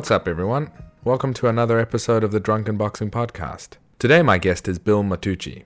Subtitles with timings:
[0.00, 0.70] What's up, everyone?
[1.04, 3.76] Welcome to another episode of the Drunken Boxing Podcast.
[3.98, 5.64] Today, my guest is Bill Mattucci.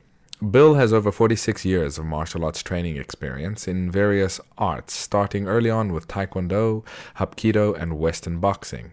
[0.51, 5.71] Bill has over 46 years of martial arts training experience in various arts, starting early
[5.71, 6.85] on with Taekwondo,
[7.19, 8.91] Hapkido, and Western boxing.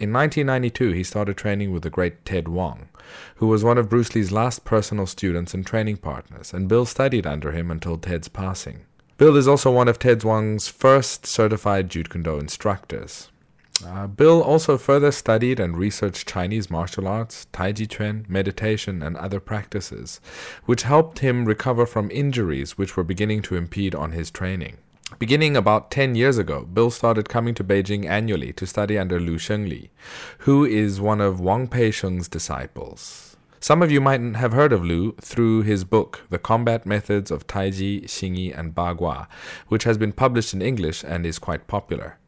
[0.00, 2.88] In 1992, he started training with the great Ted Wong,
[3.36, 7.28] who was one of Bruce Lee's last personal students and training partners, and Bill studied
[7.28, 8.86] under him until Ted's passing.
[9.18, 13.29] Bill is also one of Ted Wong's first certified Jeet Kune Do instructors.
[13.86, 19.16] Uh, Bill also further studied and researched Chinese martial arts, Tai Chi Chuan, meditation, and
[19.16, 20.20] other practices,
[20.66, 24.76] which helped him recover from injuries which were beginning to impede on his training.
[25.18, 29.38] Beginning about 10 years ago, Bill started coming to Beijing annually to study under Lu
[29.38, 29.88] Shengli,
[30.40, 33.36] who is one of Wang Peisheng's disciples.
[33.58, 37.46] Some of you might have heard of Lu through his book, The Combat Methods of
[37.46, 39.26] Taiji, Xingyi, and Bagua,
[39.68, 42.18] which has been published in English and is quite popular.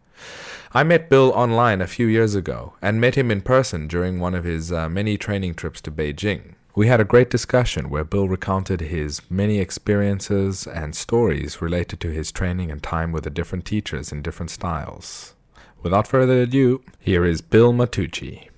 [0.74, 4.34] I met Bill online a few years ago and met him in person during one
[4.34, 6.54] of his uh, many training trips to Beijing.
[6.74, 12.08] We had a great discussion where Bill recounted his many experiences and stories related to
[12.08, 15.34] his training and time with the different teachers in different styles.
[15.82, 18.48] Without further ado, here is Bill Mattucci.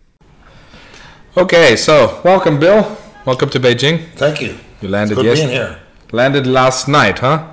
[1.36, 2.96] Okay, so welcome, Bill.
[3.24, 4.06] Welcome to Beijing.
[4.14, 4.56] Thank you.
[4.80, 5.80] You landed It's good yes- being here.
[6.12, 7.50] Landed last night, huh?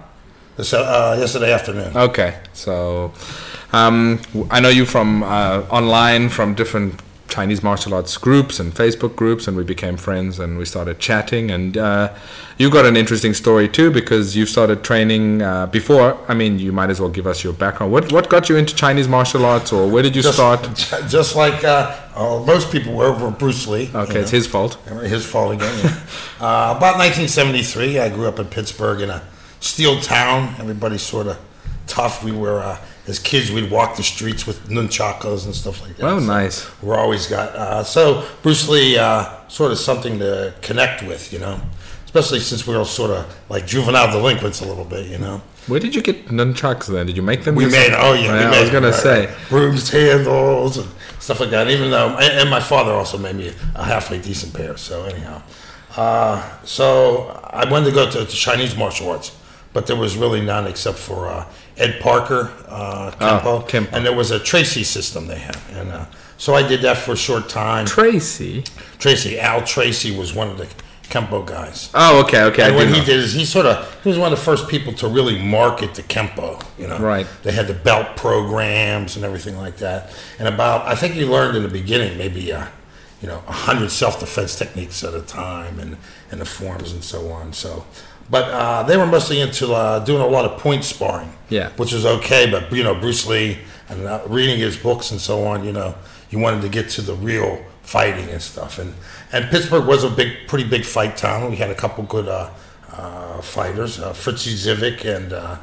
[0.56, 1.98] This, uh, yesterday afternoon.
[1.98, 3.12] Okay, so
[3.74, 4.20] um,
[4.50, 9.48] I know you from uh, online from different Chinese martial arts groups and Facebook groups,
[9.48, 11.50] and we became friends and we started chatting.
[11.50, 12.14] And uh,
[12.58, 16.18] you got an interesting story too because you started training uh, before.
[16.28, 17.94] I mean, you might as well give us your background.
[17.94, 20.62] What what got you into Chinese martial arts, or where did you just, start?
[21.08, 23.90] Just like uh, uh, most people were over Bruce Lee.
[23.96, 24.20] Okay, know.
[24.20, 24.76] it's his fault.
[25.02, 25.74] His fault again.
[25.84, 25.90] yeah.
[26.40, 29.24] uh, about 1973, I grew up in Pittsburgh in a
[29.60, 30.56] steel town.
[30.60, 31.40] Everybody's sort of
[31.88, 32.24] tough.
[32.24, 36.06] We were, uh, as kids, we'd walk the streets with nunchakas and stuff like that.
[36.06, 36.82] Oh, So nice.
[36.84, 41.40] We're always got, uh, so Bruce Lee, uh, sort of something to connect with, you
[41.40, 41.60] know,
[42.06, 45.42] especially since we're all sort of like juvenile delinquents a little bit, you know.
[45.68, 47.06] Where did you get nunchucks then?
[47.06, 47.56] Did you make them?
[47.56, 49.36] We made, oh yeah, we I was gonna right, say.
[49.50, 50.88] brooms, handles, and
[51.20, 51.70] stuff like that.
[51.70, 54.76] Even though, and, and my father also made me a halfway decent pair.
[54.78, 55.44] So anyhow,
[55.96, 59.38] uh, so I wanted to go to, to Chinese martial arts,
[59.72, 61.46] but there was really none except for uh,
[61.78, 63.92] Ed Parker, uh, Kempo, Oh, Kempo.
[63.94, 66.06] and there was a Tracy system they had, and uh,
[66.38, 67.86] so I did that for a short time.
[67.86, 68.64] Tracy.
[69.00, 70.68] Tracy, Al Tracy was one of the
[71.10, 71.90] Kempo guys.
[71.94, 72.64] Oh, okay, okay.
[72.64, 73.06] And do what he know.
[73.06, 75.94] did is he sort of he was one of the first people to really market
[75.96, 76.64] the kempo.
[76.80, 77.28] You know, Right.
[77.44, 80.10] They had the belt programs and everything like that.
[80.40, 82.66] And about I think he learned in the beginning maybe uh,
[83.22, 85.98] you know a hundred self defense techniques at a time and
[86.32, 87.52] and the forms and so on.
[87.54, 87.86] So.
[88.32, 91.70] But uh, they were mostly into uh, doing a lot of point sparring, Yeah.
[91.76, 92.50] which was okay.
[92.50, 93.58] But you know, Bruce Lee
[93.90, 95.94] and uh, reading his books and so on, you know,
[96.30, 98.80] you wanted to get to the real fighting and stuff.
[98.80, 98.94] And
[99.34, 101.50] and Pittsburgh was a big, pretty big fight town.
[101.52, 102.50] We had a couple good uh,
[102.94, 105.58] uh, fighters, uh, Fritzie Zivic and uh,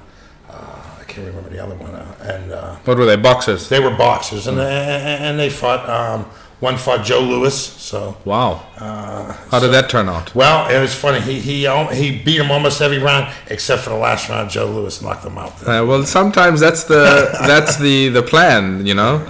[0.50, 1.94] uh, I can't remember the other one.
[1.94, 3.16] Uh, and uh, What were they?
[3.16, 3.68] Boxers.
[3.70, 5.88] they were boxers, and and, and they fought.
[5.88, 6.26] Um,
[6.60, 7.54] one fought Joe Louis.
[7.56, 8.66] So Wow.
[8.78, 10.34] Uh, How did that turn out?
[10.34, 11.20] well, it was funny.
[11.20, 14.50] He he he beat him almost every round except for the last round.
[14.50, 15.52] Joe Louis knocked him out.
[15.62, 19.26] Uh, well, sometimes that's the that's the the plan, you know.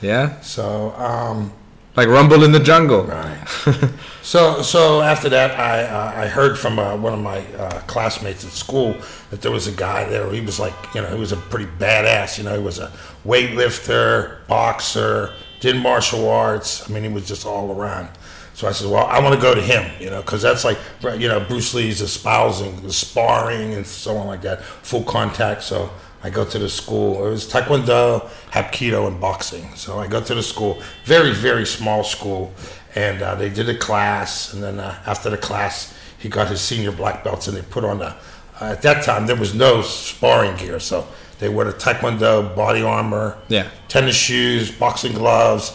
[0.00, 0.92] Yeah, So.
[0.96, 1.52] Um,
[1.96, 3.02] like rumble in the jungle.
[3.02, 3.48] Right.
[4.22, 8.44] so so after that, I uh, I heard from uh, one of my uh, classmates
[8.44, 8.94] at school
[9.30, 10.30] that there was a guy there.
[10.30, 12.38] He was like you know he was a pretty badass.
[12.38, 12.92] You know he was a
[13.26, 16.88] weightlifter, boxer, did martial arts.
[16.88, 18.08] I mean he was just all around.
[18.54, 20.78] So I said, well, I want to go to him, you know, because that's like,
[21.16, 25.62] you know, Bruce Lee's espousing the sparring and so on like that, full contact.
[25.62, 25.90] So
[26.24, 27.24] I go to the school.
[27.24, 29.72] It was Taekwondo, Hapkido, and boxing.
[29.76, 32.52] So I go to the school, very, very small school,
[32.96, 34.52] and uh, they did a class.
[34.52, 37.84] And then uh, after the class, he got his senior black belts, and they put
[37.84, 38.16] on the.
[38.60, 41.06] Uh, at that time, there was no sparring gear, so
[41.38, 43.68] they wore the Taekwondo body armor, Yeah.
[43.88, 45.72] tennis shoes, boxing gloves,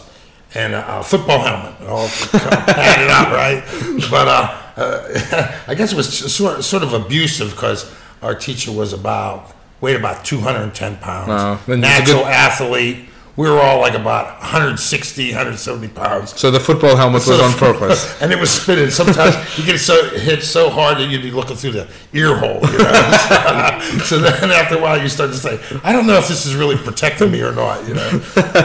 [0.55, 3.63] and a, a football helmet, all padded up, right?
[4.09, 8.93] But uh, uh, I guess it was sort sort of abusive because our teacher was
[8.93, 9.51] about
[9.81, 11.59] weighed about 210 pounds, Wow.
[11.67, 13.09] Natural good- athlete.
[13.35, 16.39] We were all like about 160, 170 pounds.
[16.39, 18.15] So the football helmet was on purpose.
[18.21, 18.91] and it was spinning.
[18.91, 22.59] Sometimes you get so hit so hard that you'd be looking through the ear hole.
[22.61, 23.79] You know?
[24.03, 26.55] so then after a while, you start to say, "I don't know if this is
[26.55, 28.19] really protecting me or not." You know.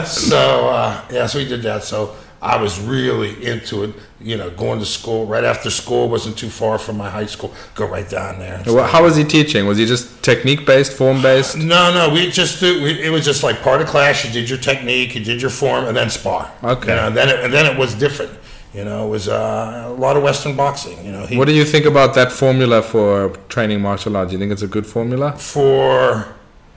[0.05, 1.83] so uh, yeah, so we did that.
[1.83, 3.95] So I was really into it.
[4.21, 7.53] You know, going to school right after school wasn't too far from my high school.
[7.75, 8.63] Go right down there.
[8.67, 9.67] Well, How was he teaching?
[9.67, 11.57] Was he just technique based, form based?
[11.57, 12.83] No, no, we just do.
[12.83, 14.25] We, it was just like part of class.
[14.25, 16.51] You did your technique, you did your form, and then spar.
[16.63, 16.91] Okay.
[16.91, 18.33] You know, and then it, and then it was different.
[18.75, 21.05] You know, it was uh, a lot of Western boxing.
[21.05, 24.31] You know, he, What do you think about that formula for training martial arts?
[24.31, 25.33] Do you think it's a good formula?
[25.33, 26.35] for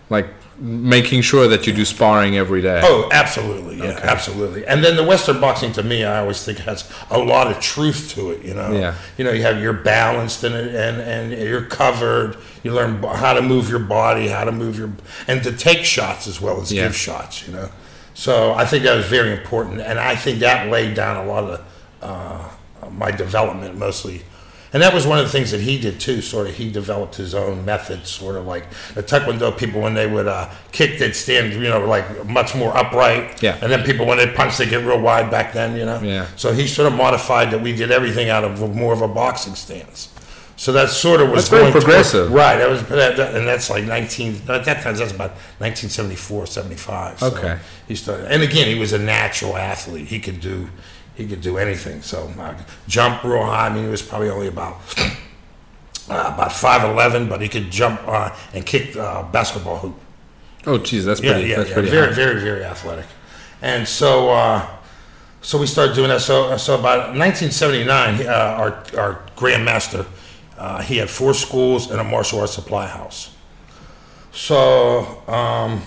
[0.09, 0.27] Like
[0.61, 2.81] making sure that you do sparring every day.
[2.83, 4.65] Oh, absolutely, yeah, absolutely.
[4.67, 8.11] And then the Western boxing, to me, I always think has a lot of truth
[8.15, 8.43] to it.
[8.45, 8.93] You know, Yeah.
[9.17, 12.37] You know, you have you're balanced and and and you're covered.
[12.63, 14.91] You learn how to move your body, how to move your
[15.27, 16.83] and to take shots as well as Yeah.
[16.83, 17.47] give shots.
[17.47, 17.69] You know,
[18.13, 21.43] so I think that was very important, and I think that laid down a lot
[21.45, 21.61] of
[22.03, 24.21] uh, my development mostly.
[24.73, 26.21] And that was one of the things that he did too.
[26.21, 28.09] Sort of, he developed his own methods.
[28.09, 31.85] Sort of like the Taekwondo people, when they would uh, kick, they'd stand, you know,
[31.85, 33.41] like much more upright.
[33.43, 33.57] Yeah.
[33.61, 35.99] And then people, when they punch, they get real wide back then, you know.
[36.01, 36.25] Yeah.
[36.37, 37.61] So he sort of modified that.
[37.61, 40.07] We did everything out of more of a boxing stance.
[40.55, 42.31] So that sort of was That's very going toward- progressive.
[42.31, 42.57] right?
[42.57, 44.43] That was, that, that- and that's like 19.
[44.47, 47.19] At that time, that's about 1974, 75.
[47.19, 47.57] So Okay.
[47.87, 50.07] He started, and again, he was a natural athlete.
[50.07, 50.69] He could do,
[51.15, 52.01] he could do anything.
[52.01, 52.55] So uh,
[52.87, 53.67] jump real high.
[53.67, 54.77] I mean, he was probably only about
[56.09, 59.95] uh, about 5'11", but he could jump uh, and kick uh, basketball hoop.
[60.65, 61.49] Oh, geez, that's Yeah, pretty.
[61.49, 61.73] yeah, that's yeah.
[61.75, 61.89] pretty.
[61.89, 62.13] Very, high.
[62.13, 63.05] very, very athletic.
[63.61, 64.65] And so, uh,
[65.41, 66.21] so we started doing that.
[66.21, 70.05] So, so about 1979, uh, our our grandmaster,
[70.57, 73.35] uh, he had four schools and a martial arts supply house.
[74.31, 75.81] So, um,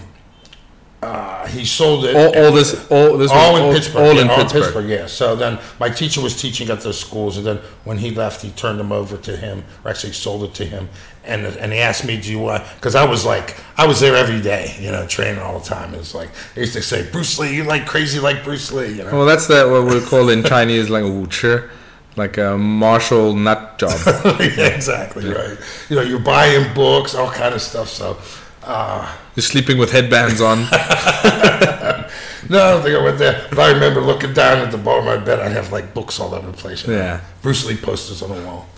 [1.05, 2.17] uh, he sold it.
[2.17, 4.03] All, all this, all this, was all in Pittsburgh.
[4.03, 4.89] All yeah, in all Pittsburgh.
[4.89, 5.07] Yeah.
[5.07, 8.51] So then my teacher was teaching at those schools, and then when he left, he
[8.51, 10.89] turned them over to him, or actually sold it to him.
[11.25, 14.17] And and he asked me, "Do you want?" Because I was like, I was there
[14.17, 15.95] every day, you know, training all the time.
[15.95, 19.05] It's like they used to say, "Bruce Lee, you like crazy like Bruce Lee," you
[19.05, 19.13] know.
[19.13, 21.69] Well, that's the, what we call in Chinese like a wuchi,
[22.17, 23.99] like a martial nut job.
[24.41, 25.59] yeah, exactly right.
[25.89, 27.89] You know, you're buying books, all kind of stuff.
[27.89, 28.19] So.
[28.65, 30.67] Uh, You're sleeping with headbands on.
[32.51, 33.47] No, I don't think I went there.
[33.49, 35.41] But I remember looking down at the bottom of my bed.
[35.41, 36.87] I have like books all over the place.
[36.87, 37.23] Yeah.
[37.41, 38.69] Bruce Lee posters on the wall.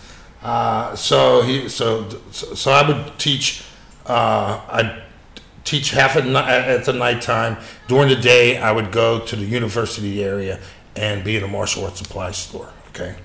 [0.40, 3.64] Uh, so he, so, so I would teach.
[4.06, 5.02] Uh, I'd
[5.64, 7.56] teach half at, ni- at the nighttime.
[7.88, 10.60] During the day, I would go to the university area
[10.94, 12.70] and be in a martial arts supply store.
[12.90, 13.16] Okay.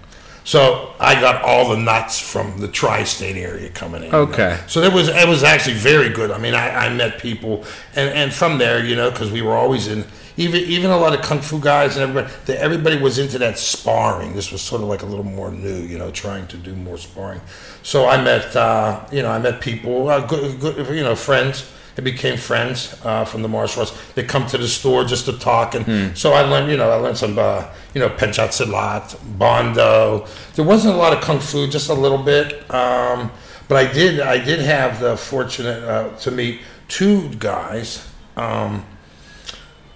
[0.44, 4.08] So I got all the nuts from the tri-state area coming in.
[4.08, 4.22] you know.
[4.24, 4.60] Okay.
[4.68, 6.32] So it was it was actually very good.
[6.32, 7.64] I mean, I, I met people,
[7.96, 10.04] and, and from there, you know, because we were always in
[10.38, 12.34] even even a lot of kung fu guys and everybody.
[12.46, 14.34] The, everybody was into that sparring.
[14.34, 16.98] This was sort of like a little more new, you know, trying to do more
[16.98, 17.42] sparring.
[17.84, 21.70] So I met, uh, you know, I met people, uh, good, good, you know, friends.
[21.96, 23.92] They became friends uh, from the martial arts.
[24.14, 26.96] They come to the store just to talk, and so I learned, you know, I
[26.96, 30.26] learned some, uh, you know, pencak silat, Bando.
[30.56, 32.70] There wasn't a lot of kung fu, just a little bit.
[32.74, 33.32] Um,
[33.68, 38.86] but I did, I did have the fortunate uh, to meet two guys, um,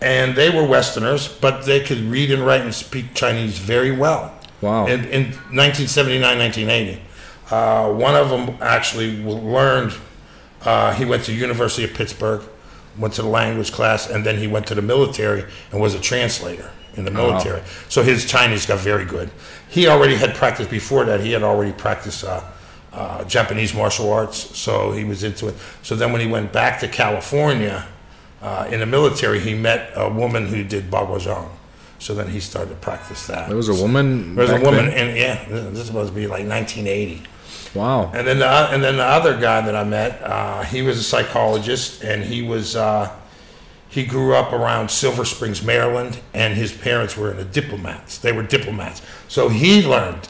[0.01, 4.33] and they were Westerners, but they could read and write and speak Chinese very well.
[4.61, 4.87] Wow.
[4.87, 7.01] In, in 1979, 1980,
[7.51, 9.93] uh, one of them actually learned.
[10.65, 12.41] Uh, he went to University of Pittsburgh,
[12.97, 15.99] went to the language class, and then he went to the military and was a
[15.99, 17.61] translator in the military.
[17.89, 19.29] So his Chinese got very good.
[19.69, 21.19] He already had practiced before that.
[21.19, 22.41] He had already practiced uh,
[22.93, 25.55] uh, Japanese martial arts, so he was into it.
[25.83, 27.85] So then when he went back to California
[28.41, 31.49] uh, in the military, he met a woman who did Bagua
[31.99, 33.47] So then he started to practice that.
[33.47, 34.35] There was a woman.
[34.35, 35.09] There was a woman, then?
[35.09, 37.23] and yeah, this this must be like 1980.
[37.75, 38.11] Wow.
[38.13, 41.03] And then the and then the other guy that I met, uh, he was a
[41.03, 43.13] psychologist, and he was uh,
[43.89, 48.17] he grew up around Silver Springs, Maryland, and his parents were in the diplomats.
[48.17, 50.27] They were diplomats, so he learned.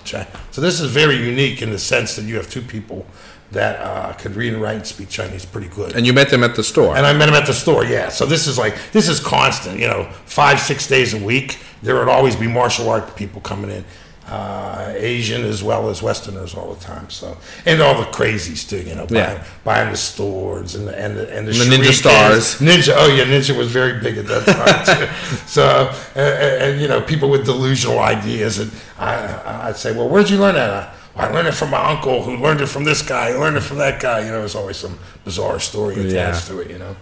[0.52, 3.06] So this is very unique in the sense that you have two people
[3.52, 5.96] that uh, could read and write and speak Chinese pretty good.
[5.96, 6.96] And you met them at the store.
[6.96, 8.10] And I met him at the store, yeah.
[8.10, 11.60] So this is like this is constant, you know, five six days a week.
[11.82, 13.86] There would always be martial art people coming in,
[14.28, 17.10] uh, Asian as well as Westerners all the time.
[17.10, 19.44] So and all the crazies too, you know, buying, Yeah.
[19.64, 22.56] buying the swords and the and the, and the, And the ninja stars.
[22.60, 24.46] Ninja, oh yeah, ninja was very big at that
[24.86, 25.08] time too.
[25.48, 30.30] so and, and, you know, people with delusional ideas, and I I'd say, well, where'd
[30.30, 30.96] you learn that?
[31.16, 33.58] I, I learned it from my uncle, who learned it from this guy, who learned
[33.58, 34.20] it from that guy.
[34.22, 36.56] You know, there's always some bizarre story attached Yeah.
[36.56, 36.72] to it.
[36.72, 36.96] You know,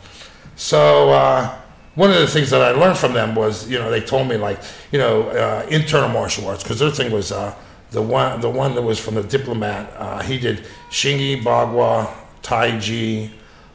[0.55, 1.55] so uh,
[1.95, 4.37] one of the things that I learned from them was, you know, they told me
[4.37, 4.59] like,
[4.91, 7.53] you know, uh, internal martial arts because their thing was uh,
[7.91, 9.93] the one the one that was from the diplomat.
[9.97, 13.29] Uh, he did Xingyi, Bagua, Taiji,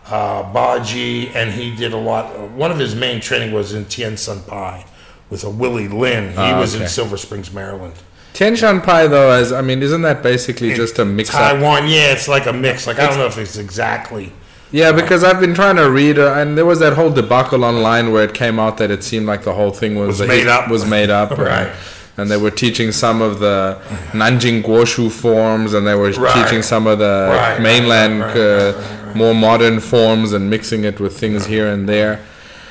[0.06, 2.50] uh, Baji, and he did a lot.
[2.50, 4.84] One of his main training was in Tian Shan Pai,
[5.30, 6.30] with a Willie Lin.
[6.32, 6.88] He Ah, was in.
[6.88, 7.94] Silver Springs, Maryland.
[8.34, 11.36] Tian Shan Pai, though, as I mean, isn't that basically just a mix up?
[11.52, 12.86] Taiwan, yeah, it's like a mix.
[12.86, 14.32] Like I don't know if it's exactly.
[14.70, 18.12] Yeah, because I've been trying to read, uh, and there was that whole debacle online
[18.12, 20.68] where it came out that it seemed like the whole thing was, Was made up.
[20.70, 21.72] Was made up, Right.
[22.18, 23.78] And they were teaching some of the
[24.12, 26.44] Nanjing Guoshu forms, and they were Right.
[26.44, 31.00] teaching some of the Right, right, mainland, right, uh, more modern forms, and mixing it
[31.00, 32.20] with things here and there.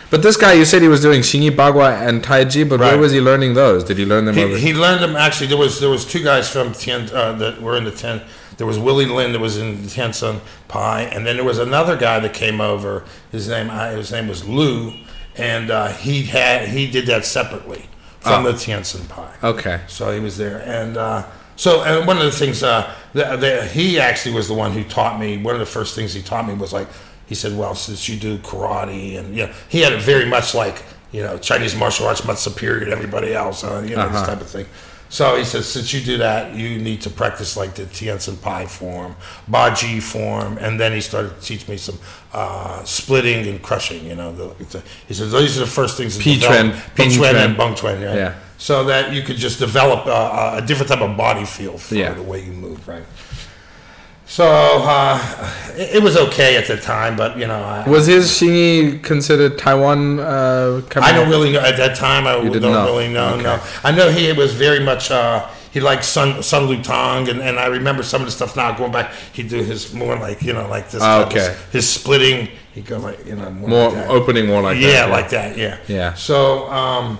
[0.09, 3.11] But this guy, you said he was doing Xingyi Bagua and Taiji, but where was
[3.11, 3.83] he learning those?
[3.83, 4.55] Did he learn them over?
[4.55, 5.47] He, he learned them actually.
[5.47, 8.21] There was there was two guys from Tien uh, that were in the ten.
[8.57, 11.95] There was Willie Lin that was in Tian Shan Pai, and then there was another
[11.95, 13.03] guy that came over.
[13.31, 14.93] His name his name was Lou,
[15.35, 17.85] and uh, he had he did that separately
[18.19, 18.51] from Oh.
[18.51, 19.29] the Tian Shan Pai.
[19.43, 19.81] okay.
[19.87, 21.23] So he was there, and uh,
[21.55, 24.83] so and one of the things uh, that, that he actually was the one who
[24.83, 25.37] taught me.
[25.37, 26.87] One of the first things he taught me was like
[27.27, 30.55] he said, "Well, since you do karate, and you know, he had it very much
[30.55, 34.17] like you know Chinese martial arts much superior to everybody else, uh, you know Uh-huh.
[34.19, 34.65] this type of thing."
[35.09, 38.37] So he says, since you do that, you need to practice like the Tian Shan
[38.37, 39.15] Pai form,
[39.47, 41.97] Baji form, and then he started to teach me some
[42.33, 44.03] uh, splitting and crushing.
[44.05, 44.45] You know, the,
[44.77, 46.17] a, he says these are the first things.
[46.17, 47.35] to Pi develop- Chuan, Pi Chuan Chuan.
[47.37, 48.15] and Beng Chuan, yeah.
[48.15, 48.35] Yeah.
[48.57, 52.13] So that you could just develop uh, a different type of body feel for Yeah.
[52.13, 53.03] the way you move, right?
[54.29, 58.25] So uh, it, it was okay at the time, but you know, I, Was his
[58.27, 60.19] Xingyi considered Taiwan?
[60.19, 62.27] Uh, I don't really know at that time.
[62.27, 62.85] I You don't know.
[62.85, 63.35] really know.
[63.35, 63.43] Okay.
[63.43, 65.11] No, I know he was very much.
[65.11, 68.75] Uh, he liked Sun Sun Lutang, and, and I remember some of the stuff now.
[68.77, 71.01] Going back, he'd do his more like you know like this.
[71.01, 71.55] Ah, okay.
[71.71, 74.09] his splitting, he go like you know more, More like that.
[74.09, 75.09] opening, more like yeah, that.
[75.11, 75.57] like that.
[75.57, 75.77] Yeah.
[75.87, 76.13] Yeah.
[76.15, 77.19] So, um,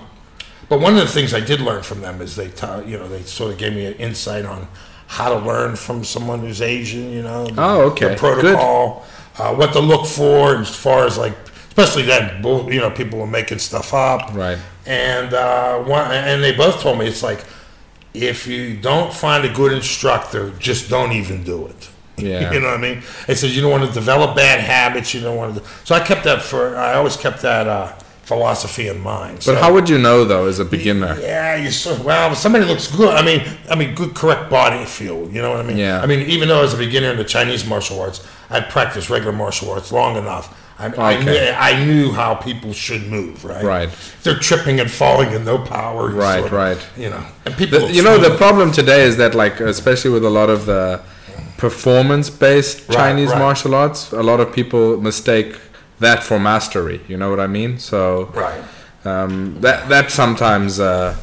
[0.68, 3.08] but one of the things I did learn from them is they taught you know
[3.08, 4.68] they sort of gave me an insight on
[5.08, 7.10] how to learn from someone who's Asian.
[7.10, 7.46] You know.
[7.46, 8.10] the- Oh, okay.
[8.10, 9.04] The protocol,
[9.38, 11.34] uh, what to look for as far as like,
[11.68, 14.32] especially that, you know, people were making stuff up.
[14.34, 14.58] Right.
[14.86, 17.44] And uh, one, and they both told me it's like,
[18.14, 21.88] if you don't find a good instructor, just don't even do it.
[22.18, 22.52] Yeah.
[22.52, 23.02] you know what I mean?
[23.28, 25.14] They said you don't want to develop bad habits.
[25.14, 25.62] You don't want to.
[25.84, 26.76] So I kept that for.
[26.76, 27.92] I always kept that uh,
[28.28, 29.36] philosophy in mind.
[29.36, 31.16] But So- how would you know though, as a beginner?
[31.20, 32.34] yeah, you so well.
[32.34, 33.12] Somebody looks good.
[33.20, 35.20] I mean, I mean, good, correct body feel.
[35.32, 35.78] You know what I mean?
[35.78, 36.02] Yeah.
[36.02, 38.20] I mean, even though as a beginner in the Chinese martial arts,
[38.50, 40.46] I'd practiced regular martial arts long enough.
[40.80, 41.24] I, I, Okay.
[41.24, 43.44] knew, I knew how people should move.
[43.44, 43.64] Right.
[43.64, 43.88] Right.
[44.22, 46.02] They're tripping and falling and no power.
[46.10, 46.80] Right, sort of- right.
[46.96, 47.80] You know, and people.
[47.80, 51.00] The- you know, the problem today is that, like, especially with a lot of the
[51.56, 53.38] performance-based Right, Chinese right.
[53.46, 55.50] martial arts, a lot of people mistake
[56.00, 57.00] that for mastery.
[57.08, 57.78] You know what I mean?
[57.78, 58.62] So Right.
[59.04, 61.16] um, that that sometimes uh,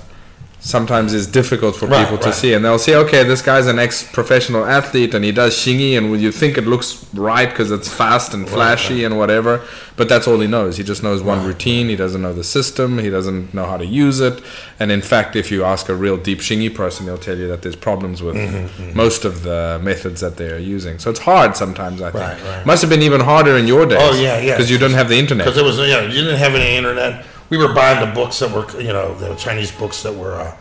[0.66, 2.34] sometimes is difficult for Right, people to right.
[2.34, 6.20] see, and they'll say, okay, this guy's an ex-professional athlete and he does xingyi, and
[6.20, 9.62] you think it looks right because it's fast and flashy and whatever,
[9.96, 10.78] but that's all he knows.
[10.78, 11.88] He just knows one routine.
[11.88, 12.98] He doesn't know the system.
[12.98, 14.42] He doesn't know how to use it.
[14.80, 17.62] And in fact, if you ask a real deep xingyi person, he'll tell you that
[17.62, 20.98] there's problems with Mm-hmm, most of the methods that they are using.
[21.00, 22.02] So it's hard sometimes.
[22.02, 22.66] I think Right, right.
[22.66, 24.00] must have been even harder in your days.
[24.02, 24.56] Oh, yeah, yeah.
[24.56, 25.46] Because you didn't have the internet.
[25.46, 27.24] Because it was, you know, you didn't have any internet.
[27.50, 30.56] We were buying the books that were, you know, the Chinese books that were uh,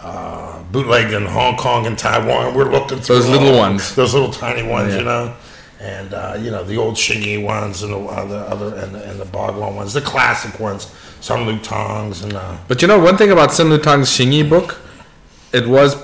[0.00, 2.54] uh, bootlegged in Hong Kong and Taiwan.
[2.54, 3.94] We're looking through Those little ones.
[3.94, 4.98] those little tiny ones, Yeah.
[5.00, 5.34] you know,
[5.80, 9.20] and uh, you know the old Xingyi ones and the other, other and, the- and
[9.20, 10.86] the Bagua ones, the classic ones,
[11.20, 12.32] Sun Lutang's and.
[12.34, 14.78] Uh, But you know, one thing about Sun Lutang's Xingyi book,
[15.52, 15.96] it was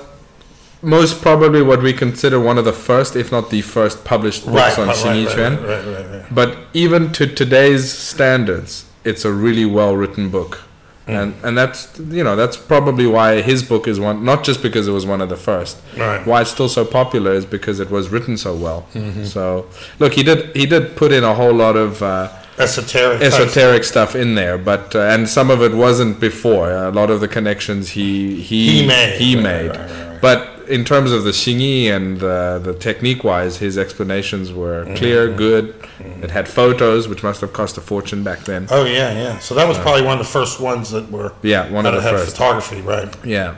[0.83, 4.77] most probably what we consider one of the first, if not the first, published books
[4.77, 5.63] on right, Xingyi right, Quan.
[5.63, 6.25] right, right, right, right.
[6.35, 10.53] But even to today's standards, it's a really well written book.
[11.07, 11.21] Mm.
[11.23, 14.87] And and that's you know that's probably why his book is one not just because
[14.89, 15.77] it was one of the first.
[15.97, 16.25] Right.
[16.27, 18.81] Why it's still so popular is because it was written so well.
[18.93, 19.23] Mm-hmm.
[19.23, 19.67] So
[19.99, 22.27] look, he did he did put in a whole lot of uh,
[22.59, 23.21] Esoteric.
[23.21, 26.71] esoteric stuff in there, but uh, and some of it wasn't before.
[26.71, 29.17] A lot of the connections he he He made.
[29.21, 29.69] he made.
[29.69, 30.21] right, right.
[30.21, 34.95] But in terms of the xingyi and uh, the technique wise, his explanations were Mm-hmm.
[34.95, 35.73] clear, good.
[36.21, 38.67] It had photos, which must have cost a fortune back then.
[38.69, 39.39] Oh yeah, yeah.
[39.39, 41.31] So that was probably one of the first ones that were.
[41.41, 42.31] Yeah, one of that the had first.
[42.31, 43.09] photography, right?
[43.25, 43.55] Yeah,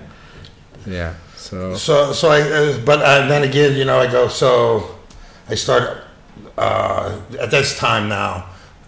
[0.85, 1.13] yeah.
[1.35, 4.27] So So, so I, uh, but uh, then again, you know, I go.
[4.27, 4.95] So,
[5.49, 6.03] I start
[6.57, 8.45] uh, at this time now.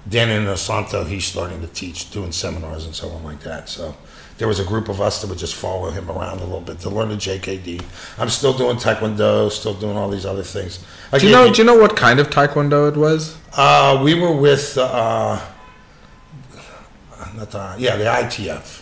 [0.09, 3.69] Dan Inosanto, he's starting to teach, doing seminars and so on like that.
[3.69, 3.95] So,
[4.41, 6.79] there was a group of us that would just follow him around a little bit
[6.79, 7.79] to learn the JKD.
[8.17, 10.83] I'm still doing Taekwondo, still doing all these other things.
[11.15, 13.37] do you know do you know what kind of taekwondo it was?
[13.55, 15.39] Uh, we were with, uh,
[17.35, 18.80] not the, yeah, the ITF.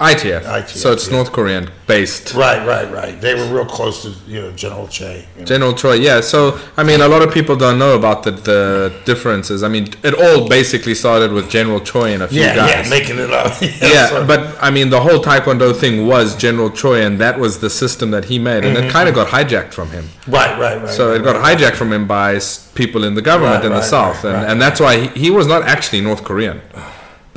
[0.00, 0.42] ITF.
[0.44, 1.16] ITF, so it's yeah.
[1.16, 2.32] North Korean based.
[2.34, 3.20] Right, right, right.
[3.20, 5.24] They were real close to you know General Choi.
[5.34, 5.44] you know.
[5.44, 6.20] General Choi, yeah.
[6.20, 9.64] So, I mean, a lot of people don't know about the, the differences.
[9.64, 12.84] I mean, it all basically started with General Choi and a few yeah, guys.
[12.84, 13.60] yeah, making it up.
[13.62, 17.58] yeah, so- but I mean, the whole Taekwondo thing was General Choi, and that was
[17.58, 18.86] the system that he made, and Mm-hmm.
[18.86, 20.04] it kind of got hijacked from him.
[20.28, 20.88] right, right, right.
[20.94, 21.58] So right, it got right.
[21.58, 22.38] hijacked from him by
[22.76, 25.22] people in the government Right, in the South, right, and, right, and that's why he,
[25.24, 26.60] he was not actually North Korean.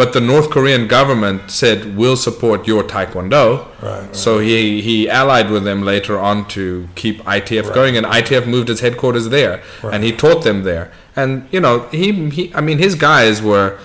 [0.01, 3.67] But the North Korean government said, we'll support your Taekwondo.
[3.83, 4.15] Right, right.
[4.15, 8.71] So he, he allied with them later on to keep ITF going, and ITF moved
[8.71, 10.91] its headquarters there, and he taught them there.
[11.15, 13.77] And, you know, he, he I mean, his guys were.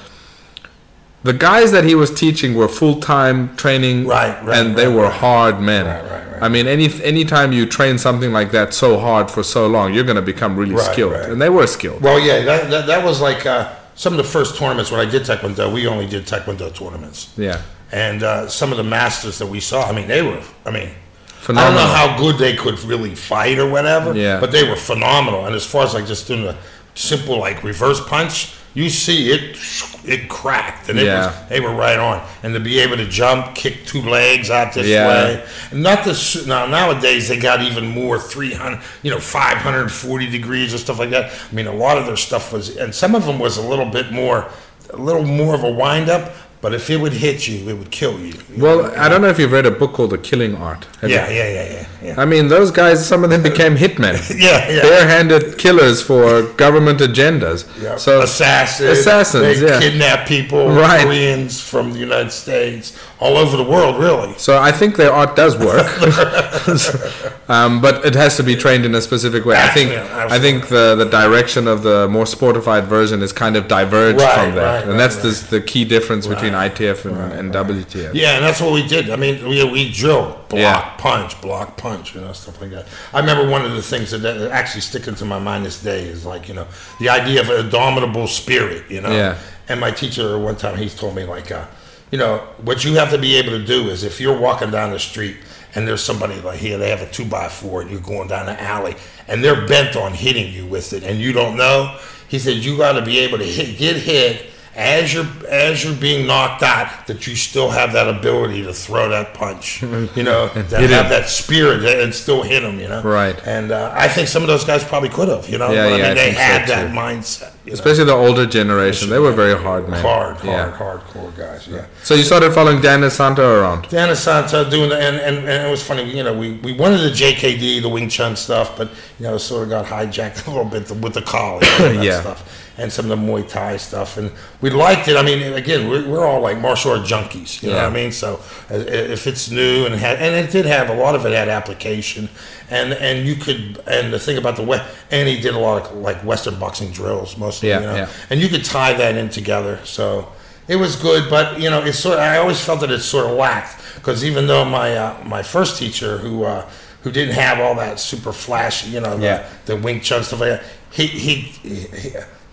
[1.22, 4.96] The guys that he was teaching were full time training, Right, right, and they right,
[4.96, 5.12] were right.
[5.12, 5.84] hard men.
[5.84, 6.42] Right, right, right.
[6.42, 10.04] I mean, any anytime you train something like that so hard for so long, you're
[10.04, 11.28] going to become really Right, skilled, right.
[11.28, 12.00] and they were skilled.
[12.00, 15.10] Well, yeah, that, that, that was like uh, some of the first tournaments when I
[15.10, 15.72] did Taekwondo.
[15.72, 17.32] We only did Taekwondo tournaments.
[17.36, 17.62] Yeah,
[17.92, 20.90] And uh, some of the masters that we saw, I mean, they were, I mean,
[21.26, 21.78] phenomenal.
[21.78, 24.38] I don't know how good they could really fight or whatever, Yeah.
[24.38, 25.46] but they were phenomenal.
[25.46, 26.56] And as far as like just doing a
[26.94, 29.56] simple like reverse punch, you see it,
[30.04, 31.26] it cracked, and it Yeah.
[31.28, 32.22] was, they were right on.
[32.42, 35.08] And to be able to jump, kick two legs out this Yeah.
[35.08, 36.46] way, not this.
[36.46, 40.72] Now nowadays they got even more three hundred, you know, five hundred and forty degrees
[40.72, 41.32] and stuff like that.
[41.32, 43.86] I mean, a lot of their stuff was, and some of them was a little
[43.86, 44.46] bit more,
[44.90, 46.30] a little more of a wind up.
[46.66, 48.34] But if it would hit you, it would kill you.
[48.58, 50.84] well, I don't know if you've read a book called The Killing Art.
[51.00, 51.14] Yeah, you?
[51.14, 52.20] yeah, yeah, yeah, yeah.
[52.20, 54.16] I mean, those guys, some of them became hitmen.
[54.36, 54.82] Yeah, yeah.
[54.82, 57.58] Barehanded killers for government agendas.
[57.80, 57.98] Yeah.
[57.98, 59.78] So assassins, assassins, they yeah.
[59.78, 61.04] kidnap people, Right.
[61.04, 64.34] Koreans from the United States, all over the world, really.
[64.36, 65.86] So I think their art does work,
[67.48, 69.56] um, but it has to be trained in a specific way.
[69.56, 73.56] I think Absolutely, I think the, the direction of the more sportified version is kind
[73.56, 77.04] of diverged Right, from that, right, and right, that's the, the key difference between ITF
[77.06, 78.12] and, and WTF.
[78.14, 79.08] Yeah, and that's what we did.
[79.10, 80.94] I mean, we, we drilled block, Yeah.
[80.98, 82.86] punch, block, punch, you know, stuff like that.
[83.14, 86.02] I remember one of the things that, that actually stick into my mind this day
[86.04, 86.66] is like, you know,
[87.00, 89.10] the idea of an indomitable spirit, you know.
[89.10, 89.38] Yeah.
[89.68, 91.66] And my teacher one time he's told me like, uh,
[92.10, 94.90] you know, what you have to be able to do is if you're walking down
[94.90, 95.36] the street
[95.74, 98.46] and there's somebody like here, they have a two by four, and you're going down
[98.46, 98.96] the alley,
[99.28, 101.98] and they're bent on hitting you with it, and you don't know.
[102.28, 105.94] He said you got to be able to hit, get hit as you're as you're
[105.94, 109.80] being knocked out, that you still have that ability to throw that punch.
[109.82, 109.88] You
[110.22, 111.10] know, that have him.
[111.10, 112.78] that spirit and still hit them.
[112.78, 113.40] You know, Right.
[113.46, 115.48] And uh, I think some of those guys probably could have.
[115.48, 116.94] You know, Yeah, But, I yeah, mean, I they think so, had that too.
[116.94, 117.52] mindset.
[117.64, 117.74] you know.
[117.74, 120.02] Especially the older generation, they were very hard, man.
[120.02, 120.76] hard, hard, Yeah.
[120.78, 121.66] hardcore guys.
[121.66, 121.86] Yeah.
[122.02, 123.88] So you started following Dan Inosanto around.
[123.88, 126.98] Dan Inosanto doing the, and, and, and it was funny, you know, we, we wanted
[126.98, 130.66] the JKD, the Wing Chun stuff, but, you know, sort of got hijacked a little
[130.66, 132.20] bit with the Kali and that Yeah.
[132.20, 134.16] stuff and some of the Muay Thai stuff.
[134.18, 135.16] And we liked it.
[135.16, 138.12] I mean, again, we're, we're all like martial art junkies, you know what I mean?
[138.12, 141.32] So uh, if it's new and had, and it did have, a lot of it
[141.32, 142.28] had application.
[142.68, 145.86] And, and you could, and the thing about the West, and he did a lot
[145.86, 148.08] of like Western boxing drills mostly, Yeah, you know, yeah.
[148.28, 149.78] and you could tie that in together.
[149.84, 150.32] So
[150.68, 152.14] it was good, but you know, it's sort.
[152.14, 155.42] Of, I always felt that it sort of lacked because even though my uh, my
[155.44, 156.68] first teacher who uh,
[157.02, 159.48] who didn't have all that super flashy, you know, the, Yeah.
[159.66, 161.86] the Wing Chun stuff like that, he he he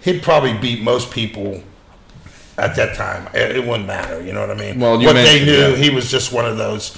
[0.03, 1.63] he'd probably beat most people.
[2.55, 4.21] At that time, it, it wouldn't matter.
[4.21, 4.79] You know what I mean?
[4.79, 5.75] Well, you what they knew, yeah.
[5.75, 6.95] he was just one of those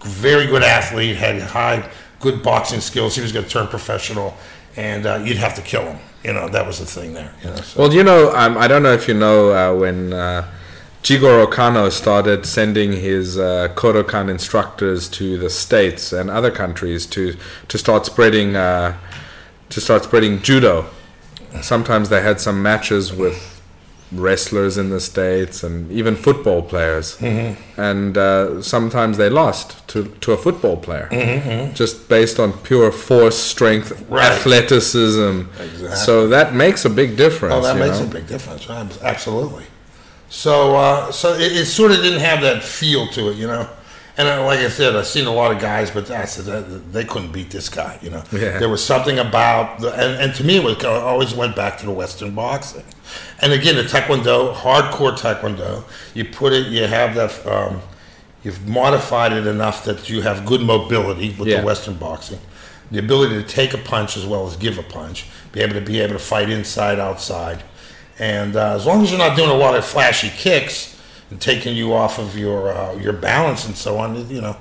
[0.00, 1.86] very good athlete, had high,
[2.20, 3.14] good boxing skills.
[3.14, 4.34] He was going to turn professional,
[4.76, 5.98] and uh, you'd have to kill him.
[6.22, 7.34] You know, that was the thing there.
[7.42, 7.80] You know, so.
[7.80, 10.50] Well, you know, um, I don't know if you know uh, when uh,
[11.02, 17.36] Jigoro Kano started sending his uh, Kodokan instructors to the states and other countries to
[17.68, 18.96] to start spreading uh,
[19.68, 20.86] to start spreading judo.
[21.62, 23.50] Sometimes they had some matches with
[24.12, 27.20] wrestlers in the states and even football players,
[27.76, 31.08] and uh, sometimes they lost to to a football player
[31.74, 34.30] just based on pure force, strength, Right.
[34.32, 35.42] athleticism.
[35.60, 35.96] Exactly.
[35.96, 37.54] So that makes a big difference.
[37.54, 38.04] Oh, that makes know?
[38.06, 38.68] a big difference.
[38.70, 39.64] Ab- Absolutely.
[40.28, 43.68] So, uh, so it, it sort of didn't have that feel to it, you know.
[44.16, 46.92] And uh, like I said, I've seen a lot of guys, but I said that
[46.92, 48.22] they couldn't beat this guy, you know.
[48.30, 48.58] Yeah.
[48.58, 51.78] There was something about, the, and, and to me, it was, it always went back
[51.78, 52.84] to the Western boxing.
[53.40, 55.82] And again, the Taekwondo, hardcore Taekwondo,
[56.14, 57.80] you put it, you have that, um,
[58.44, 61.60] you've modified it enough that you have good mobility with Yeah.
[61.60, 62.38] the Western boxing,
[62.92, 65.80] the ability to take a punch as well as give a punch, be able to
[65.80, 67.64] be able to fight inside, outside,
[68.20, 70.93] and uh, as long as you're not doing a lot of flashy kicks
[71.34, 74.56] and taking you off of your uh, your balance and so on, you know.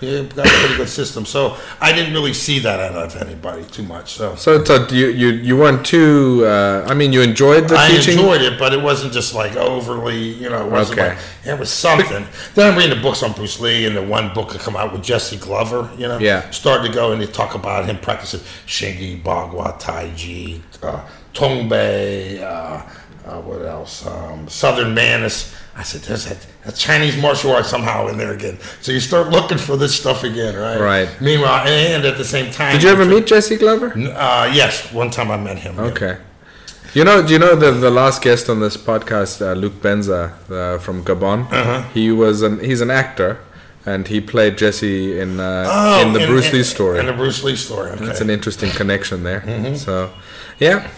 [0.00, 1.26] He got a pretty good system.
[1.26, 4.12] So I didn't really see that out of anybody too much.
[4.12, 6.44] So So, so you, you you weren't too.
[6.46, 8.16] Uh, I mean, you enjoyed the I teaching.
[8.16, 11.08] enjoyed it, but it wasn't just like overly, you know, it wasn't Okay.
[11.08, 12.24] like, it was something.
[12.54, 14.92] then I'm reading the books on Bruce Lee, and the one book that come out
[14.92, 16.48] with Jesse Glover, you know, Yeah.
[16.50, 18.38] started to go and they talk about him practicing
[18.68, 21.00] Xingyi, Bagua, Tai Chi, uh,
[21.34, 22.82] Tongbei, uh,
[23.28, 25.52] uh, what else, um, Southern Mantis.
[25.80, 28.58] I said, there's that, that Chinese martial art somehow in there again.
[28.80, 30.80] So you start looking for this stuff again, right?
[30.92, 31.08] Right.
[31.20, 33.92] Meanwhile, and at the same time, Did you ever meet Jesse Glover?
[33.96, 35.76] Uh, yes, one time I met him.
[35.76, 35.82] yeah.
[35.92, 36.16] Okay.
[36.94, 40.20] You know, do you know the the last guest on this podcast, uh, Luke Benza
[40.50, 41.40] uh, from Gabon?
[41.52, 41.82] Uh-huh.
[41.94, 43.38] He was an he's an actor,
[43.84, 46.98] and he played Jesse in uh, Oh, in the Bruce Lee story.
[46.98, 47.90] In the Bruce Lee story.
[47.90, 48.06] Okay.
[48.06, 49.42] That's an interesting connection there.
[49.42, 49.74] Mm-hmm.
[49.76, 50.10] So,
[50.58, 50.88] yeah,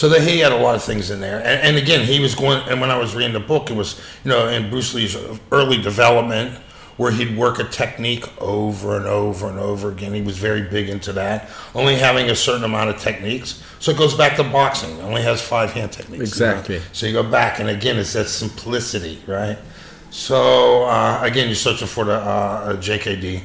[0.00, 2.34] So that he had a lot of things in there, and, and again, he was
[2.34, 2.66] going.
[2.70, 5.14] And when I was reading the book, it was you know in Bruce Lee's
[5.52, 6.56] early development,
[6.96, 10.14] where he'd work a technique over and over and over again.
[10.14, 13.62] He was very big into that, only having a certain amount of techniques.
[13.78, 14.96] So it goes back to boxing.
[14.96, 16.38] It only has five hand techniques.
[16.38, 16.52] you know?
[16.52, 16.80] Exactly.
[16.92, 19.58] So you go back, and again, it's that simplicity, right?
[20.08, 23.42] So uh, again, you're searching for the uh, JKD.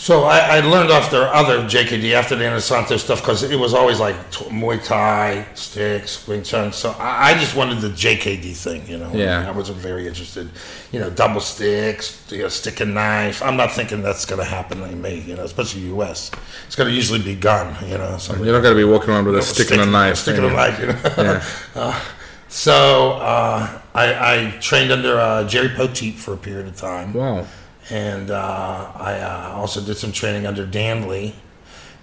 [0.00, 3.74] So I, I learned off their other JKD after the Inosanto stuff because it was
[3.74, 6.72] always like t- Muay Thai, sticks, Wing Chun.
[6.72, 9.12] So I, I just wanted the JKD thing, you know.
[9.12, 9.46] Yeah.
[9.46, 10.48] I wasn't very interested.
[10.90, 13.42] You know, double sticks, you know, stick and knife.
[13.42, 16.30] I'm not thinking that's going to happen in me, you know, especially U.S.
[16.66, 18.16] It's going to usually be gun, you know.
[18.16, 20.16] something you're not gonna be walking around with a stick, and a knife.
[20.16, 21.00] Stick and a knife, you know.
[21.18, 21.44] Yeah.
[21.74, 22.02] Uh,
[22.48, 24.14] so uh, I,
[24.46, 27.46] I trained under uh, Jerry Poteet for a period of time Wow.
[27.90, 31.34] And uh, I uh, also did some training under Dan Lee.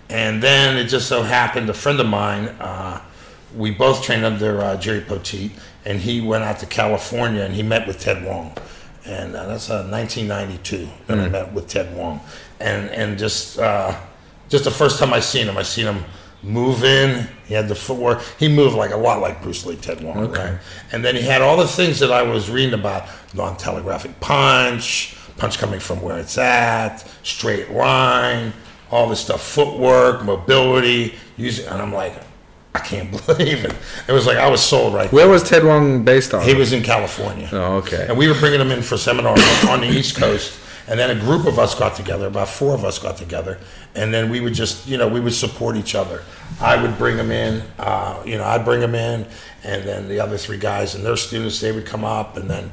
[0.09, 3.01] And then it just so happened a friend of mine, uh,
[3.55, 5.51] we both trained under uh, Jerry Poteet,
[5.85, 8.55] and he went out to California and he met with Ted Wong.
[9.05, 12.19] And uh, that's uh, 1992 that I met with Ted Wong.
[12.59, 13.97] And, and just, uh,
[14.49, 16.03] just the first time I seen him, I seen him
[16.43, 17.27] move in.
[17.45, 18.21] He had the footwork.
[18.37, 20.17] He moved like a lot like Bruce Lee, Ted Wong.
[20.17, 20.51] Okay.
[20.51, 20.59] Right?
[20.91, 25.57] And then he had all the things that I was reading about non-telegraphic punch, punch
[25.59, 28.53] coming from where it's at, straight line,
[28.91, 32.13] all this stuff, footwork, mobility, using, and I'm like,
[32.73, 33.75] I can't believe it.
[34.07, 36.43] It was like I was sold right Where was Ted Wong based on?
[36.43, 37.49] he was in California.
[37.51, 38.05] Oh, okay.
[38.07, 40.59] And we were bringing him in for seminars on the East Coast.
[40.89, 43.59] And then a group of us got together, about four of us got together.
[43.93, 46.23] And then we would just, you know, we would support each other.
[46.61, 49.27] I would bring them in, uh, you know, I'd bring them in.
[49.65, 52.37] And then the other three guys and their students, they would come up.
[52.37, 52.71] And then,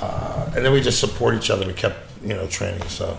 [0.00, 1.66] uh, and then we just support each other.
[1.66, 2.82] We kept, you know, training.
[2.88, 3.18] So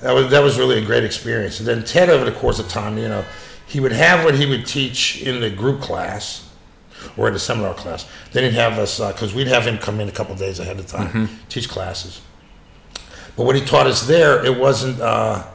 [0.00, 1.58] that was, that was really a great experience.
[1.58, 3.24] And then Ted, over the course of time, you know,
[3.66, 6.48] he would have what he would teach in the group class
[7.16, 8.08] or in the seminar class.
[8.32, 10.86] Then he'd have us because we'd have him come in a couple days ahead of
[10.86, 11.10] time,
[11.48, 12.22] teach classes.
[13.36, 15.46] But what he taught us there, it wasn't uh,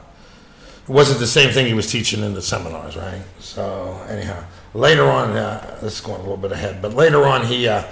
[0.88, 3.22] it wasn't the same thing he was teaching in the seminars, right?
[3.39, 4.43] So anyhow,
[4.74, 7.84] later on, uh, this is going a little bit ahead, but later on, he uh,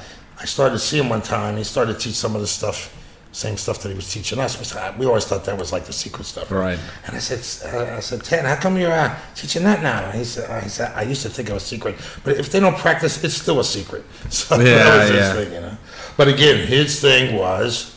[0.41, 1.57] I started to see him one time.
[1.57, 2.95] He started to teach some of the stuff,
[3.31, 4.57] same stuff that he was teaching us.
[4.57, 6.79] We said- We always thought that was like the secret stuff, Right.
[7.05, 7.41] and I said,
[7.73, 10.05] uh, I said, Ted, how come you're uh, teaching that now?
[10.09, 12.59] And he said, he said, I used to think it was secret, but if they
[12.59, 14.03] don't practice, it's still a secret.
[14.31, 15.33] So Yeah, that was his yeah.
[15.33, 15.77] thing, you know.
[16.17, 17.95] But again, his thing was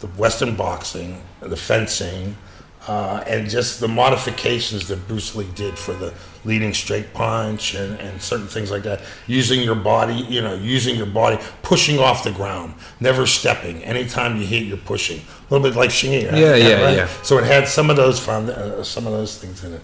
[0.00, 2.36] the Western boxing, the fencing,
[2.86, 7.98] uh, and just the modifications that Bruce Lee did for the leading straight punch and,
[8.00, 9.02] and certain things like that.
[9.26, 13.82] Using your body, you know, using your body, pushing off the ground, never stepping.
[13.82, 15.18] Anytime you hit, you're pushing.
[15.18, 15.90] A little bit like
[16.30, 16.38] right?
[16.38, 17.08] Yeah, yeah, yeah.
[17.22, 19.82] So it had some of those found, uh, some of those things in it.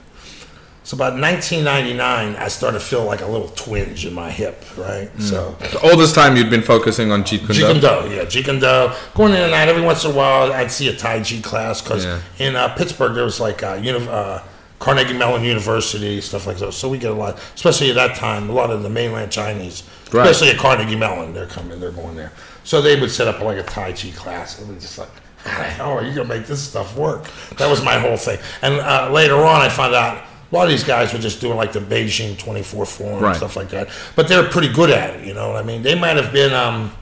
[0.85, 5.09] So about 1999, I started to feel like a little twinge in my hip, right?
[5.21, 8.09] So All this time you'd been focusing on Jeet Kune Jeet Kune Do.
[8.09, 8.91] Do, yeah, Jeet Kune Do.
[9.15, 11.81] Going in and out every once in a while, I'd see a Tai Chi class
[11.81, 12.21] because Yeah.
[12.39, 14.41] in uh, Pittsburgh there was like uh, uni- uh,
[14.81, 16.73] Carnegie Mellon University, stuff like that.
[16.73, 19.85] So we get a lot, especially at that time, a lot of the mainland Chinese,
[20.11, 20.27] Right.
[20.29, 22.33] especially at Carnegie Mellon, they're coming, they're going there.
[22.65, 25.09] So they would set up like a Tai Chi class, and we just like,
[25.45, 27.27] how the hell are you gonna make this stuff work?
[27.59, 28.41] That was my whole thing.
[28.63, 30.25] And uh, later on, I found out.
[30.53, 33.29] A lot of these guys were just doing like the Beijing 24 form Right.
[33.31, 35.27] and stuff like that, but they're pretty good at it.
[35.27, 35.81] You know what I mean?
[35.83, 36.93] They might have been, um,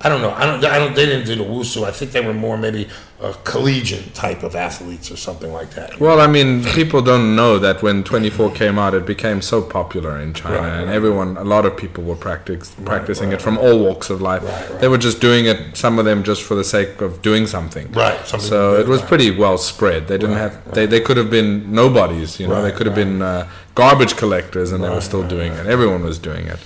[0.00, 0.30] I don't know.
[0.30, 0.64] I don't.
[0.64, 0.94] I don't.
[0.94, 1.82] They didn't do the wushu.
[1.84, 2.88] I think they were more maybe
[3.20, 5.98] a collegiate type of athletes or something like that.
[5.98, 10.16] Well, I mean, people don't know that when 24 came out, it became so popular
[10.20, 10.94] in China, Right, and right.
[10.94, 14.44] everyone, a lot of people were practice, practicing it from all walks of life.
[14.44, 14.80] Right, right.
[14.80, 17.90] They were just doing it, some of them just for the sake of doing something.
[17.90, 19.08] Right, something So it was right.
[19.08, 20.06] pretty well spread.
[20.06, 22.96] They didn't Right, have, they, they could have been nobodies, you know, they could have
[22.96, 23.04] right.
[23.04, 25.66] been uh, garbage collectors, and they were still right, doing it.
[25.66, 26.60] Everyone was doing it.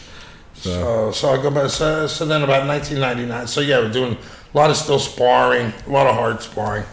[0.62, 1.70] So, so I go back.
[1.70, 3.46] So, so then about 1999.
[3.48, 6.84] So yeah, we're doing a lot of still sparring, a lot of hard sparring.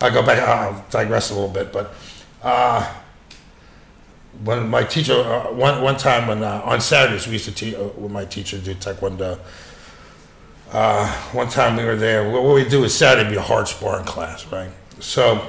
[0.00, 0.40] I go back.
[0.40, 1.94] I'll digress a little bit, but
[2.42, 2.92] uh,
[4.42, 7.74] when my teacher uh, one one time when uh, on Saturdays we used to teach
[7.74, 9.38] uh, when my teacher did taekwondo.
[10.72, 12.28] Uh, one time we were there.
[12.28, 14.70] What we do is Saturday be a hard sparring class, right?
[14.98, 15.46] So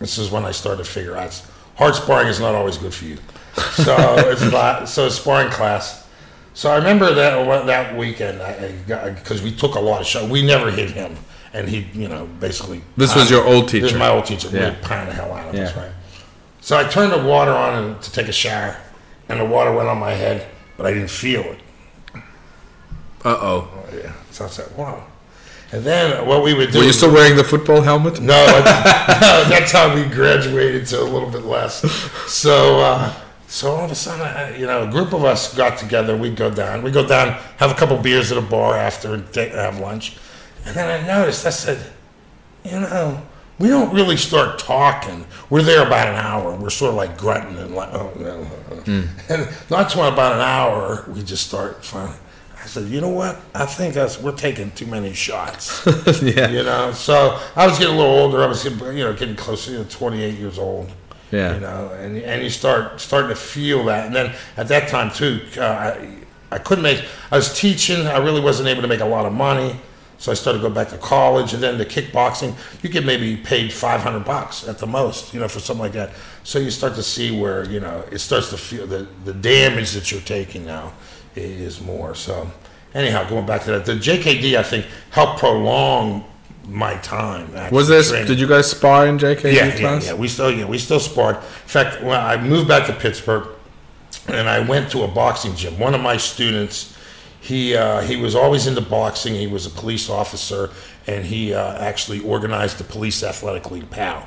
[0.00, 1.40] this is when I started to figure out
[1.76, 3.18] hard sparring is not always good for you.
[3.74, 3.94] So
[4.28, 6.03] it's about, so sparring class.
[6.54, 8.38] So I remember that that weekend
[9.16, 10.28] because we took a lot of shots.
[10.28, 11.16] We never hit him,
[11.52, 12.80] and he, you know, basically.
[12.96, 13.82] This was your old teacher.
[13.82, 14.48] This was my old teacher.
[14.52, 14.70] Yeah.
[14.70, 15.64] We pound the hell out of yeah.
[15.64, 15.90] us, right?
[16.60, 18.76] So I turned the water on to take a shower,
[19.28, 21.58] and the water went on my head, but I didn't feel it.
[23.24, 23.68] Uh oh.
[23.92, 24.12] Yeah.
[24.30, 25.04] So I said, wow.
[25.72, 26.78] And then what we would do.
[26.78, 28.20] Were you still wearing the football helmet?
[28.20, 31.80] No, no that's how we graduated to a little bit less.
[32.30, 33.14] So, uh,
[33.54, 36.16] so all of a sudden, I, you know, a group of us got together.
[36.16, 36.82] We'd go down.
[36.82, 40.16] We go down, have a couple beers at a bar after and take, have lunch.
[40.64, 41.46] And then I noticed.
[41.46, 41.92] I said,
[42.64, 43.22] you know,
[43.60, 45.24] we don't really start talking.
[45.50, 46.56] We're there about an hour.
[46.56, 49.08] We're sort of like grunting and like, oh, mm.
[49.30, 52.16] and not to about an hour, we just start finally
[52.64, 53.38] I said, you know what?
[53.54, 55.86] I think us we're taking too many shots.
[56.22, 56.48] yeah.
[56.48, 58.42] You know, so I was getting a little older.
[58.42, 60.90] I was, getting, you know, getting closer to 28 years old.
[61.34, 61.54] Yeah.
[61.54, 65.10] You know, and and you start starting to feel that, and then at that time
[65.10, 66.16] too, uh, I
[66.52, 67.04] I couldn't make.
[67.30, 68.06] I was teaching.
[68.06, 69.76] I really wasn't able to make a lot of money.
[70.18, 73.36] So I started to go back to college, and then the kickboxing, you get maybe
[73.36, 76.12] paid 500 bucks at the most, you know, for something like that.
[76.44, 79.92] So you start to see where, you know, it starts to feel the, the damage
[79.92, 80.92] that you're taking now
[81.34, 82.14] is more.
[82.14, 82.50] So,
[82.94, 86.24] anyhow, going back to that, the JKD I think helped prolong
[86.68, 87.52] my time.
[87.70, 88.10] Was this?
[88.10, 88.26] Training.
[88.28, 89.52] Did you guys spar in JK?
[89.52, 90.04] yeah, class?
[90.04, 91.36] Yeah, yeah, we still yeah we still sparred.
[91.36, 93.48] In fact, when I moved back to Pittsburgh,
[94.28, 95.78] and I went to a boxing gym.
[95.78, 96.96] One of my students,
[97.40, 99.34] he uh, he was always into boxing.
[99.34, 100.70] He was a police officer,
[101.06, 104.26] and he uh, actually organized the police athletic league PAL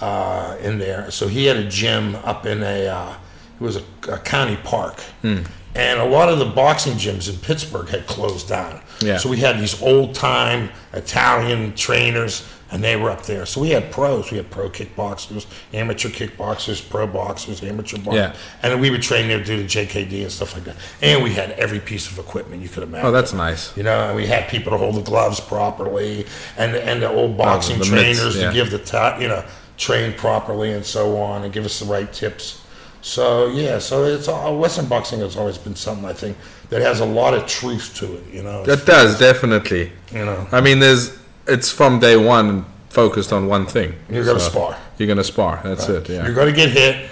[0.00, 1.10] uh, in there.
[1.10, 3.14] So he had a gym up in a uh,
[3.60, 5.02] it was a, a county park.
[5.22, 8.80] Mm and a lot of the boxing gyms in Pittsburgh had closed down.
[9.00, 9.18] Yeah.
[9.18, 13.46] So we had these old time Italian trainers, and they were up there.
[13.46, 14.30] So we had pros.
[14.30, 18.14] We had pro kickboxers, amateur kickboxers, pro boxers, amateur boxers.
[18.14, 18.36] Yeah.
[18.62, 20.76] And we would train there, do the JKD and stuff like that.
[21.00, 23.06] And we had every piece of equipment you could imagine.
[23.06, 23.76] Oh, that's nice.
[23.76, 26.26] You know, and we had people to hold the gloves properly,
[26.56, 28.48] and and the old oh, boxing oh, the trainers mitts, yeah.
[28.48, 29.44] to give the you know
[29.76, 32.60] train properly and so on, and give us the right tips.
[33.04, 36.38] So yeah, so it's all, Western boxing has always been something I think
[36.70, 38.24] that has a lot of truth to it.
[38.32, 39.92] You know, it does definitely.
[40.12, 43.94] You know, I mean, there's it's from day one focused on one thing.
[44.08, 44.78] You're gonna so spar.
[44.98, 45.60] You're gonna spar.
[45.64, 45.98] That's right.
[45.98, 46.08] it.
[46.08, 46.24] Yeah.
[46.24, 47.10] You're gonna get hit.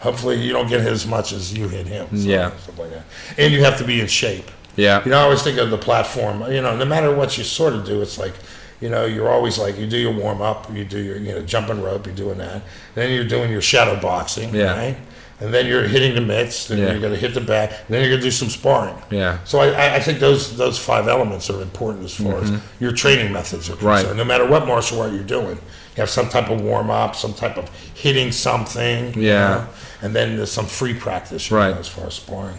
[0.00, 2.08] Hopefully, you don't get hit as much as you hit him.
[2.08, 2.56] So, yeah.
[2.56, 3.04] Stuff like that.
[3.38, 4.50] And you have to be in shape.
[4.74, 5.04] Yeah.
[5.04, 6.42] You know, I always think of the platform.
[6.50, 8.34] You know, no matter what you sort of do, it's like
[8.82, 11.42] you know, you're always like you do your warm up, you do your you know
[11.42, 12.62] jumping rope, you're doing that.
[12.94, 14.76] Then you're doing your shadow boxing, yeah.
[14.76, 14.96] right?
[15.42, 16.92] And then you're hitting the mitts, then yeah.
[16.92, 18.94] you're going to hit the back, and then you're going to do some sparring.
[19.10, 19.42] Yeah.
[19.42, 22.54] So I, I think those those five elements are important as far mm-hmm.
[22.54, 24.06] as your training methods are concerned.
[24.06, 24.16] Right.
[24.16, 27.34] No matter what martial art you're doing, you have some type of warm up, some
[27.34, 29.14] type of hitting something.
[29.14, 29.14] Yeah.
[29.14, 29.68] You know,
[30.02, 31.50] and then there's some free practice.
[31.50, 31.74] right.
[31.74, 32.58] Know, as far as sparring.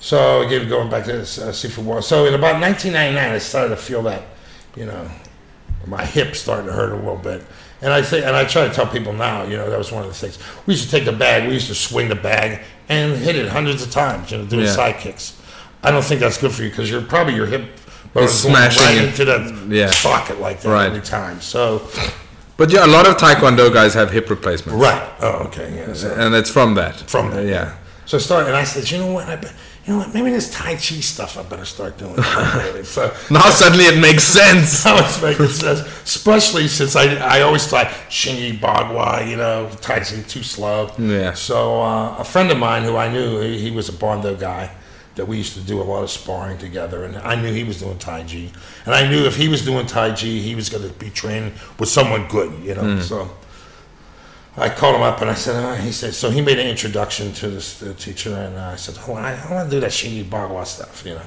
[0.00, 2.00] So again, going back to this uh, seafood war.
[2.00, 4.22] So in about 1999, I started to feel that,
[4.74, 5.10] you know,
[5.86, 7.42] my hip starting to hurt a little bit.
[7.82, 10.02] And I say, and I try to tell people now, you know, that was one
[10.02, 10.38] of the things.
[10.66, 13.48] We used to take the bag, we used to swing the bag and hit it
[13.48, 14.72] hundreds of times, you know, doing yeah.
[14.72, 15.40] side kicks.
[15.82, 17.62] I don't think that's good for you because you're probably your hip
[18.16, 19.90] is smashing right into the yeah.
[19.90, 20.86] socket like that right.
[20.86, 21.40] every time.
[21.40, 21.88] So,
[22.56, 24.80] but yeah, a lot of Taekwondo guys have hip replacements.
[24.80, 25.10] Right.
[25.20, 25.74] Oh, okay.
[25.74, 25.94] Yeah.
[25.94, 26.96] So, and it's from that.
[26.96, 27.46] From that.
[27.46, 27.76] yeah.
[28.04, 29.28] So I started, and I said, you know what?
[29.28, 29.40] I,
[29.86, 32.14] you know what, maybe this Tai Chi stuff I better start doing.
[32.84, 34.84] so now suddenly it makes sense.
[34.84, 40.00] now it's making sense, especially since I, I always thought Xingyi Bagua, you know, Tai
[40.00, 40.92] Chi too slow.
[40.98, 41.32] Yeah.
[41.32, 44.70] So uh, a friend of mine who I knew, he, he was a Bando guy
[45.14, 47.80] that we used to do a lot of sparring together, and I knew he was
[47.80, 48.50] doing Tai Chi,
[48.84, 51.52] and I knew if he was doing Tai Chi, he was going to be training
[51.78, 52.82] with someone good, you know.
[52.82, 53.02] Mm.
[53.02, 53.30] So
[54.60, 57.32] I called him up and I said, oh, he said, so he made an introduction
[57.34, 60.66] to this teacher, and I said, oh, I, I want to do that Xingyi Bagua
[60.66, 61.22] stuff, you know.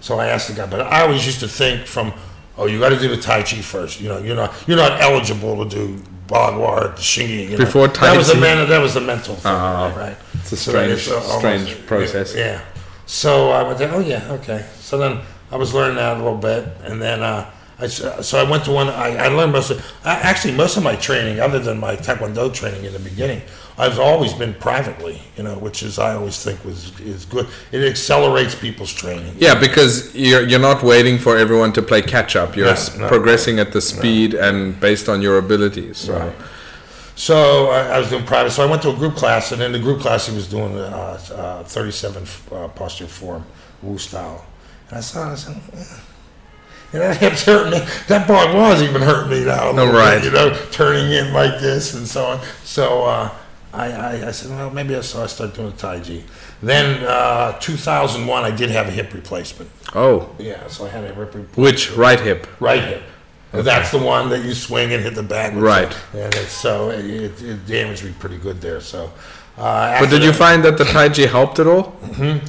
[0.00, 2.12] So I asked the guy, but I always used to think from,
[2.58, 4.18] oh, you got to do the Tai Chi first, you know.
[4.18, 7.50] You're not you're not eligible to do Bagua or Xingyi.
[7.50, 8.10] You Before Tai Chi.
[8.10, 8.68] That was the man.
[8.68, 10.16] That was the mental thing, uh, right?
[10.34, 12.34] It's a strange, so strange process.
[12.34, 12.64] Yeah, yeah.
[13.06, 13.94] So I went there.
[13.94, 14.66] Oh yeah, okay.
[14.80, 15.20] So then
[15.52, 18.64] I was learning that a little bit, and then uh, I s so I went
[18.66, 18.88] to one.
[18.88, 22.52] I, I learned most of I- actually most of my training, other than my Taekwondo
[22.52, 23.42] training in the beginning,
[23.78, 25.20] I've always been privately.
[25.36, 27.46] You know, which is I always think was is good.
[27.72, 29.34] It accelerates people's training.
[29.38, 32.56] Yeah, because you're you're not waiting for everyone to play catch up.
[32.56, 33.08] You're No, no.
[33.08, 35.96] progressing at the speed and based on your abilities.
[35.98, 36.12] So.
[36.18, 36.34] Right.
[37.14, 38.50] So I, I was doing private.
[38.52, 40.74] So I went to a group class, and in the group class, he was doing
[40.74, 43.44] the uh, uh, 37 uh, posture form,
[43.82, 44.44] Wu style.
[44.88, 45.84] And I saw, it, I said, "Eh."
[46.92, 47.86] And that hip's hurting me.
[48.08, 49.70] That part was even hurting me now.
[49.70, 50.16] a little right.
[50.20, 52.40] bit, you know, turning in like this and so on.
[52.64, 53.34] So uh,
[53.72, 56.22] I, I, I said, well, maybe I, I started doing Tai Chi.
[56.62, 59.70] Then uh, 2001, I did have a hip replacement.
[59.94, 62.46] Oh, Yeah, so I had a hip replacement which right hip?
[62.60, 63.02] right hip.
[63.52, 65.54] That's the one that you swing and hit the back.
[65.54, 65.62] with.
[65.62, 65.94] Right.
[66.14, 68.80] And it's so it, it, it damaged me pretty good there.
[68.80, 69.12] So.
[69.58, 71.94] Uh, But did you find that the Tai Chi helped at all?
[72.14, 72.40] It,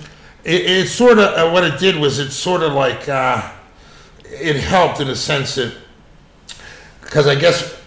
[0.45, 3.49] it sort of uh, what it did was it sort of like uh,
[4.41, 5.73] it helped in a sense that
[7.01, 7.79] because I guess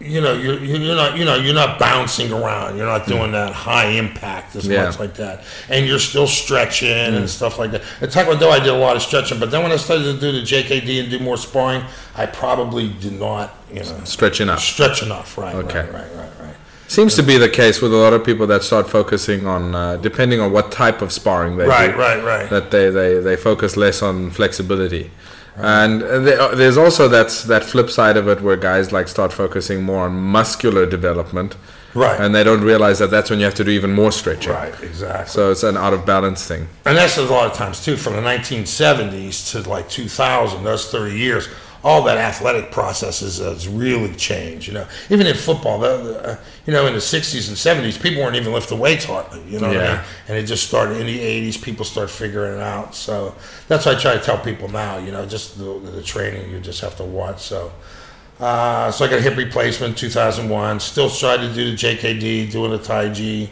[0.00, 2.76] you know you're you're not you know you're not bouncing around.
[2.76, 4.84] You're not doing that high impact as Yeah.
[4.86, 7.82] much like that, and you're still stretching and stuff like that.
[8.00, 10.32] At Taekwondo, I did a lot of stretching, but then when I started to do
[10.32, 11.84] the JKD and do more sparring,
[12.16, 14.58] I probably did not you know Stretching up.
[14.58, 15.38] stretch enough.
[15.38, 15.54] Right.
[15.54, 15.80] Okay.
[15.80, 15.92] Right.
[15.92, 16.10] Right.
[16.16, 16.30] Right.
[16.40, 16.56] Right.
[16.88, 19.96] Seems to be the case with a lot of people that start focusing on, uh,
[19.96, 21.92] depending on what type of sparring they Right.
[21.92, 21.96] do.
[21.98, 22.22] Right.
[22.22, 22.50] Right.
[22.50, 25.10] that they, they, they focus less on flexibility.
[25.56, 29.82] And uh, there's also that's that flip side of it where guys like start focusing
[29.82, 31.56] more on muscular development,
[31.94, 32.18] Right.
[32.18, 34.52] and they don't realize that that's when you have to do even more stretching.
[34.52, 34.74] Right.
[34.82, 35.28] Exactly.
[35.28, 36.68] So it's an out of balance thing.
[36.86, 41.14] And that's a lot of times too, from the 1970s to like 2000, That's 30
[41.18, 41.48] years,
[41.84, 44.68] all that athletic processes has really changed.
[44.68, 48.00] You know, even in football, the, the, uh, you know, in the 60s and 70s,
[48.00, 49.42] people weren't even lifting weights hardly.
[49.48, 49.92] You know, what I Yeah.
[49.94, 50.00] mean?
[50.28, 51.56] and it just started in the 80s.
[51.60, 52.94] People start figuring it out.
[52.94, 53.34] So
[53.68, 54.98] that's why I try to tell people now.
[54.98, 57.40] You know, just the, the training you just have to watch.
[57.42, 57.72] So.
[58.40, 60.80] Uh, so I got a hip replacement 2001.
[60.80, 63.48] Still tried to do the JKD, doing the Tai Chi.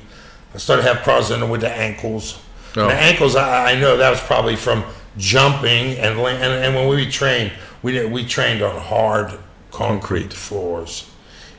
[0.52, 2.40] I started to have problems in with the ankles.
[2.76, 2.86] Oh.
[2.86, 4.82] The ankles, I, I know that was probably from
[5.16, 9.38] jumping and and, and when we trained, we did, we trained on hard
[9.70, 11.10] concrete, floors,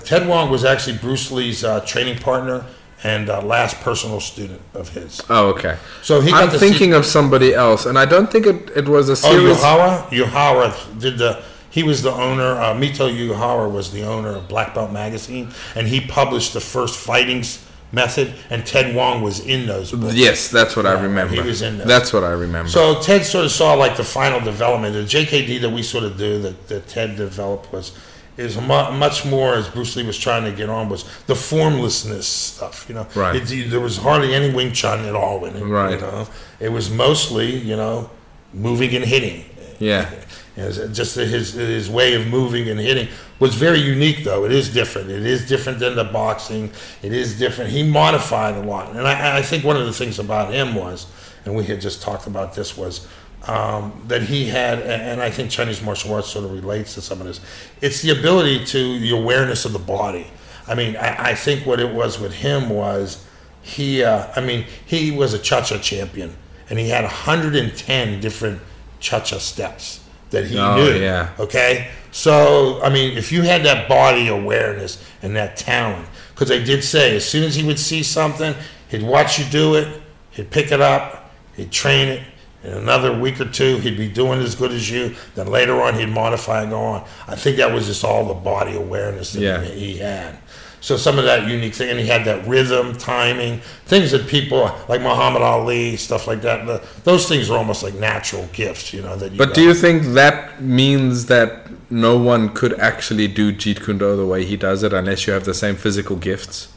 [0.05, 2.65] Ted Wong was actually Bruce Lee's uh, training partner
[3.05, 5.21] and uh, last personal student of his.
[5.31, 5.77] Oh, okay.
[6.03, 8.71] So he got I'm to see- thinking of somebody else, and I don't think it,
[8.77, 9.57] it was a Oh, series.
[9.59, 10.09] Uyehara?
[10.09, 11.41] Uyehara did the.
[11.71, 12.57] He was the owner.
[12.61, 16.99] Uh, Mito Uyehara was the owner of Black Belt magazine, and he published the first
[16.99, 18.35] fighting s- method.
[18.51, 20.15] And Ted Wong was in those books.
[20.15, 21.35] Yes, that's what I remember.
[21.35, 21.87] he was in there.
[21.87, 22.71] That's what I remember.
[22.71, 24.95] So Ted sort of saw like the final development.
[24.95, 27.97] The JKD that we sort of do that, that Ted developed was
[28.37, 32.27] is mu- much more as Bruce Lee was trying to get on was the formlessness
[32.29, 32.87] stuff.
[32.89, 33.35] You know, Right.
[33.51, 35.65] It, there was hardly any Wing Chun at all in it.
[35.65, 35.95] Right.
[35.95, 36.29] You know,
[36.61, 38.11] it was mostly you know
[38.53, 39.45] moving and hitting.
[39.79, 40.11] yeah.
[40.57, 43.07] Just his his way of moving and hitting
[43.41, 44.45] was very unique, though.
[44.45, 45.11] It is different.
[45.11, 46.71] It is different than the boxing.
[47.03, 47.71] It is different.
[47.71, 51.07] He modified a lot, and I, I think one of the things about him was,
[51.45, 53.07] and we had just talked about this, was
[53.47, 57.21] um, that he had, and I think Chinese martial arts sort of relates to some
[57.21, 57.41] of this.
[57.81, 60.27] It's the ability to the awareness of the body.
[60.67, 63.25] I mean, I, I think what it was with him was
[63.63, 64.03] he.
[64.03, 66.37] Uh, I mean, he was a cha-cha champion,
[66.69, 68.61] and he had 110 different
[69.01, 70.99] cha-cha steps that he Oh, knew.
[70.99, 71.31] yeah.
[71.39, 71.89] Okay.
[72.11, 76.83] So, I mean, if you had that body awareness and that talent, because they did
[76.85, 78.55] say as soon as he would see something,
[78.89, 82.23] he'd watch you do it, he'd pick it up, he'd train it.
[82.65, 85.15] In another week or two, he'd be doing as good as you.
[85.37, 87.07] Then later on, he'd modify and go on.
[87.29, 89.63] I think that was just all the body awareness that Yeah.
[89.63, 90.39] he, he had.
[90.81, 94.71] So some of that unique thing, and he had that rhythm, timing, things that people
[94.89, 96.67] like Muhammad Ali, stuff like that.
[96.67, 99.17] The, those things are almost like natural gifts, you know.
[99.17, 99.55] That you But got.
[99.57, 104.27] do you think that means that no one could actually do Jeet Kune Do the
[104.27, 106.69] way he does it unless you have the same physical gifts?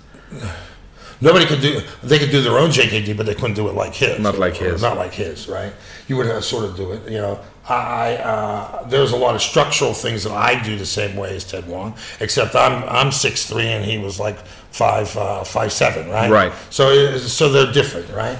[1.23, 1.81] Nobody could do.
[2.01, 4.19] They could do their own JKD, but they couldn't do it like his.
[4.19, 4.81] Not like his.
[4.81, 5.71] Not like his, right?
[6.08, 7.08] You would uh, sort of do it.
[7.12, 7.39] You know,
[7.69, 11.43] I uh, there's a lot of structural things that I do the same way as
[11.43, 14.37] Ted Wong, except I'm I'm six three and he was like
[14.71, 16.29] five uh, five seven, right?
[16.31, 16.53] Right.
[16.69, 18.37] So so they're different, right?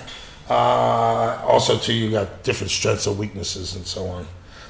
[0.49, 4.28] Uh, also, too, you got different strengths and weaknesses and so on.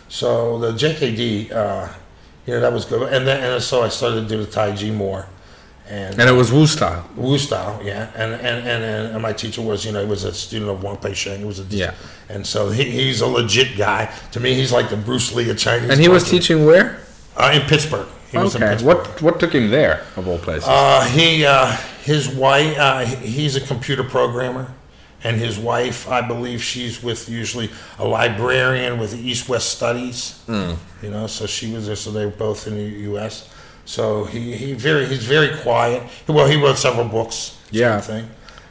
[0.09, 1.87] So the JKD, uh,
[2.45, 3.11] You know, that was good.
[3.13, 5.25] And then and so I started to do the Tai Chi more.
[5.91, 7.03] And, And it was Wu style.
[7.17, 8.09] Wu style, yeah.
[8.15, 8.83] And and, and
[9.13, 11.39] and my teacher was, you know, he was a student of Wang Pei Sheng.
[11.39, 11.93] He was a Yeah.
[12.29, 14.09] And so he, he's a legit guy.
[14.31, 15.89] To me, he's like the Bruce Lee of Chinese.
[15.89, 16.99] And he was teaching where?
[17.35, 18.07] uh, in Pittsburgh.
[18.31, 18.71] He was in Okay.
[18.71, 18.97] Pittsburgh.
[18.97, 20.67] What what took him there of all places?
[20.69, 21.75] Uh, he, uh,
[22.05, 24.71] his wife, uh, he's a computer programmer,
[25.25, 27.69] and his wife, I believe, she's with usually
[27.99, 30.39] a librarian with East West Studies.
[30.45, 30.73] Hmm.
[31.03, 31.97] You know, so she was there.
[31.97, 33.49] So they were both in the U.S.
[33.91, 36.01] So he, he very he's very quiet.
[36.27, 37.57] Well, he wrote several books.
[37.71, 37.99] Yeah.
[37.99, 38.25] thing.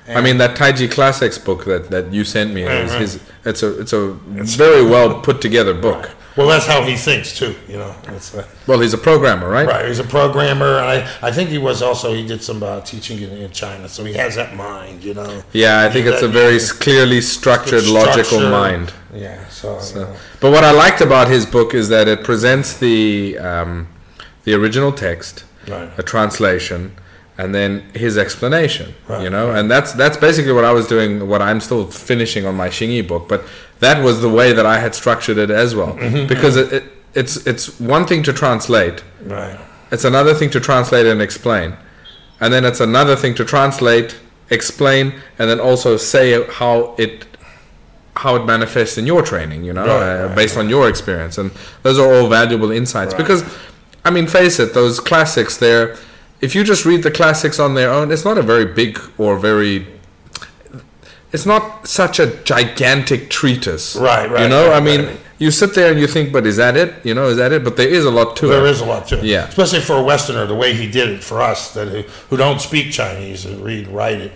[0.08, 2.98] I mean that Taiji Classics book that, that you sent me is Mhm.
[3.00, 3.20] his.
[3.44, 4.02] It's a it's a
[4.36, 6.10] it's very well put together book.
[6.36, 7.54] Well, that's how he thinks too.
[7.68, 9.66] You know, uh, Well, he's a programmer, right?
[9.66, 9.86] right.
[9.90, 10.96] He's a programmer, I,
[11.28, 14.14] I think he was also he did some uh, teaching in, in China, so he
[14.14, 15.04] has that mind.
[15.04, 15.42] You know.
[15.52, 18.50] Yeah, I think it's a very clearly structured, logical Structure.
[18.62, 18.92] mind.
[19.14, 19.38] Yeah.
[19.48, 19.68] So.
[19.94, 20.16] you know.
[20.42, 23.88] But what I liked about his book is that it presents the um,
[24.44, 25.90] the original text, Right.
[25.98, 26.92] a translation,
[27.38, 28.94] and then his explanation.
[29.08, 31.28] Right, You know, and that's that's basically what I was doing.
[31.28, 33.42] What I'm still finishing on my Xingyi book, but
[33.80, 36.84] that was the way that I had structured it as well, Mm-hmm, because it, it,
[37.14, 39.58] it's it's one thing to translate, Right.
[39.90, 41.74] it's another thing to translate and explain,
[42.40, 44.16] and then it's another thing to translate,
[44.50, 47.26] explain, and then also say how it
[48.16, 49.64] how it manifests in your training.
[49.64, 51.50] You know, Right, uh, right, based on your experience, and
[51.82, 53.18] those are all valuable insights Right.
[53.22, 53.42] because,
[54.04, 55.96] I mean, face it, those classics there.
[56.40, 59.38] If you just read the classics on their own, it's not a very big or
[59.38, 59.86] very.
[61.32, 65.20] It's not such a gigantic treatise, Right, right, You know, right, I mean, right.
[65.38, 67.06] you sit there and you think, but is that it?
[67.06, 67.62] You know, is that it?
[67.62, 69.24] But there is a lot to There There is a lot to it.
[69.24, 69.46] Yeah.
[69.46, 72.60] Especially for a Westerner, the way he did it for us that who, who don't
[72.60, 74.32] speak Chinese and read, and write it.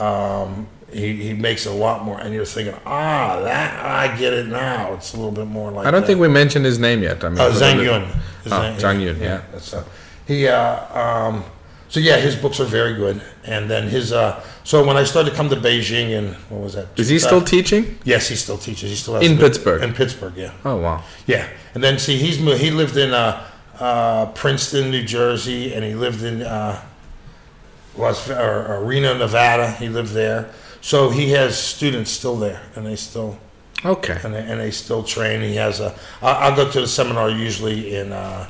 [0.00, 4.46] Um, he, he makes a lot more, and you're thinking, ah, that I get it
[4.46, 4.94] now.
[4.94, 5.86] It's a little bit more like.
[5.86, 6.06] I don't that.
[6.06, 7.22] think we mentioned his name yet.
[7.24, 8.04] I mean, Uh, Zhang Yun.
[8.46, 9.42] Oh, Zhang Yun, yeah.
[9.52, 9.84] that's, uh,
[10.26, 11.44] he, uh, um,
[11.88, 13.22] so yeah, his books are very good.
[13.44, 16.74] And then his, uh, so when I started to come to Beijing and what was
[16.74, 16.88] that?
[16.96, 17.98] Is he still teaching?
[18.04, 18.90] Yes, he still teaches.
[18.90, 19.82] He still has In Pittsburgh?
[19.82, 20.52] In Pittsburgh, yeah.
[20.64, 21.04] Oh wow.
[21.26, 23.46] Yeah, and then see, he's he lived in uh,
[23.78, 26.80] uh, Princeton, New Jersey, and he lived in uh,
[27.96, 29.70] Las or, or Reno, Nevada.
[29.72, 30.50] He lived there,
[30.86, 33.36] so he has students still there, and they still
[33.84, 34.18] Okay.
[34.24, 35.40] and they, and they still train.
[35.42, 35.90] He has a.
[36.22, 38.46] I- I'll go to the seminar usually in uh,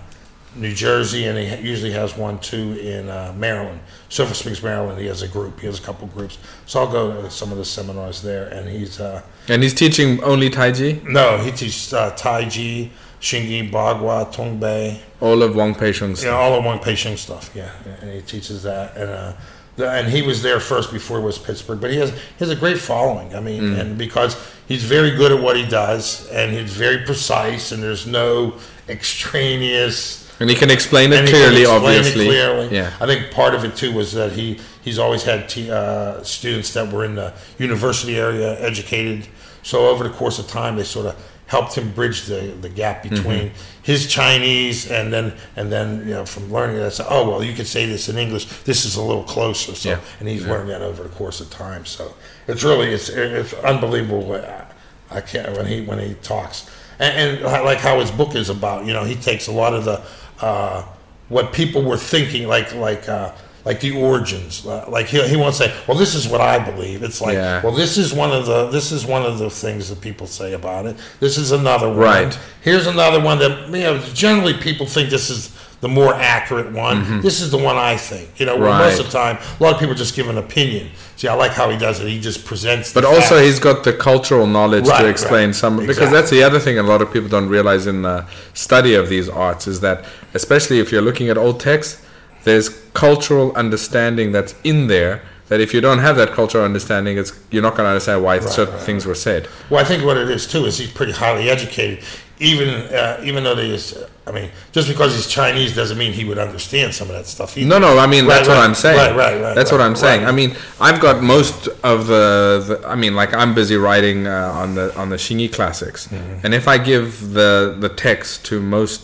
[0.55, 4.99] New Jersey, and he usually has one too in uh, Maryland, Silver Springs, Maryland.
[5.01, 5.61] He has a group.
[5.61, 8.69] He has a couple groups, so I'll go to some of the seminars there, and
[8.69, 9.01] he's.
[9.01, 11.03] Uh, And he's teaching only Taiji?
[11.05, 16.37] no, he teaches uh, Tai Chi, Xingyi, Bagua, Tongbei, All of Wang Peisheng's you know,
[16.37, 17.51] all of Wang Peisheng stuff.
[17.55, 17.71] Yeah,
[18.03, 19.33] and he teaches that, and uh,
[19.79, 21.81] and he was there first before it was Pittsburgh.
[21.81, 23.35] But he has he has a great following.
[23.35, 23.79] I mean, Mm.
[23.81, 24.37] and because
[24.69, 28.55] he's very good at what he does, and he's very precise, and there's no
[28.89, 30.25] extraneous.
[30.39, 32.27] And he can explain it and he can clearly, explain it obviously.
[32.27, 32.69] clearly.
[32.77, 32.93] Yeah.
[33.01, 36.73] I think part of it too was that he he's always had t- uh, students
[36.75, 39.27] that were in the university area, educated.
[39.63, 41.17] So over the course of time, they sort of
[41.47, 43.15] helped him bridge the, the gap Mm-hmm.
[43.17, 43.51] between
[43.83, 46.93] his Chinese and then and then you know from learning that.
[46.93, 48.47] So, oh well, you could say this in English.
[48.65, 49.75] This is a little closer.
[49.75, 50.01] So Yeah.
[50.21, 51.85] and he's learned that over the course of time.
[51.87, 52.15] So
[52.49, 54.23] it's really it's it's unbelievable.
[54.27, 54.73] What
[55.11, 56.69] I can't when he when he talks
[56.99, 58.87] and, and like how his book is about.
[58.87, 60.03] You know, he takes a lot of the
[60.45, 60.85] uh,
[61.29, 63.09] what people were thinking, like like.
[63.09, 63.33] Uh,
[63.67, 67.21] like the origins, like he, he won't say, "Well, this is what I believe." It's
[67.21, 67.61] like, Yeah.
[67.63, 70.53] "Well, this is one of the this is one of the things that people say
[70.55, 70.97] about it.
[71.21, 71.99] This is another one.
[71.99, 72.39] Right.
[72.63, 73.99] Here's another one that you know.
[74.15, 77.21] Generally, people think this is the more accurate one.
[77.21, 78.41] This is the one I think.
[78.41, 79.01] You know, where most Mm-hmm.
[79.01, 80.89] Of the time, a lot of people just give an opinion.
[81.17, 82.09] See, I like how he does it.
[82.09, 82.93] He just presents.
[82.95, 83.47] But also, facts.
[83.47, 85.55] he's got the cultural knowledge Right, to explain right.
[85.57, 85.85] some.
[85.87, 89.09] Because that's the other thing a lot of people don't realize in the study of
[89.09, 90.05] these arts is that,
[90.35, 92.01] especially if you're looking at old texts,
[92.47, 95.21] there's cultural understanding that's in there.
[95.49, 98.41] That if you don't have that cultural understanding, it's you're not going to understand why
[98.41, 99.47] certain right, things were said.
[99.71, 102.03] Well, I think what it is too is he's pretty highly educated.
[102.39, 106.25] Even uh, even though they is, I mean, just because he's Chinese doesn't mean he
[106.25, 107.57] would understand some of that stuff.
[107.57, 107.69] Either.
[107.69, 108.99] No, no, I mean Right, that's what I'm saying.
[108.99, 110.23] right, right, right, That's what I'm saying.
[110.23, 110.29] right.
[110.29, 114.51] I mean, I've got most of the, the I mean, like I'm busy writing uh,
[114.63, 116.41] on the on the Xingyi classics, Mm-hmm.
[116.45, 118.99] and if I give the the text to most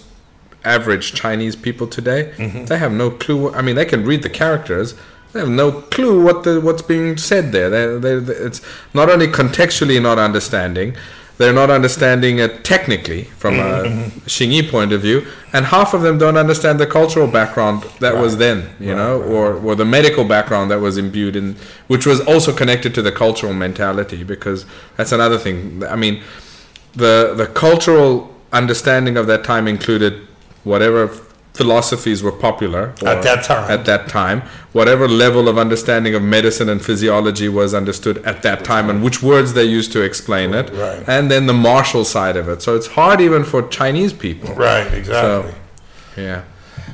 [0.64, 2.64] average Chinese people today, Mm-hmm.
[2.66, 3.52] they have no clue.
[3.54, 4.94] I mean, they can read the characters.
[5.32, 7.70] They have no clue what the what's being said there.
[7.70, 8.60] They, they, it's
[8.94, 10.94] not only contextually not understanding,
[11.38, 14.18] they're not understanding it technically from Mm-hmm.
[14.18, 18.16] a Xingyi point of view, and half of them don't understand the cultural background that
[18.16, 21.56] was then, you know, or or the medical background that was imbued in,
[21.88, 25.82] which was also connected to the cultural mentality, because that's another thing.
[25.88, 26.22] I mean,
[26.94, 30.12] the the cultural understanding of that time included
[30.64, 31.08] whatever
[31.54, 33.70] philosophies were popular At that time.
[33.70, 34.40] At that time,
[34.72, 39.22] whatever level of understanding of medicine and physiology was understood at that time, and which
[39.22, 41.04] words they used to explain it, Right.
[41.06, 42.62] and then the martial side of it.
[42.62, 44.54] So it's hard even for Chinese people.
[44.54, 45.52] Right, exactly.
[46.16, 46.44] Yeah.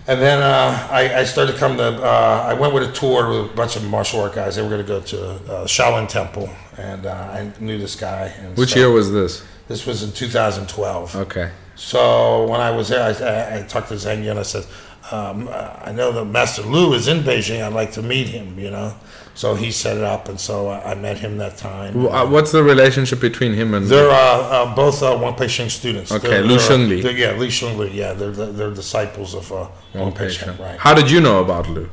[0.08, 1.84] And then uh, I, I started to come to.
[2.02, 4.56] Uh, I went with a tour with a bunch of martial art guys.
[4.56, 6.48] They were going to go to uh, Shaolin Temple,
[6.78, 8.32] and uh, I knew this guy.
[8.40, 9.44] And Which so- year was this?
[9.68, 11.14] This was in 2012.
[11.16, 11.50] Okay.
[11.78, 14.36] So when I was there, I, I, I talked to Zhang Yun.
[14.36, 14.66] I said,
[15.12, 17.62] um, I know that Master Lu is in Beijing.
[17.62, 18.58] I'd like to meet him.
[18.58, 18.94] You know.
[19.36, 22.04] So he set it up, and so I, I met him that time.
[22.08, 23.86] Uh, What's the relationship between him and?
[23.86, 26.10] They're uh, uh, both uh, Wang Peisheng students.
[26.10, 27.00] Okay, They're- Lu Shengli.
[27.16, 27.94] Yeah, Li Shengli.
[27.94, 30.58] Yeah, they're, they're, they're disciples of uh, Wang Peisheng.
[30.58, 30.76] Right.
[30.80, 31.88] How did you know about Lu?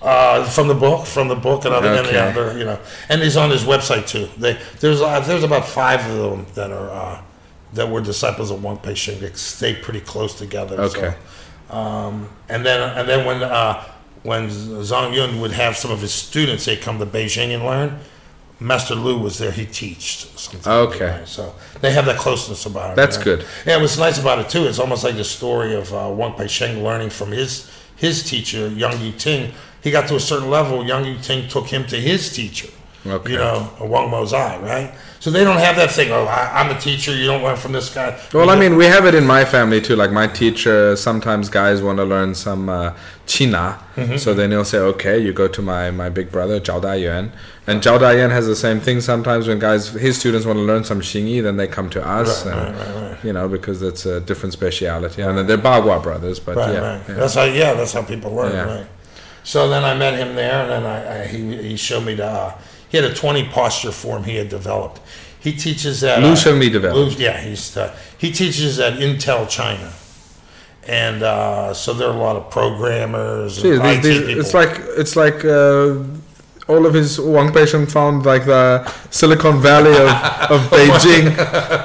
[0.00, 3.20] Uh, from the book, from the book, and other, and the other, you know, and
[3.20, 4.28] he's on his website too.
[4.38, 7.22] They, there's uh, there's about five of them that are uh,
[7.74, 9.20] that were disciples of Wang Peisheng.
[9.20, 10.80] They stay pretty close together.
[10.80, 11.14] Okay.
[11.70, 13.84] So, um, and then and then when uh,
[14.22, 17.98] when Zhang Yun would have some of his students, they come to Beijing and learn.
[18.60, 19.52] Master Lu was there.
[19.52, 20.66] He taught.
[20.66, 21.10] Okay.
[21.10, 21.28] right?
[21.28, 22.96] So they have that closeness about it.
[22.96, 23.24] That's know?
[23.24, 23.46] good.
[23.64, 26.82] Yeah, what's nice about it too, it's almost like the story of uh, Wang Peisheng
[26.82, 29.52] learning from his his teacher, Yang Yu Ting.
[29.82, 32.68] He got to a certain level, Yang Yu Ting took him to his teacher.
[33.06, 33.32] Okay.
[33.32, 34.92] You know, Wang Maozhai, right?
[35.20, 36.12] So they don't have that thing.
[36.12, 37.12] Oh, I, I'm a teacher.
[37.14, 38.16] You don't learn from this guy.
[38.32, 39.96] Well, I mean, we have it in my family too.
[39.96, 42.94] Like my teacher, sometimes guys want to learn some uh,
[43.26, 44.16] China, Mm-hmm.
[44.16, 47.30] so then he'll say, "Okay, you go to my my big brother Zhao Dayuan,"
[47.66, 49.00] and Zhao Dayuan has the same thing.
[49.00, 52.46] Sometimes when guys, his students want to learn some Xingyi, then they come to us,
[52.46, 55.22] Right, and, right, right, you know, because it's a different speciality.
[55.22, 57.02] And they're Bagua brothers, but Right, yeah, right.
[57.08, 57.14] yeah.
[57.16, 57.42] That's how.
[57.42, 58.52] Yeah, that's how people learn.
[58.52, 58.72] Yeah.
[58.76, 58.86] Right.
[59.42, 62.26] So then I met him there, and then I, I he he showed me the.
[62.26, 62.52] Uh,
[62.90, 65.00] he had a 20 posture form he had developed.
[65.40, 66.20] He teaches that.
[66.22, 67.18] Lu uh, Shengli developed.
[67.18, 69.92] Yeah, he's uh, he teaches at Intel China,
[70.86, 73.62] and uh, so there are a lot of programmers.
[73.62, 76.02] And these- these- it's like it's like uh,
[76.68, 80.08] all of his Wang Peisheng found like the Silicon Valley of,
[80.54, 81.36] of Beijing,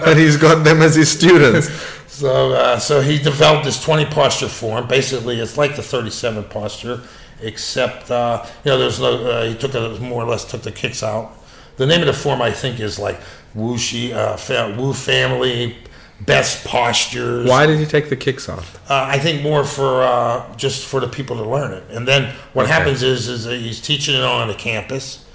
[0.07, 1.69] and he's got them as his students.
[2.07, 4.87] So, uh, so he developed this 20 posture form.
[4.87, 7.01] Basically, it's like the 37 posture,
[7.43, 9.23] except uh, you know, there's no.
[9.25, 11.31] Uh, he took a, more or less took the kicks out.
[11.77, 13.19] The name of the form, I think, is like
[13.55, 15.75] Wu Shi, uh, fa- Wu Family
[16.21, 17.49] Best Postures.
[17.49, 18.75] Why did he take the kicks off?
[18.89, 21.83] Uh, I think more for uh, just for the people to learn it.
[21.89, 22.73] And then what Okay.
[22.73, 25.25] happens is is he's teaching it on the campus,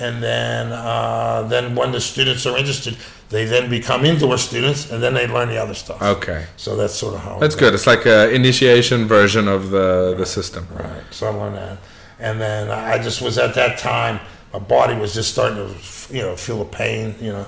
[0.00, 2.96] and then uh, then when the students are interested,
[3.30, 6.00] they then become indoor students, and then they learn the other stuff.
[6.02, 7.36] Okay, So that's sort of how.
[7.36, 7.60] it that's goes.
[7.70, 7.74] good.
[7.74, 10.66] It's like a initiation version of the the system.
[10.72, 11.02] Right.
[11.10, 11.78] So I learned that,
[12.18, 14.20] and then I just was at that time.
[14.52, 17.14] My body was just starting to, you know, feel the pain.
[17.20, 17.46] You know,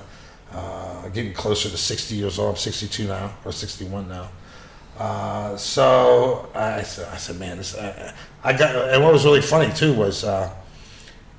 [0.53, 2.51] uh, getting closer to 60 years old.
[2.51, 4.29] I'm 62 now, or 61 now.
[4.99, 8.75] Uh, so I said, I said, man, this, I, I got.
[8.91, 10.51] And what was really funny too was, uh,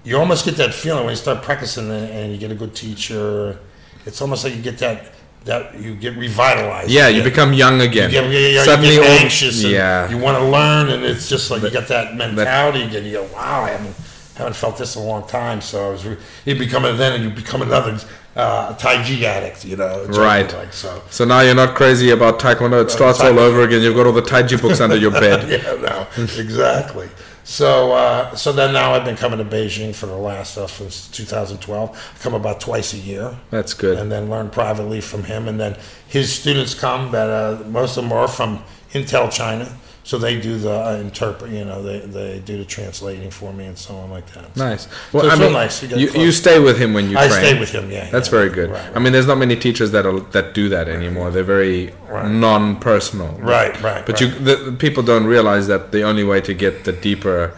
[0.07, 3.59] you almost get that feeling when you start practicing and, you get a good teacher.
[4.05, 4.99] It's almost like you get that
[5.45, 6.89] that you get revitalized.
[6.89, 8.09] Yeah, you get- become young again.
[8.09, 9.63] you get, you get, Suddenly, you get anxious.
[9.63, 13.05] And yeah, You want to learn, and it's just like you get that mentality again.
[13.05, 13.95] You go, wow, I haven't
[14.35, 15.61] haven't felt this in a long time.
[15.61, 17.97] So I was, re- you become a then, and you become another
[18.35, 19.63] uh, Tai Chi addict.
[19.65, 20.51] You know, Right.
[20.53, 21.01] Like so.
[21.09, 22.83] So now you're not crazy about Taekwondo.
[22.83, 23.81] It starts all over again.
[23.81, 25.49] You've got all the Tai Chi books under your bed.
[25.49, 26.07] yeah, no,
[26.41, 27.09] exactly.
[27.47, 31.07] So, uh, so then now I've been coming to Beijing for the last uh, since
[31.07, 31.89] 2012.
[31.89, 33.37] I come about twice a year.
[33.51, 33.97] That's good.
[33.97, 35.47] and then learn privately from him.
[35.47, 35.77] And then
[36.09, 39.73] his students come that uh, most of them are from Intel China,
[40.07, 41.51] so they do the uh, interpret.
[41.51, 44.55] You know, they they do the translating for me and so on like that.
[44.55, 44.87] Nice.
[45.11, 45.83] Well, it's I mean, nice.
[45.83, 47.39] You you, you stay with him when you I train.
[47.43, 47.91] stay with him.
[47.91, 48.69] Yeah, That's yeah, very good.
[48.71, 51.29] Right, I mean, there's not many teachers that are, that do that anymore.
[51.33, 52.31] They're very Right.
[52.31, 53.31] non-personal.
[53.55, 54.21] Right, right, But right.
[54.21, 57.51] you, the, the people don't realize that the only way to get the deeper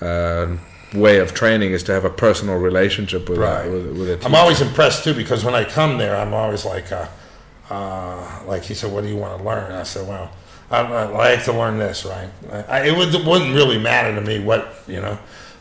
[0.00, 0.46] uh,
[0.94, 3.66] way of training is to have a personal relationship with Right.
[3.66, 4.26] a, with, with a teacher.
[4.28, 7.06] I'm always impressed too because when I come there, I'm always like, uh,
[7.70, 10.28] uh, like he said, "What do you want to learn?" I said, "Well,
[10.70, 12.28] I, I like to learn this, right?"
[12.68, 15.18] I, it, would, it wouldn't really matter to me what you know,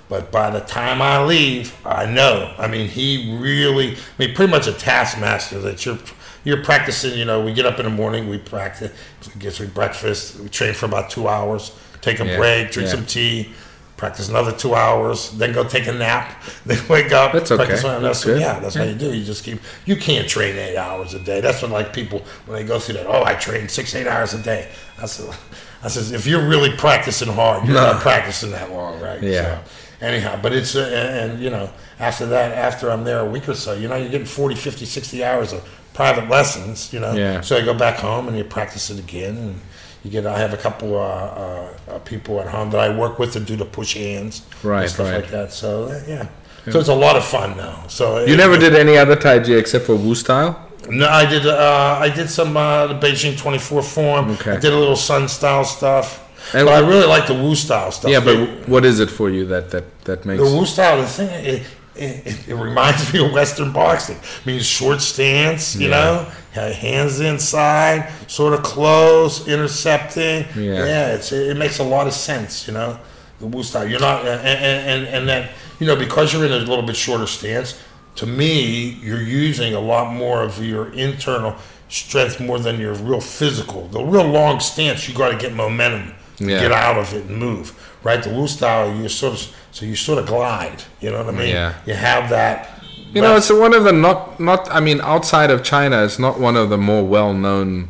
[0.09, 2.53] but by the time I leave, I know.
[2.57, 5.97] I mean, he really, I mean, pretty much a taskmaster that you're.
[6.45, 7.41] You're practicing, you know.
[7.41, 8.91] We get up in the morning, we practice,
[9.39, 12.95] get some breakfast, we train for about two hours, take a Yeah, break, drink yeah.
[12.95, 13.53] some tea,
[13.97, 17.33] practice another two hours, then go take a nap, then wake up.
[17.33, 17.65] That's okay.
[17.65, 18.39] practice That's good.
[18.39, 19.13] Yeah, that's how you do.
[19.13, 19.59] You just keep.
[19.85, 21.41] You can't train eight hours a day.
[21.41, 23.07] That's when like people when they go through that.
[23.07, 24.69] Oh, I train six, eight hours a day.
[25.01, 25.35] I said,
[25.83, 29.21] I says if you're really practicing hard, you're not practicing that long, right?
[29.21, 29.63] Yeah.
[29.63, 29.71] So,
[30.05, 31.69] anyhow, but it's uh, and, and you know
[31.99, 34.85] after that, after I'm there a week or so, you know you're getting 40, 50,
[34.85, 36.91] 60 hours of private lessons.
[36.91, 37.13] You know.
[37.13, 37.41] Yeah.
[37.41, 39.61] So I go back home and you practice it again and.
[40.03, 40.25] You get.
[40.25, 43.39] I have a couple of uh, uh, people at home that I work with to
[43.39, 45.21] do the push hands, Right, and stuff right.
[45.21, 45.51] like that.
[45.53, 46.27] So uh, yeah.
[46.71, 47.85] So it's a lot of fun now.
[47.87, 50.69] So You never did any other Tai Chi except for Wu style?
[50.89, 51.45] No, I did.
[51.45, 54.31] Uh, I did some uh, the Beijing 24 form.
[54.31, 54.51] Okay.
[54.51, 56.19] I did a little Sun style stuff.
[56.53, 58.11] And- but I really like the Wu style stuff.
[58.11, 60.43] Yeah, but what is it for you that that that makes?
[60.43, 61.63] the Wu style, the thing, it,
[61.95, 64.17] it, it reminds me of Western boxing.
[64.17, 66.27] I mean, short stance, you Yeah.
[66.53, 70.45] know, hands inside, sort of close, intercepting.
[70.55, 71.13] Yeah.
[71.13, 72.97] it's it, makes a lot of sense, you know,
[73.39, 73.87] the Wu style.
[73.87, 77.27] You're not, and and and, then you know because you're in a little bit shorter
[77.27, 77.79] stance.
[78.17, 81.55] To me, you're using a lot more of your internal
[81.89, 83.87] strength more than your real physical.
[83.87, 86.59] The real long stance, you got to get momentum, Yeah.
[86.59, 87.71] get out of it and move.
[88.03, 90.83] Right, the Wu style, you sort of so you sort of glide.
[90.99, 91.49] You know what I mean?
[91.49, 91.73] Yeah.
[91.85, 92.69] You have that.
[93.13, 94.69] You know, it's one of the not not.
[94.71, 97.89] I mean, outside of China, it's not one of the more well-known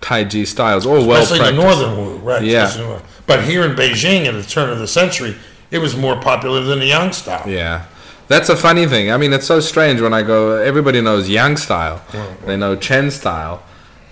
[0.00, 2.42] Tai Chi styles or well especially the northern Wu, right?
[2.42, 2.64] Yeah.
[2.64, 5.36] especially the northern- But here in Beijing at the turn of the century,
[5.70, 7.48] it was more popular than the Yang style.
[7.48, 7.84] Yeah,
[8.28, 9.12] that's a funny thing.
[9.12, 10.56] I mean, it's so strange when I go.
[10.56, 12.02] Everybody knows Yang style,
[12.46, 13.62] they know Chen style,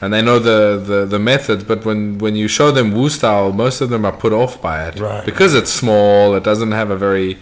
[0.01, 1.63] and they know the, the, the methods.
[1.65, 4.87] But when when you show them Wu style, most of them are put off by
[4.89, 5.25] it Right.
[5.25, 6.35] because it's small.
[6.35, 7.39] It doesn't have a very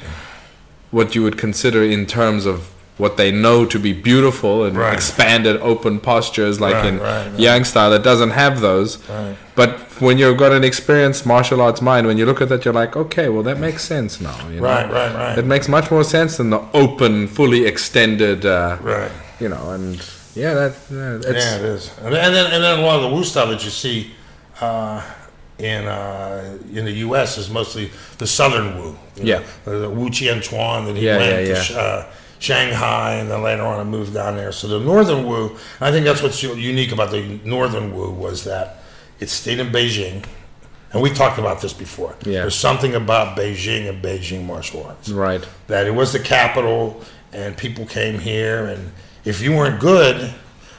[0.90, 4.92] what you would consider in terms of what they know to be beautiful and Right.
[4.92, 7.30] expanded open postures like Right, in right.
[7.38, 7.92] Yang style.
[7.92, 8.98] It doesn't have those.
[9.08, 9.36] Right.
[9.54, 12.74] But when you've got an experienced martial arts mind, when you look at that, you're
[12.74, 14.34] like, okay, well, that makes sense now.
[14.50, 14.66] You know?
[14.66, 15.38] Right, right, right.
[15.38, 19.12] It makes much more sense than the open, fully extended, uh, Right.
[19.38, 20.00] you know, and
[20.34, 21.90] yeah, that yeah, it's, yeah, it is.
[21.98, 24.12] And then, and then, and then a lot of the Wu style that you see
[24.60, 25.02] uh,
[25.58, 27.38] in uh, in the U.S.
[27.38, 28.96] is mostly the Southern Wu.
[29.16, 29.42] you Yeah.
[29.66, 32.06] know, the Wu Chien Chuan that he Yeah, went yeah, to uh,
[32.38, 34.52] Shanghai, and then later on I moved down there.
[34.52, 38.82] So the Northern Wu, I think that's what's unique about the Northern Wu was that
[39.20, 40.24] it stayed in Beijing.
[40.92, 42.14] And we talked about this before.
[42.24, 42.40] Yeah.
[42.42, 45.46] There's something about Beijing and Beijing martial arts right.
[45.66, 47.02] that it was the capital
[47.32, 48.90] and people came here and
[49.24, 50.34] if you weren't good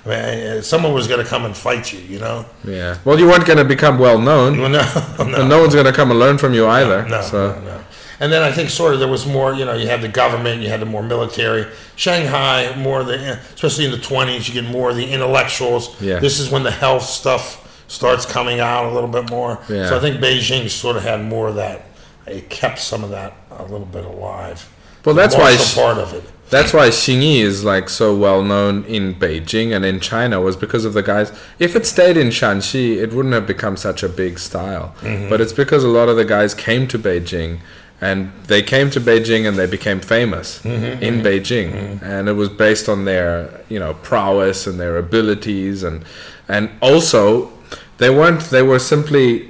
[0.05, 0.17] I mean,
[0.47, 2.97] uh, someone was going to come and fight you you know Yeah.
[3.05, 4.81] Well, you weren't going to become well known, well, no,
[5.19, 7.05] no, and no one's going to come and learn from you either.
[7.07, 7.81] no, so no, no.
[8.21, 10.61] and then I think sort of there was more you know you had the government
[10.61, 11.65] you had the more military
[11.95, 16.19] Shanghai more the especially in the 20s you get more of the intellectuals Yeah.
[16.19, 19.89] this is when the health stuff starts coming out a little bit more Yeah.
[19.89, 21.85] so I think Beijing sort of had more of that
[22.25, 24.67] it kept some of that a little bit alive
[25.05, 29.15] Well, that's why part of it That's why Xingyi is like so well known in
[29.15, 31.31] Beijing and in China was because of the guys.
[31.59, 34.95] If it stayed in Shanxi, it wouldn't have become such a big style.
[35.01, 35.29] Mm-hmm.
[35.29, 37.59] But it's because a lot of the guys came to Beijing
[38.01, 41.03] and they came to Beijing and they became famous mm-hmm.
[41.03, 41.27] in mm-hmm.
[41.27, 42.01] Beijing.
[42.01, 46.03] And it was based on their, you know, prowess and their abilities and
[46.47, 47.51] and also
[47.99, 49.48] they weren't they were simply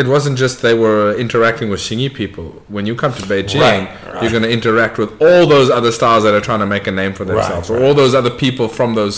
[0.00, 2.46] it wasn't just they were interacting with Xingyi people.
[2.68, 4.22] When you come to Beijing, Right, right.
[4.22, 6.90] you're going to interact with all those other styles that are trying to make a
[7.02, 7.80] name for themselves, right.
[7.80, 9.16] or all those other people from those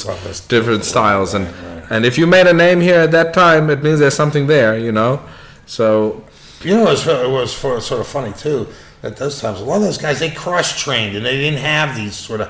[0.49, 1.33] different styles.
[1.35, 1.47] And
[1.91, 4.73] and if you made a name here at that time, it means there's something there,
[4.79, 5.21] you know.
[5.67, 6.23] So
[6.63, 8.69] You know, it was, it was for, sort of funny too.
[9.03, 11.97] At those times, a lot of those guys they cross trained and they didn't have
[11.97, 12.49] these sort of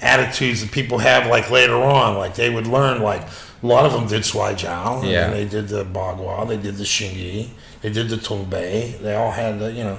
[0.00, 2.16] attitudes that people have like later on.
[2.18, 3.22] Like they would learn like
[3.62, 5.28] a lot of them did Shuai Jiao, and Yeah.
[5.28, 7.48] then they did the Bagua, they did the Xingyi,
[7.86, 8.98] they did the Tongbei.
[9.00, 9.96] They all had the you know,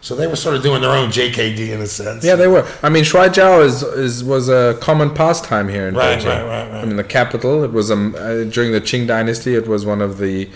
[0.00, 2.24] so they were sort of doing their own JKD in a sense.
[2.24, 2.66] yeah, they were.
[2.82, 6.26] I mean, Shuai Jiao is, is was a common pastime here in Right, Beijing.
[6.26, 6.82] right, right, right.
[6.82, 7.62] I mean, the capital.
[7.62, 9.54] It was um, uh, during the Qing Dynasty.
[9.54, 10.50] It was one of the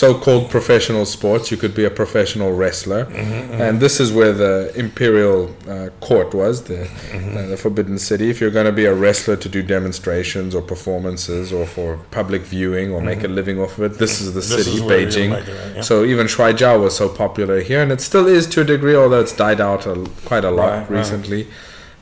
[0.00, 1.44] so-called professional sports.
[1.52, 5.40] You could be a professional wrestler, Mm-hmm, and this is where the imperial
[5.74, 7.36] uh, court was, the Mm-hmm.
[7.38, 8.26] uh, the Forbidden City.
[8.32, 11.88] If you're going to be a wrestler to do demonstrations or performances or for
[12.20, 14.56] public viewing or make a living off of it, this is the Mm-hmm.
[14.56, 15.30] This city, is Beijing.
[15.40, 15.44] it,
[15.76, 15.82] yeah.
[15.90, 19.20] So even Shuaijiao was so popular here, and it still is to a degree, although
[19.26, 19.94] it's died out a,
[20.30, 20.98] quite a lot Right, right.
[20.98, 21.42] recently.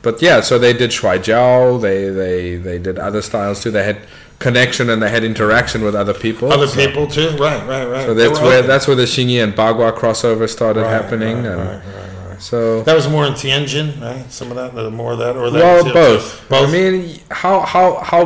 [0.06, 3.70] But yeah, so they did Shuaijiao, they they they did other styles too.
[3.78, 3.98] They had
[4.42, 6.52] connection and they had interaction with other people.
[6.52, 7.30] Other so, people too.
[7.38, 8.06] Right, right, right.
[8.06, 8.68] So that's where open.
[8.68, 12.94] that's where the Xingyi and Bagua crossover started Right, happening, right, and right, so That
[12.94, 14.30] was more in Tianjin, right?
[14.30, 15.58] Some of that, more of that, or that.
[15.62, 16.48] well, too, both.
[16.48, 16.68] Both.
[16.68, 18.22] I mean, how how how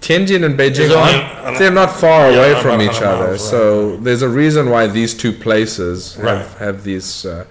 [0.00, 3.28] Tianjin and Beijing, aren't, they're not far Yeah, away from each other.
[3.28, 7.46] miles, so there's a reason why these two places have, have these uh,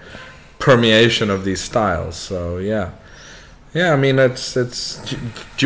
[0.60, 2.14] permeation of these styles.
[2.14, 2.90] So yeah,
[3.74, 3.92] yeah.
[3.92, 4.96] I mean, it's it's.
[5.10, 5.16] Do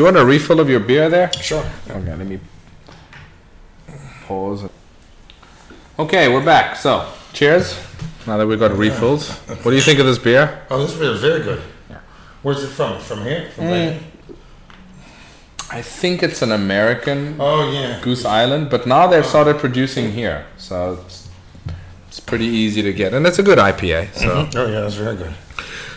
[0.00, 1.30] you want a refill of your beer there?
[1.34, 1.64] sure.
[1.90, 2.40] Okay, let me
[4.26, 4.68] pause.
[5.98, 6.76] Okay, we're back.
[6.76, 7.78] So cheers.
[8.26, 10.62] Now that we've got refills, what do you think of this beer?
[10.70, 11.62] Oh, this beer is very good.
[12.42, 13.00] Where's it from?
[13.00, 13.50] From here?
[13.54, 14.02] From Mm.
[15.70, 18.00] I think it's an American Oh yeah.
[18.00, 21.28] Goose Island, but now they've started producing here, so it's,
[22.06, 24.14] it's pretty easy to get, and it's a good IPA.
[24.14, 25.34] So, Oh yeah, that's very good.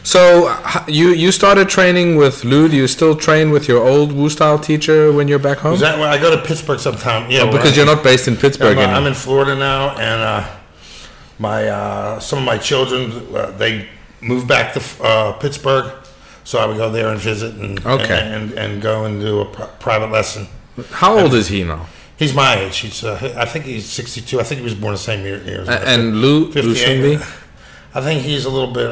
[0.04, 0.56] So
[0.88, 2.68] you you started training with Lu.
[2.68, 5.74] Do you still train with your old Wu style teacher when you're back home?
[5.76, 7.30] Is that when I go to Pittsburgh sometime?
[7.30, 9.90] Yeah, Oh, because I- you're not based in Pittsburgh I'm, uh, I'm in Florida now,
[9.98, 10.48] and uh,
[11.38, 13.88] my uh, some of my children uh, they
[14.22, 15.92] moved back to uh, Pittsburgh,
[16.44, 18.20] so I would go there and visit and Okay.
[18.34, 20.48] and, and go and do a pri- private lesson.
[20.92, 21.86] How old is he now?
[22.18, 22.78] He's my age.
[22.80, 24.40] He's uh, I think he's 62.
[24.40, 25.42] I think he was born the same year.
[25.44, 25.76] year as me.
[25.86, 27.20] And Lu Lu 58.
[27.94, 28.90] I think he's a little bit.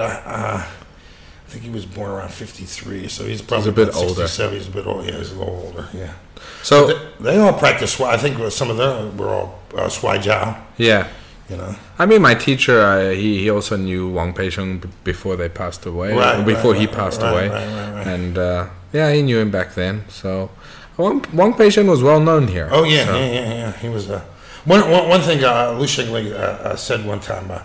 [1.49, 4.27] I think he was born around 53, so he's probably a bit older.
[4.27, 4.53] 67.
[4.53, 5.03] He's a bit old.
[5.07, 5.87] Yeah, he's a little older.
[5.95, 6.13] Yeah.
[6.61, 7.99] So They, they all practice.
[7.99, 10.55] I think some of them were all uh, Shuai Jiao.
[10.77, 11.07] yeah,
[11.49, 11.75] You know.
[11.97, 15.87] I mean, my teacher, uh, he, he also knew Wang Peisheng b- before they passed
[15.87, 19.73] away, Right, before right, he passed right, away, and uh, yeah, he knew him back
[19.73, 20.03] then.
[20.07, 20.51] So
[20.97, 22.69] Wang, Wang Peisheng was well known here.
[22.71, 23.71] Oh yeah, so- yeah, yeah, yeah.
[23.77, 24.21] He was uh,
[24.65, 25.43] one, one, one thing.
[25.43, 27.49] Uh, Lu Shengli uh, uh, said one time.
[27.49, 27.63] Uh,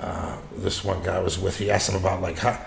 [0.00, 1.58] uh, this one guy I was with.
[1.58, 2.58] He asked him about like how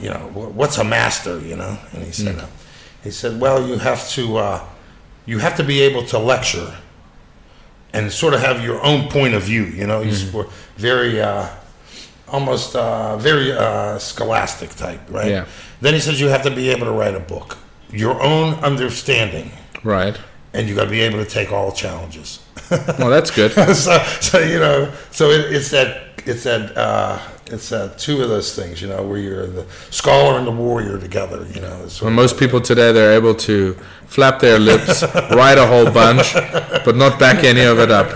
[0.00, 2.46] you know what's a master, you know, and he said uh,
[3.04, 4.64] he said, well, you have to uh,
[5.26, 6.74] you have to be able to lecture
[7.92, 9.64] and sort of have your own point of view.
[9.64, 11.20] You know, he's were very.
[11.20, 11.48] Uh,
[12.30, 15.30] Almost uh, very uh, scholastic type, right?
[15.30, 15.46] Yeah.
[15.80, 17.56] Then he says you have to be able to write a book,
[17.90, 19.50] your own understanding,
[19.82, 20.14] Right.
[20.52, 22.40] and you got to be able to take all challenges.
[22.70, 23.52] Well, that's good.
[23.74, 27.18] so, so you know, so it, it's that it's that uh,
[27.50, 30.98] it's that two of those things, you know, where you're the scholar and the warrior
[30.98, 31.46] together.
[31.54, 33.74] You know, Well, most people today, they're able to
[34.06, 36.34] flap their lips, write a whole bunch,
[36.84, 38.08] but not back any of it up,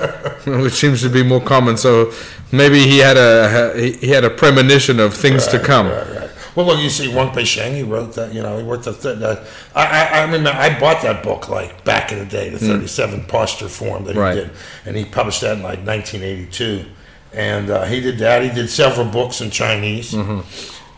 [0.47, 1.77] which seems to be more common.
[1.77, 2.13] So
[2.51, 5.89] maybe he had a he had a premonition of things to come.
[5.89, 6.31] Right, right.
[6.55, 8.35] Well, look, you see, Wang Peisheng, he wrote that.
[8.35, 8.93] You know, he wrote the.
[8.93, 12.51] Th- that I, I, I remember I bought that book like back in the day,
[12.51, 14.21] the 37 posture form that he Hmm.
[14.21, 14.35] Right.
[14.35, 14.51] did,
[14.85, 16.85] and he published that in like 1982.
[17.35, 18.43] And uh, he did that.
[18.43, 20.41] He did several books in Chinese, Mm-hmm.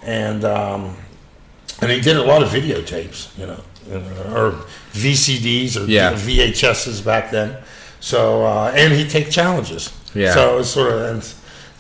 [0.05, 0.97] and um,
[1.81, 3.29] and he did a lot of videotapes.
[3.39, 3.61] You know,
[4.35, 4.53] or
[4.93, 6.13] VCDs or Yeah.
[6.15, 7.57] VHSs back then.
[8.01, 9.93] So uh, and he take challenges.
[10.15, 10.35] Yeah.
[10.35, 11.23] So it's sort of and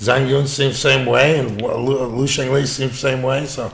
[0.00, 1.68] Zhang Yun seems same way, and Lu,
[2.06, 3.46] Lu Shengli seems same way.
[3.46, 3.72] So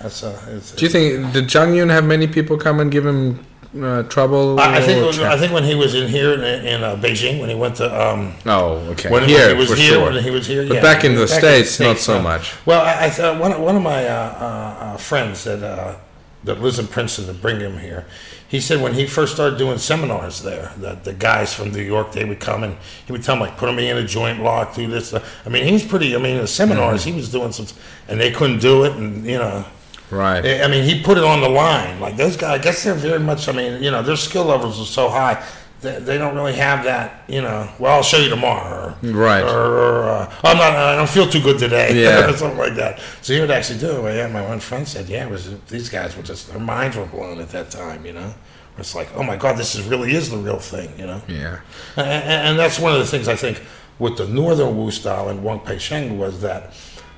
[0.00, 3.06] that's uh, it's, Do you think did Zhang Yun have many people come and give
[3.06, 3.44] him
[3.80, 4.60] uh, trouble?
[4.60, 7.48] I, I think I think when he was in here in, in uh, Beijing, when
[7.48, 9.10] he went to um, Oh, okay.
[9.10, 10.12] when, here when he was for here, sure.
[10.12, 10.82] when he was here, But yeah.
[10.82, 12.54] back in the States, not so uh, much.
[12.66, 15.96] Well, I, I thought one, one of my uh, uh, uh, friends that uh,
[16.44, 18.06] that lives in Princeton to bring him here.
[18.48, 22.12] He said when he first started doing seminars there, that the guys from New York
[22.12, 24.74] they would come and he would tell them like, put me in a joint lock,
[24.74, 25.14] do this.
[25.14, 26.14] I mean, he's pretty.
[26.14, 27.66] I mean, the seminars he was doing some,
[28.08, 29.64] and they couldn't do it, and you know.
[30.12, 30.60] Right.
[30.62, 31.98] I mean, he put it on the line.
[31.98, 33.48] Like those guys, I guess they're very much.
[33.48, 35.42] I mean, you know, their skill levels are so high.
[35.80, 37.24] They, they don't really have that.
[37.28, 38.94] You know, well, I'll show you tomorrow.
[39.02, 39.42] Or, Right.
[39.42, 40.76] Or, or uh, I'm not.
[40.76, 41.88] I don't feel too good today.
[42.02, 42.30] Yeah.
[42.36, 43.00] something like that.
[43.22, 44.16] So he would actually do it.
[44.16, 47.06] Yeah, my one friend said, yeah, it was these guys were just their minds were
[47.06, 48.04] blown at that time.
[48.04, 48.34] You know,
[48.76, 50.92] it's like, oh my god, this is really is the real thing.
[50.98, 51.22] You know.
[51.26, 51.60] Yeah.
[51.96, 53.62] And, and that's one of the things I think
[53.98, 56.74] with the Northern Wu style and Wang Peisheng was that,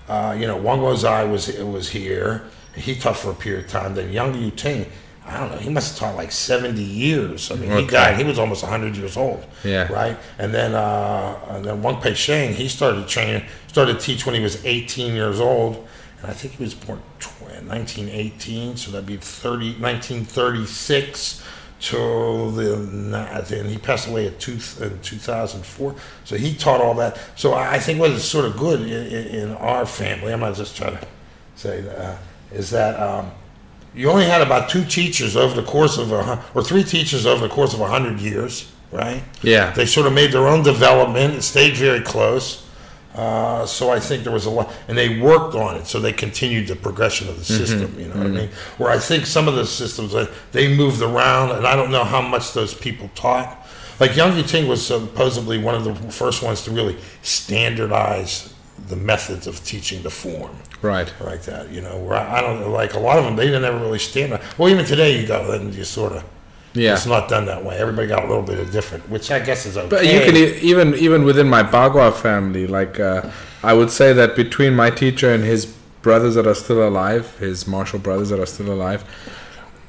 [0.09, 2.45] uh, you know, Wang Wozai was was here.
[2.77, 3.95] He taught for a period of time.
[3.95, 4.87] Then Yang Yu Ting,
[5.27, 7.51] I don't know, he must have taught like 70 years.
[7.51, 9.47] I mean, he died, he was almost 100 years old.
[9.63, 9.91] Yeah.
[9.93, 10.17] Right?
[10.39, 14.41] And then, uh, and then Wang Peisheng, he started training, started to teach when he
[14.41, 15.87] was 18 years old.
[16.21, 17.01] And I think he was born
[17.67, 21.43] 1918, so that'd be 30, 1936
[21.81, 25.95] till the and he passed away at two, in 2004
[26.25, 29.27] so he taught all that so i think what is sort of good in, in,
[29.27, 31.07] in our family i'm not just trying to
[31.57, 32.17] say that, uh,
[32.55, 33.31] is that um,
[33.95, 37.47] you only had about two teachers over the course of a or three teachers over
[37.47, 39.71] the course of a hundred years right Yeah.
[39.73, 41.35] they sort of made their own development.
[41.35, 42.63] It stayed very close.
[43.15, 45.87] Uh, so I think there was a lot, and they worked on it.
[45.87, 47.95] So they continued the progression of the system.
[47.99, 48.49] You know what I mean?
[48.79, 50.13] Where I think some of the systems
[50.51, 53.57] they moved around, and I don't know how much those people taught.
[54.01, 58.54] Like Yang Yuting was supposedly one of the first ones to really standardize
[58.89, 60.51] the methods of teaching the form
[60.83, 61.13] Right.
[61.21, 61.71] like that.
[61.71, 63.37] You know, where I, I don't like a lot of them.
[63.37, 64.39] They never really stand.
[64.59, 66.25] Well, even today you go and you sort of.
[66.77, 66.95] Yeah.
[66.95, 67.77] It's not done that way.
[67.77, 69.89] Everybody got a little bit of different, which I guess is okay.
[69.89, 73.31] But you can e- even even within my Bagua family, like uh,
[73.63, 75.67] I would say that between my teacher and his
[76.03, 79.05] brothers that are still alive, his martial brothers that are still alive,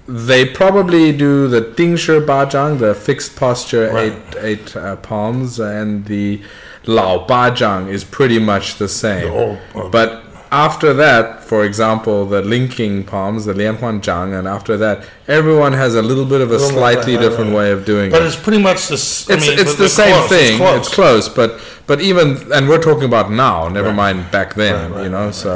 [0.08, 4.14] they probably do the Ding Shi Ba Bazhang, the fixed posture, Right.
[4.14, 6.42] eight eight uh, palms, and the
[6.88, 9.60] Lao Bazhang is pretty much the same.
[9.74, 10.25] Uh, but
[10.56, 14.98] after that, for example, the linking palms, the Lianhuan Zhang, and after that,
[15.28, 18.18] everyone has a little bit of a bit, slightly right, different way of doing But
[18.18, 18.20] it.
[18.22, 18.94] But it's pretty much the.
[18.96, 20.58] I It's, mean, it's the same close, thing.
[20.58, 20.78] close.
[20.80, 23.68] It's close, but but even and we're talking about now.
[23.68, 24.04] Never Right.
[24.04, 24.76] mind back then.
[24.76, 25.52] Right, right, you know, so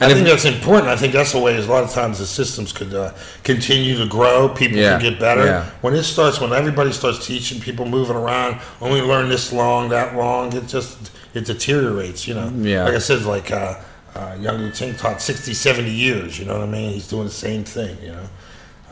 [0.00, 0.88] I and think if- that's important.
[0.88, 1.52] I think that's the way.
[1.56, 3.10] Is a lot of times the systems could uh,
[3.50, 4.48] continue to grow.
[4.62, 5.44] People Yeah, can get better.
[5.44, 5.64] yeah.
[5.84, 10.08] When it starts, when everybody starts teaching people moving around, only learn this long, that
[10.22, 10.96] long, it just
[11.38, 12.20] it deteriorates.
[12.28, 12.48] You know.
[12.72, 12.84] Yeah.
[12.86, 13.74] Like I said, like uh,
[14.14, 16.38] uh, Yang Yu Ting taught 60, 70 years.
[16.38, 16.92] You know what I mean?
[16.92, 17.96] He's doing the same thing.
[18.02, 18.28] You know.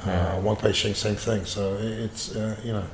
[0.05, 1.45] Uh, Wang Pei Sheng, same thing.
[1.45, 2.85] So it- it's uh, you know.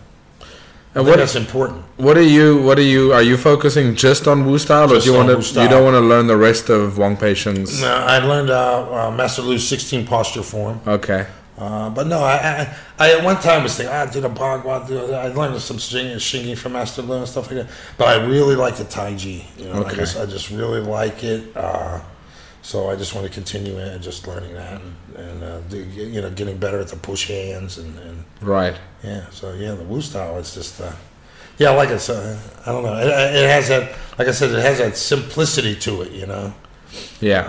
[0.95, 1.85] I and what that's important.
[1.97, 5.05] what are you what are you are you focusing just on Wu style, or do
[5.11, 7.81] you want to you don't want to learn the rest of Wang Sheng's?
[7.83, 10.81] No, I learned uh, uh, Master Lu's 16 posture form.
[10.87, 11.27] Okay.
[11.59, 14.87] Uh, but no, I, I, I at one time was thinking, ah, do the Bagua,
[14.87, 15.13] do.
[15.13, 17.75] I learned some Xingyi, from Master Lu and stuff like that.
[17.97, 19.45] But I really like the Tai Chi.
[19.59, 19.97] You know, I Okay.
[19.97, 21.57] just, I just really like it.
[21.57, 22.01] Uh,
[22.69, 26.21] so I just want to continue and just learning that and, and uh, do, you
[26.21, 28.77] know, getting better at the push hands and, and Right.
[29.03, 29.25] yeah.
[29.31, 30.93] So yeah, the Wu style is just, uh,
[31.57, 32.95] yeah, like it's, uh, I don't know.
[32.99, 36.13] It, it has that, like I said, it has that simplicity to it.
[36.13, 36.53] You know.
[37.23, 37.47] Yeah.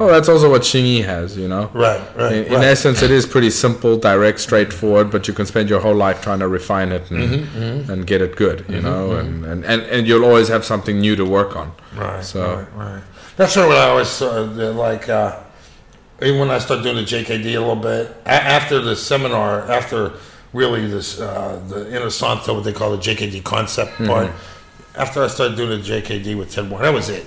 [0.00, 1.36] oh, that's also what Xingyi has.
[1.36, 1.70] You know.
[1.74, 2.00] Right.
[2.16, 2.32] Right.
[2.32, 2.64] In, in right.
[2.64, 6.38] essence, it is pretty simple, direct, straightforward, but you can spend your whole life trying
[6.38, 10.08] to refine it and, Mm-hmm, and get it good, you know, and, and, and, and
[10.08, 11.72] you'll always have something new to work on.
[11.94, 12.24] Right.
[12.24, 13.02] So- right, right.
[13.36, 15.08] That's sort of what I always uh, like.
[15.08, 15.40] Uh,
[16.22, 20.12] even when I started doing the JKD a little bit a- after the seminar, after
[20.52, 24.06] really this uh, the Inosanto, what they call the JKD concept Mm-hmm.
[24.06, 24.30] part.
[24.96, 27.26] After I started doing the JKD with Ted Warren, that was it.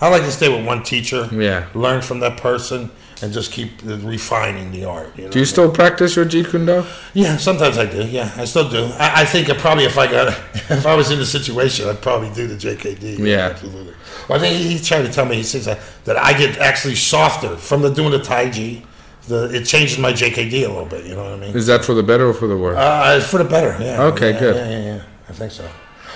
[0.00, 1.68] I like to stay with one teacher, Yeah.
[1.72, 2.90] learn from that person,
[3.22, 5.16] and just keep refining the art.
[5.16, 5.30] You know?
[5.30, 6.84] Do you still practice your Jeet Kune Do?
[7.14, 8.02] Yeah, sometimes I do.
[8.04, 8.86] Yeah, I still do.
[8.98, 10.28] I, I think probably if I got
[10.68, 13.20] if I was in the situation, I'd probably do the JKD.
[13.20, 13.50] Yeah.
[13.52, 13.94] absolutely.
[14.28, 16.58] Well, I think he, he tried to tell me he says that, that I get
[16.58, 18.82] actually softer from the doing the Tai Chi.
[19.28, 21.04] The it changes my JKD a little bit.
[21.04, 21.56] You know what I mean?
[21.56, 22.76] Is that for the better or for the worse?
[22.78, 23.76] Uh, for the better.
[23.82, 24.02] Yeah.
[24.04, 24.56] Okay, yeah, good.
[24.56, 25.02] Yeah, yeah, yeah.
[25.28, 25.68] I think so.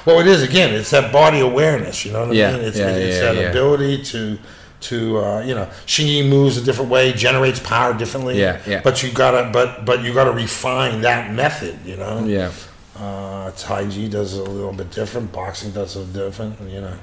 [0.06, 0.72] Well, it is again.
[0.74, 2.04] It's that body awareness.
[2.06, 2.62] You know what I Yeah, mean?
[2.64, 3.50] It's, yeah, it's yeah, that yeah.
[3.50, 4.38] ability to
[4.82, 8.38] to uh, you know, Xingyi moves a different way, generates power differently.
[8.40, 8.80] Yeah, yeah.
[8.82, 11.78] But you gotta, but but you gotta refine that method.
[11.84, 12.24] You know.
[12.24, 12.50] yeah.
[12.96, 15.32] Uh, Tai Chi does it a little bit different.
[15.32, 16.60] Boxing does it different.
[16.70, 16.94] You know,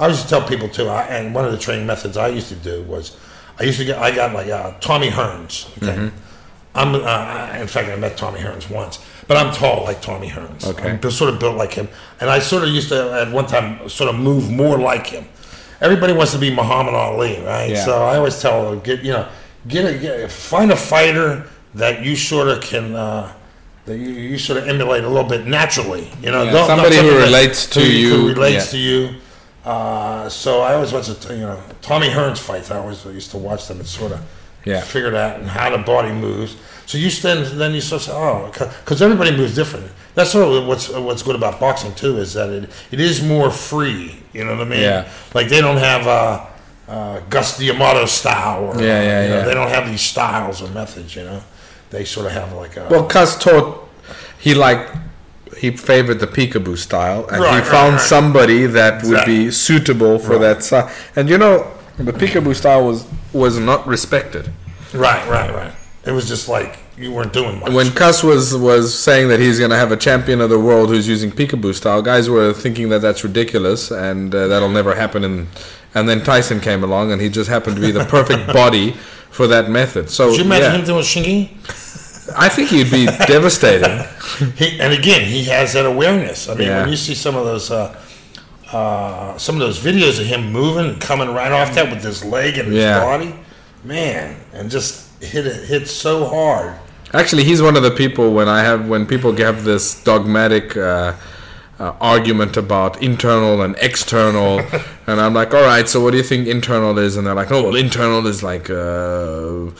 [0.00, 0.88] I used to tell people too.
[0.88, 3.16] I, and one of the training methods I used to do was,
[3.58, 3.98] I used to get.
[3.98, 5.66] I got like uh, Tommy Hearns.
[5.78, 6.16] Okay, Mm-hmm.
[6.74, 6.94] I'm.
[6.94, 10.64] Uh, in fact, I met Tommy Hearns once, but I'm tall like Tommy Hearns.
[10.66, 10.90] Okay.
[10.90, 11.88] I'm sort of built like him,
[12.20, 15.24] and I sort of used to at one time sort of move more like him.
[15.80, 17.70] Everybody wants to be Muhammad Ali, right?
[17.70, 17.84] Yeah.
[17.84, 19.28] So I always tell them, get you know,
[19.66, 22.94] get a get, find a fighter that you sort of can.
[22.94, 23.32] Uh,
[23.86, 26.42] that you, you sort of emulate a little bit naturally, you know.
[26.44, 28.70] Yeah, don't- not somebody who relates to you, who relates yeah.
[28.72, 29.14] to you.
[29.68, 32.70] Uh, so I always watch the you know Tommy Hearns fights.
[32.70, 34.20] I always used to watch them and sort of
[34.64, 34.80] Yeah.
[34.80, 36.56] figure out and how the body moves.
[36.86, 38.50] So you stand, then you sort of say, oh,
[38.84, 39.90] because everybody moves different.
[40.14, 43.50] That's sort of what's what's good about boxing too is that it it is more
[43.50, 44.16] free.
[44.32, 44.80] You know what I mean?
[44.80, 45.08] Yeah.
[45.34, 46.46] Like they don't have uh,
[46.88, 49.44] uh, Cus D'Amato style, or Yeah, yeah, you know, yeah.
[49.44, 51.14] They don't have these styles or methods.
[51.14, 51.40] You know,
[51.90, 53.86] they sort of have like a Well, Cus taught,
[54.40, 54.88] he like,
[55.58, 58.00] he favored the peekaboo style, and Right, he found right.
[58.00, 59.44] somebody that would Exactly.
[59.46, 60.90] be suitable for that style.
[61.16, 61.66] And you know,
[61.98, 64.50] the peekaboo style was was not respected.
[64.94, 65.72] right, right, right.
[66.04, 67.72] It was just like you weren't doing much.
[67.72, 70.88] When Cus was was saying that he's going to have a champion of the world
[70.90, 75.22] who's using peekaboo style, guys were thinking that that's ridiculous and uh, that'll never happen.
[75.24, 75.46] And
[75.94, 78.92] and then Tyson came along, and he just happened to be the perfect body
[79.30, 80.08] for that method.
[80.10, 81.87] So Could you imagine yeah, him doing Xingyi?
[82.36, 84.04] I think he'd be devastating.
[84.56, 86.48] He, and again, he has that awareness.
[86.48, 86.80] I mean, Yeah.
[86.82, 87.94] when you see some of those, uh,
[88.72, 92.24] uh, some of those videos of him moving and coming right off that with his
[92.24, 93.00] leg and his Yeah.
[93.00, 93.34] body,
[93.84, 96.72] man, and just hit it hit so hard.
[97.14, 101.14] Actually, he's one of the people when I have when people have this dogmatic uh,
[101.80, 104.60] uh, argument about internal and external,
[105.06, 107.16] and I'm like, all right, so what do you think internal is?
[107.16, 108.68] And they're like, oh, well, internal is like.
[108.68, 109.70] Uh,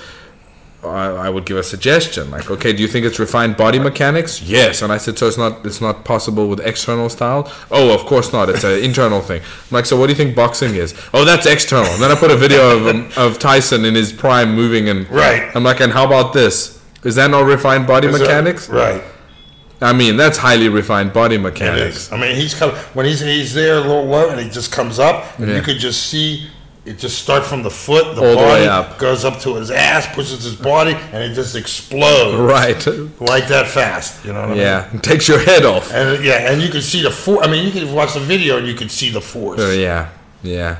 [0.85, 4.41] I, I would give a suggestion, like, okay, do you think it's refined body mechanics?
[4.43, 7.51] Yes, and I said, so it's not it's not possible with external style.
[7.71, 8.49] Oh, of course not.
[8.49, 9.41] It's an internal thing.
[9.43, 10.95] I'm like, so what do you think boxing is?
[11.13, 11.91] Oh, that's external.
[11.95, 15.09] And then I put a video of um, of Tyson in his prime moving, and
[15.11, 15.51] Right.
[15.57, 16.81] I'm like, and how about this?
[17.03, 18.69] Is that not refined body Is that- mechanics?
[18.69, 19.03] right?
[19.81, 21.97] I mean, that's highly refined body mechanics.
[22.07, 22.13] is.
[22.13, 24.99] I mean, he's coming when he's he's there a little low, and he just comes
[25.01, 25.57] up, and Yeah.
[25.57, 26.49] you could just see
[26.85, 28.99] it just starts from the foot, the All body way up.
[28.99, 32.87] goes up to his ass, pushes his body, and it just explodes Right.
[33.21, 34.25] like that fast.
[34.25, 34.61] You know what I mean?
[34.63, 34.95] Yeah.
[34.95, 35.93] It takes your head off.
[35.93, 37.47] And yeah, and you can see the force.
[37.47, 39.61] I mean, you can watch the video and you can see the force.
[39.61, 40.09] Uh, yeah.
[40.43, 40.79] Yeah.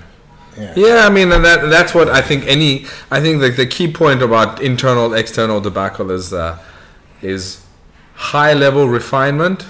[0.57, 0.73] Yeah.
[0.77, 2.45] Yeah, I mean, and that that's what I think.
[2.47, 6.59] Any, I think the, the key point about internal external debacle is uh,
[7.23, 7.65] is
[8.15, 9.65] high level refinement,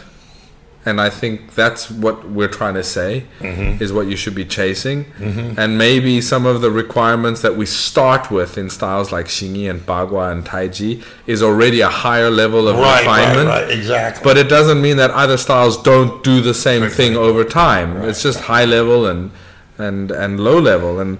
[0.88, 3.82] and I think that's what we're trying to say mm-hmm.
[3.82, 5.60] is what you should be chasing, mm-hmm.
[5.60, 9.80] and maybe some of the requirements that we start with in styles like Xingyi and
[9.80, 13.48] Bagua and Taiji is already a higher level of Right, right, refinement.
[13.48, 14.24] right, exactly.
[14.24, 17.96] But it doesn't mean that other styles don't do the same thing over time.
[18.08, 19.30] It's just high level and
[19.76, 21.18] and and low level and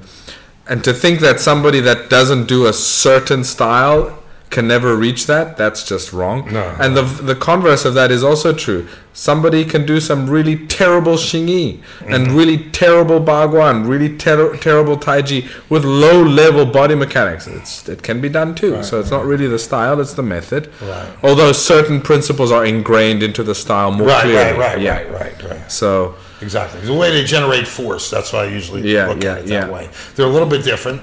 [0.67, 4.18] and to think that somebody that doesn't do a certain style
[4.51, 6.75] can never reach that that's just wrong No.
[6.81, 11.15] and the the converse of that is also true somebody can do some really terrible
[11.15, 12.13] Xingyi Mm-hmm.
[12.15, 17.89] and really terrible bagua and really ter- terrible taiji with low level body mechanics it's
[17.89, 21.09] it can be done too so it's not really the style it's the method Right.
[21.23, 25.13] although certain principles are ingrained into the style more right, clearly right, right, yeah right,
[25.21, 25.71] right, right.
[25.73, 26.81] so Exactly.
[26.83, 29.67] The way they generate force, that's why I usually Yeah, look yeah, at it that
[29.67, 29.75] yeah.
[29.77, 29.89] way.
[30.15, 31.03] They're a little bit different,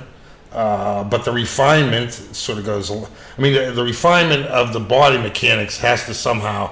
[0.56, 2.90] uh, but the refinement sort of goes.
[2.90, 6.72] I mean, the, the refinement of the body mechanics has to somehow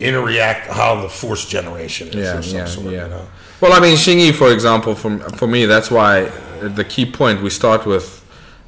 [0.00, 2.14] interact how the force generation is.
[2.16, 3.04] Yeah, or some yeah, sort, yeah.
[3.04, 3.26] You know?
[3.60, 6.24] Well, I mean, Xingyi, for example, for, for me, that's why
[6.60, 8.24] the key point we start with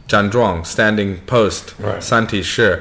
[0.07, 2.01] Zhuang, standing post, Right.
[2.01, 2.77] Santi Shi.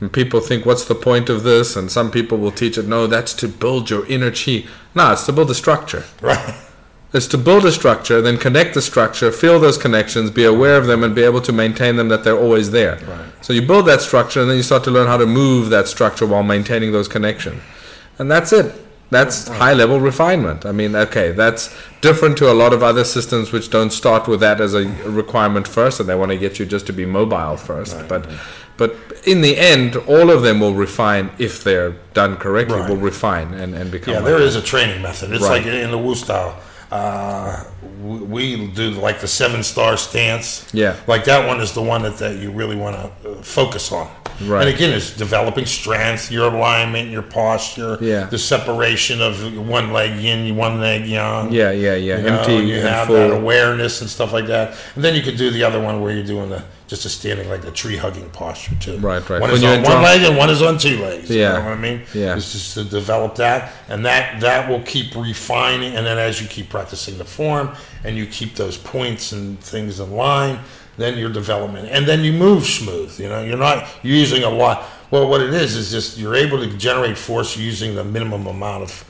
[0.00, 1.74] And people think, what's the point of this?
[1.74, 4.66] And some people will teach it, no, that's to build your inner chi.
[4.94, 6.04] No, it's to build a structure.
[6.22, 6.54] Right.
[7.12, 10.86] It's to build a structure, then connect the structure, feel those connections, be aware of
[10.86, 12.96] them, and be able to maintain them that they're always there.
[13.06, 13.44] Right.
[13.44, 15.88] So you build that structure, and then you start to learn how to move that
[15.88, 17.62] structure while maintaining those connections.
[18.18, 18.74] And that's it.
[19.10, 20.66] That's high level refinement.
[20.66, 24.40] I mean, okay, that's different to a lot of other systems which don't start with
[24.40, 27.56] that as a requirement first, and they want to get you just to be mobile
[27.56, 28.06] first.
[28.06, 28.28] but,
[28.76, 28.94] but
[29.24, 32.80] in the end, all of them will refine if they're done correctly.
[32.80, 32.90] Right.
[32.90, 34.12] Will refine and, and become.
[34.12, 34.44] Yeah, like there that.
[34.44, 35.32] is a training method.
[35.32, 35.64] It's Right.
[35.64, 36.60] like in the Wu style.
[36.90, 37.64] Uh,
[38.02, 38.18] we-
[38.56, 40.66] we do like the seven star stance.
[40.72, 40.96] Yeah.
[41.06, 44.08] Like that one is the one that, that you really want to uh, focus on.
[44.42, 44.66] Right.
[44.66, 48.26] And again, it's developing strength, your alignment, your posture, Yeah.
[48.26, 49.34] the separation of
[49.68, 51.52] one leg yin, one leg yang.
[51.52, 52.18] Yeah, yeah, yeah.
[52.18, 53.16] You know, Empty you have full.
[53.16, 54.74] that awareness and stuff like that.
[54.94, 57.48] And then you could do the other one where you're doing the just a standing
[57.50, 58.98] like a tree hugging posture too.
[58.98, 59.40] Right, right.
[59.40, 61.30] One When is on one drum- leg and one is on two legs.
[61.30, 61.52] Yeah.
[61.52, 62.02] You know what I mean?
[62.14, 62.34] Yeah.
[62.34, 65.94] It's just to develop that, and that that will keep refining.
[65.94, 67.70] And then as you keep practicing the form,
[68.04, 70.58] and you keep those points and things in line,
[70.96, 73.20] then your development, and then you move smooth.
[73.20, 74.84] You know, you're not using a lot.
[75.10, 78.82] Well, what it is is just you're able to generate force using the minimum amount
[78.84, 79.04] of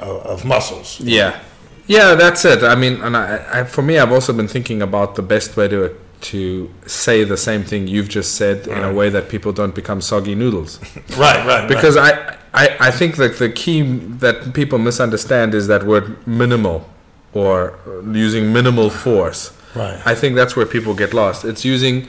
[0.00, 1.00] of, of muscles.
[1.00, 1.40] Yeah,
[1.88, 2.62] yeah, that's it.
[2.62, 5.66] I mean, and I, I, for me, I've also been thinking about the best way
[5.68, 9.74] to to say the same thing you've just said in a way that people don't
[9.74, 10.80] become soggy noodles.
[11.16, 11.68] Right, right.
[11.68, 16.88] Because I, I, I think that the key that people misunderstand is that word minimal
[17.32, 17.78] or
[18.12, 19.52] using minimal force.
[19.74, 20.00] Right.
[20.04, 21.44] I think that's where people get lost.
[21.44, 22.08] It's using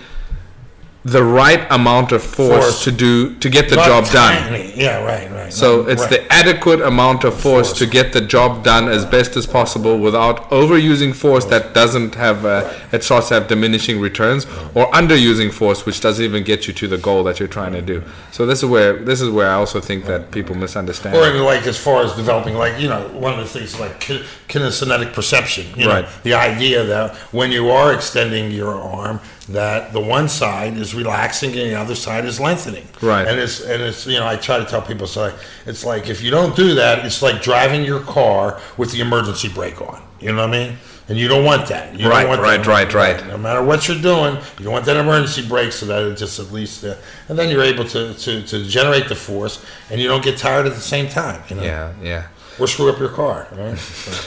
[1.06, 2.84] the right amount of force, Force.
[2.84, 4.72] to do to get the Not job done.
[4.76, 5.52] Yeah, right, right.
[5.54, 5.92] So Right.
[5.94, 7.80] it's the adequate amount of force, Force.
[7.80, 12.46] to get the job done as best as possible without overusing force that doesn't have
[12.46, 14.46] uh, it starts to have diminishing returns,
[14.76, 17.82] or underusing force which doesn't even get you to the goal that you're trying to
[17.82, 18.04] do.
[18.34, 21.16] So this is where this is where I also think that people misunderstand.
[21.16, 24.02] Or even like as far as developing, like you know, one of the things like
[24.50, 25.66] kinesthetic perception.
[25.78, 26.08] You know, Right.
[26.24, 29.22] the idea that when you are extending your arm,
[29.54, 32.88] that the one side is relaxing and the other side is lengthening.
[33.02, 33.28] Right.
[33.28, 35.34] And it's and it's you know I try to tell people so
[35.66, 39.50] it's like if you don't do that, it's like driving your car with the emergency
[39.50, 40.02] brake on.
[40.20, 40.78] You know what I mean?
[41.08, 42.00] And you don't want that.
[42.00, 42.68] You Right, don't want right, that.
[42.68, 43.28] right, right.
[43.28, 46.38] No matter what you're doing, you don't want that emergency brake so that it just
[46.40, 46.96] at least, uh,
[47.30, 50.68] and then you're able to, to, to generate the force, and you don't get tired
[50.68, 51.42] at the same time.
[51.50, 52.28] You know, yeah, yeah.
[52.60, 53.48] or screw up your car.
[53.52, 53.80] Right?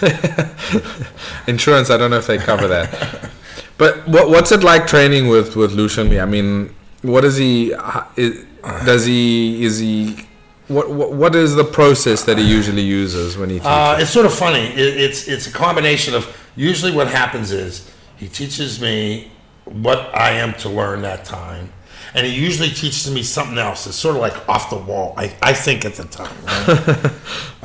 [1.46, 3.30] Insurance, I don't know if they cover that.
[3.82, 6.22] but what, what's it like training with with Lu Shengli?
[6.22, 6.72] I mean,
[7.02, 7.74] what is he?
[8.16, 8.44] is-
[8.86, 9.64] Does he?
[9.64, 10.28] Is he?
[10.68, 13.66] What, what what is the process that he usually uses when he teaches?
[13.66, 14.66] Uh, it's sort of funny.
[14.82, 16.24] It, it's it's a combination of
[16.54, 19.32] usually what happens is he teaches me
[19.64, 21.72] what I am to learn that time,
[22.14, 23.88] and he usually teaches me something else.
[23.88, 25.14] It's sort of like off the wall.
[25.16, 26.36] I, I think at the time.
[26.46, 27.12] Right?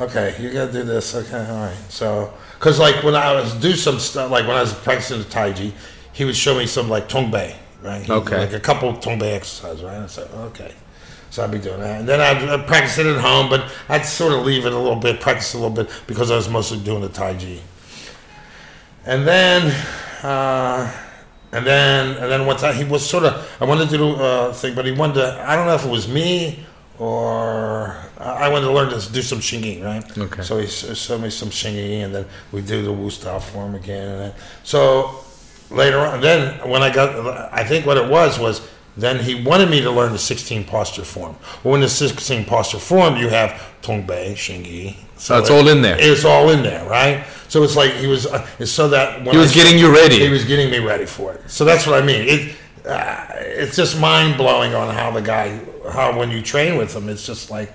[0.06, 1.14] okay, you got to do this.
[1.14, 1.78] Okay, all right.
[1.88, 5.24] So because like when I was do some stuff, like when I was practicing the
[5.36, 5.72] taiji,
[6.18, 8.02] he would show me some like tongbei, right?
[8.02, 8.38] He- Okay.
[8.40, 9.98] Like a couple tongbei exercises, right?
[10.02, 10.72] I said okay.
[11.30, 14.04] So I'd be doing that, and then I'd, I'd practice it at home, but I'd
[14.06, 16.78] sort of leave it a little bit, practice a little bit, because I was mostly
[16.80, 17.58] doing the Tai Chi.
[19.04, 19.62] And then,
[20.22, 20.90] uh,
[21.52, 24.52] and then, and then once I, he was sort of, I wanted to do a
[24.54, 26.64] thing, but he wanted to, I don't know if it was me
[26.98, 30.18] or I wanted to learn to do some Xingyi, right?
[30.18, 30.42] Okay.
[30.42, 34.08] So he showed me some Xingyi, and then we do the Wu style form again.
[34.08, 35.20] And then, so
[35.70, 38.66] later on, then when I got, I think what it was was
[38.96, 41.36] then he wanted me to learn the 16 posture form.
[41.62, 43.50] Well, in the 16 posture form, you have
[43.82, 44.96] Tongbei, Xingyi.
[45.16, 45.96] So it's all in there.
[46.00, 47.24] It's all in there, right?
[47.48, 49.92] So it's like he was, uh, it's so that when He was I- getting you
[49.94, 50.18] ready.
[50.18, 51.48] He was getting me ready for it.
[51.50, 52.28] So that's what I mean.
[52.28, 52.56] It,
[52.86, 55.60] uh, it's just mind blowing on how the guy,
[55.92, 57.72] how when you train with him, it's just like,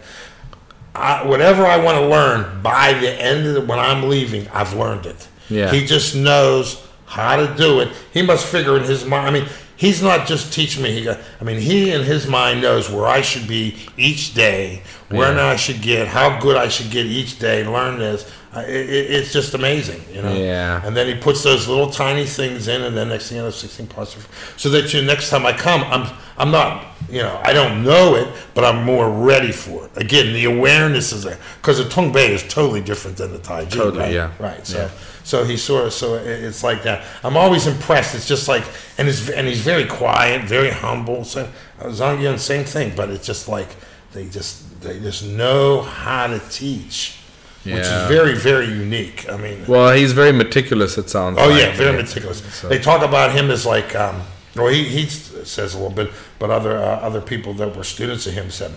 [0.95, 4.73] I, whatever I want to learn by the end of the, when I'm leaving, I've
[4.73, 5.27] learned it.
[5.49, 5.71] Yeah.
[5.71, 7.89] He just knows how to do it.
[8.11, 9.27] He must figure in his mind.
[9.27, 10.91] I mean, he's not just teaching me.
[10.91, 14.81] He got, I mean, he in his mind knows where I should be each day,
[15.09, 15.47] where Yeah.
[15.47, 17.63] I should get, how good I should get each day.
[17.65, 18.29] Learn this.
[18.55, 20.33] It, it, it's just amazing, you know.
[20.33, 20.81] Yeah.
[20.85, 23.49] And then he puts those little tiny things in, and then next thing you know,
[23.49, 24.27] 16 positive.
[24.57, 26.07] So that you next time I come, I'm
[26.37, 29.91] I'm not, you know, I don't know it, but I'm more ready for it.
[29.97, 33.69] Again, the awareness is there because the Tongbei is totally different than the Tai Chi.
[33.71, 34.13] Totally, right?
[34.13, 34.31] yeah.
[34.39, 34.65] Right.
[34.65, 34.89] So Yeah.
[35.23, 37.05] So he sort of so it's like that.
[37.23, 38.15] I'm always impressed.
[38.15, 38.63] It's just like
[38.97, 41.23] and it's and he's very quiet, very humble.
[41.23, 41.49] So
[41.79, 43.69] Zhang same thing, but it's just like
[44.13, 47.17] they just they just know how to teach.
[47.65, 49.29] Which is very, very unique.
[49.29, 50.97] I mean, Well, he's very meticulous.
[50.97, 51.37] It sounds.
[51.39, 51.61] Oh like.
[51.61, 52.43] yeah, very meticulous.
[52.53, 54.21] So- They talk about him as like, um,
[54.53, 58.27] well, he, he says a little bit, but other uh, other people that were students
[58.27, 58.73] of him said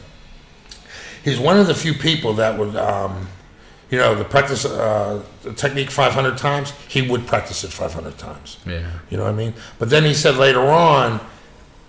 [1.24, 3.28] he's one of the few people that would, um,
[3.90, 6.72] you know, the practice uh, the technique 500 times.
[6.88, 8.58] He would practice it 500 times.
[8.66, 8.90] Yeah.
[9.10, 9.54] You know what I mean?
[9.78, 11.20] But then he said later on,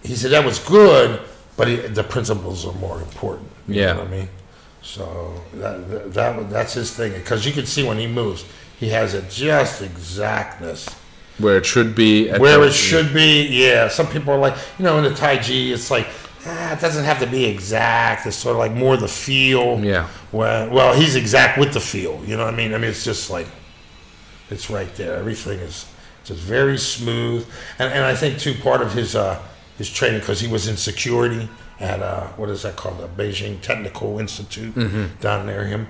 [0.03, 1.19] he said that was good,
[1.55, 3.49] but he, the principles are more important.
[3.67, 3.93] You Yeah.
[3.93, 4.29] know what I mean?
[4.83, 8.45] So that, that, that that's his thing because you can see when he moves,
[8.79, 10.87] he has a just exactness
[11.39, 12.29] Where it should be.
[12.29, 13.47] At where the- it should be.
[13.47, 16.07] Yeah, some people are like, you know, in the Tai Chi, it's like,
[16.47, 18.25] ah, it doesn't have to be exact.
[18.25, 19.79] It's sort of like more the feel.
[19.83, 20.07] Yeah.
[20.31, 22.21] Well, well, he's exact with the feel.
[22.25, 22.73] You know what I mean?
[22.73, 23.47] I mean, it's just like,
[24.49, 25.15] it's right there.
[25.17, 25.85] Everything is
[26.23, 27.47] just very smooth.
[27.79, 29.41] And, and I think too, part of his uh,
[29.77, 31.47] his training because he was in security
[31.79, 35.19] at uh, what is that called, the Beijing Technical Institute Mm-hmm.
[35.21, 35.87] down near him.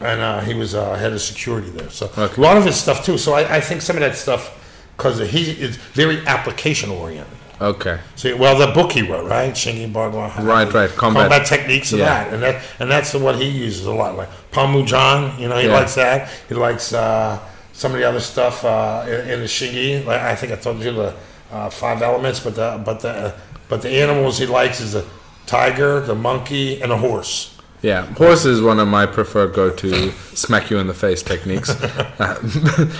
[0.00, 1.90] And uh, he was uh, head of security there.
[1.90, 2.40] So Okay.
[2.40, 3.18] a lot of his stuff too.
[3.18, 4.54] So I, I think some of that stuff,
[4.96, 7.36] because he is very application oriented.
[7.60, 7.98] Okay.
[8.14, 9.52] See, well, the book he wrote, right?
[9.52, 10.36] Xingyi Bagua.
[10.44, 10.88] Right, right.
[10.90, 11.22] Combat.
[11.30, 12.24] Combat, techniques of Yeah.
[12.24, 14.16] that, and that, and that's what he uses a lot.
[14.16, 15.74] Like Pamujan, you know, he Yeah.
[15.74, 16.28] likes that.
[16.48, 17.38] He likes uh,
[17.72, 20.04] some of the other stuff uh, in, in the Xingyi.
[20.06, 21.14] Like I think I told you the
[21.52, 23.34] uh, five elements, but the but the
[23.68, 25.04] but the animals he likes is the
[25.46, 27.57] tiger, the monkey, and a horse.
[27.80, 31.70] Yeah, horse is one of my preferred go-to smack you in the face techniques,
[32.18, 32.34] Uh,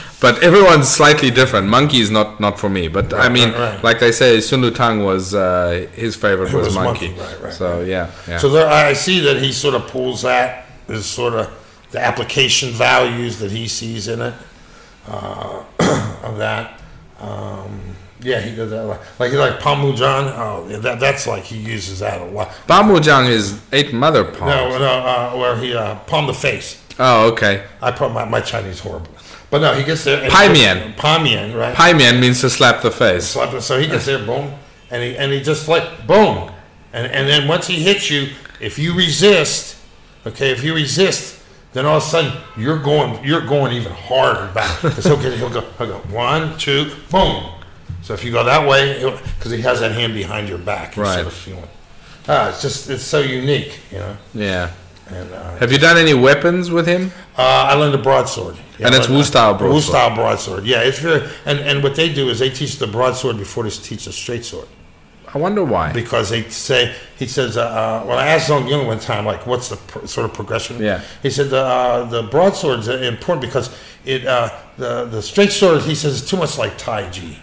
[0.20, 1.66] but everyone's slightly different.
[1.66, 3.82] Monkey is not not for me, but I mean, right, right.
[3.84, 7.08] like they say, Sun Lutang was uh, his favorite was, was monkey.
[7.08, 8.38] monkey, right, right, so yeah, yeah.
[8.38, 11.50] So there, I see that he sort of pulls that is sort of
[11.90, 14.34] the application values that he sees in it
[15.08, 15.64] uh,
[16.22, 16.80] of that.
[17.18, 17.80] Um,
[18.20, 18.82] yeah, he does that.
[18.82, 20.32] a Like, like, like Pamujan.
[20.36, 22.48] Oh, yeah, that, that's like he uses that a lot.
[22.66, 24.40] Bamujang is eight mother palms.
[24.74, 26.82] No, no, uh, where he uh, palm the face.
[26.98, 27.64] Oh, okay.
[27.80, 29.10] I put my, my Chinese horrible,
[29.50, 30.20] but no, he gets there.
[30.22, 30.94] and- Pai Mian.
[30.94, 31.72] Pai Mian, right?
[31.74, 33.28] Pai Mian means to slap the face.
[33.28, 33.60] slap it.
[33.62, 34.52] So he gets there, boom,
[34.90, 36.50] and he and he just like boom,
[36.92, 39.76] and and then once he hits you, if you resist,
[40.26, 41.37] okay, if you resist,
[41.72, 44.80] then all of a sudden you're going you're going even harder back.
[44.82, 47.44] Because he'll he'll go he'll go one two boom.
[48.02, 49.02] So if you go that way,
[49.38, 51.14] because he has that hand behind your back, Right.
[51.14, 51.68] sort of feeling.
[52.28, 54.16] Ah, it's just it's so unique, you know.
[54.34, 54.70] Yeah.
[55.08, 57.10] And uh, Have you done any weapons with him?
[57.38, 58.56] uh, I learned the broadsword.
[58.78, 59.72] And it's Wu style broadsword.
[59.72, 60.64] Wu style broadsword.
[60.66, 63.70] Yeah, it's very and and what they do is they teach the broadsword before they
[63.70, 64.68] teach the straight sword.
[65.34, 65.92] I wonder why.
[65.92, 69.46] because they say he says uh, uh, when I asked Zong Yung one time like
[69.46, 71.00] what's the pr- sort of progression Yeah.
[71.22, 73.68] he said the uh, the broadsword's important because
[74.04, 77.36] it uh, the the straight sword he says is too much like Tai Chi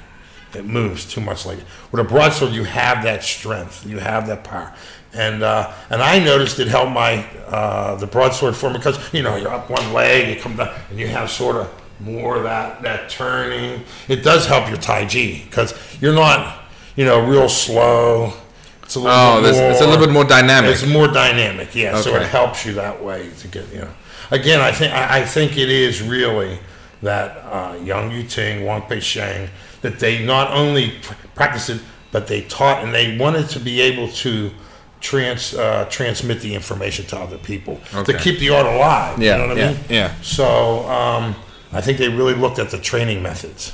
[0.55, 1.65] it moves too much like it.
[1.91, 4.74] with a broadsword you have that strength you have that power
[5.13, 9.36] and uh, and I noticed it helped my uh, the broadsword form because you know
[9.36, 11.67] you're up one leg you come down and you have sort of
[11.99, 16.64] more of that that turning it does help your Tai Chi because you're not
[16.96, 18.34] you know real slow
[18.84, 20.70] it's a little Oh, bit this, it's a little bit more dynamic.
[20.72, 22.00] it's more dynamic, yeah.
[22.00, 23.89] So it helps you that way to get, you know.
[24.30, 26.59] Again, I think I, I think it is really
[27.01, 29.50] that uh, Yang Yu Ting, Wang Peisheng,
[29.82, 31.82] that they not only pr- practiced it,
[32.12, 34.51] but they taught and they wanted to be able to
[35.01, 38.13] trans uh, transmit the information to other people Okay.
[38.13, 39.20] to keep the art alive.
[39.20, 39.80] Yeah, you know what yeah, I mean?
[39.89, 40.13] yeah.
[40.22, 41.36] So um,
[41.74, 43.74] I think they really looked at the training methods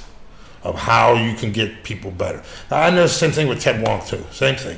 [0.63, 2.43] of how you can get people better.
[2.69, 4.23] I know the same thing with Ted Wong too.
[4.31, 4.77] Same thing.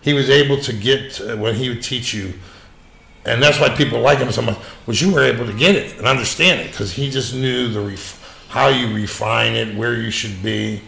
[0.00, 2.34] He was able to get uh, when he would teach you,
[3.24, 4.58] and that's why people like him so much.
[4.86, 7.80] Was you were able to get it and understand it because he just knew the
[7.80, 10.80] ref- how you refine it, where you should be,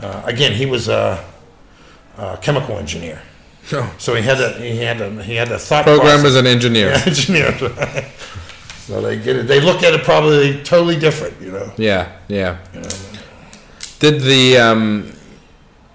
[0.00, 1.22] Uh, again, he was a,
[2.18, 3.20] a chemical engineer,
[3.72, 3.94] Oh.
[3.98, 6.92] so he had a he had a he had a thought Programmers and engineers.
[7.02, 7.18] process.
[7.30, 8.10] engineer.
[8.86, 9.46] so they get it.
[9.48, 11.72] They look at it probably totally different, you know.
[11.76, 12.56] Yeah, yeah.
[14.00, 15.12] Did the um,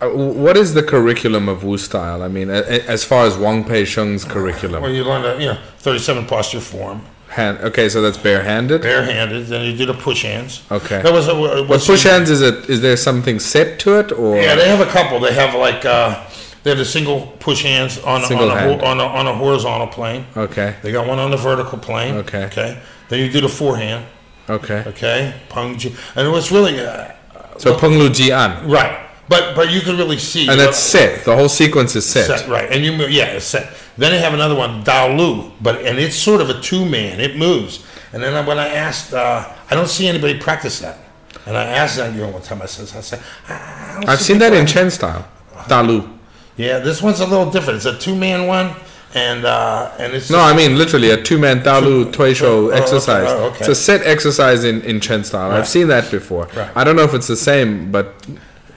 [0.02, 2.24] uh, what is the curriculum of Wu style?
[2.24, 4.82] I mean, a- a- as far as Wang Peisheng's curriculum.
[4.82, 7.58] Well, you learn the you know thirty-seven posture form, hand.
[7.62, 8.82] Okay, so that's barehanded.
[8.82, 9.48] barehanded.
[9.48, 10.62] Then you do the push hands.
[10.72, 11.02] Okay.
[11.02, 12.70] That was a, push hands is it?
[12.70, 14.38] Is there something set to it or?
[14.38, 15.20] Yeah, they have a couple.
[15.20, 16.26] They have like uh,
[16.64, 20.26] they have the single push hands on on a, on a on a horizontal plane.
[20.38, 20.76] Okay.
[20.82, 22.16] They got one on the vertical plane.
[22.16, 22.46] Okay.
[22.46, 22.82] Okay.
[23.10, 24.06] Then you do the forehand.
[24.50, 24.84] Okay.
[24.88, 25.34] Okay.
[25.50, 27.12] Pung ji- and it was really uh,
[27.60, 30.48] So Peng Lu Ji An, right, but but you can really see.
[30.50, 31.26] and that's set.
[31.26, 32.26] The whole sequence is set.
[32.26, 33.74] set right, and you move- yeah, it's set.
[33.98, 37.20] Then they have another one, Dalu, but and it's sort of a two man.
[37.20, 37.84] It moves.
[38.14, 40.98] And then when I asked, uh, I don't see anybody practice that.
[41.46, 42.62] And I asked that girl one time.
[42.62, 45.28] I said, I said, "I don't I've see seen that in Chen style.
[45.68, 46.08] Dalu.
[46.58, 47.78] Yeah, this one's a little different.
[47.78, 48.74] It's a two-man one,
[49.16, 53.28] and uh, and it's No, I mean literally a two-man Dalu Tui Shou okay, exercise.
[53.28, 53.60] oh, okay.
[53.60, 55.52] It's a set exercise in, in Chen style.
[55.52, 56.48] I've seen that before.
[56.56, 56.72] Right.
[56.76, 58.06] I don't know if it's the same, but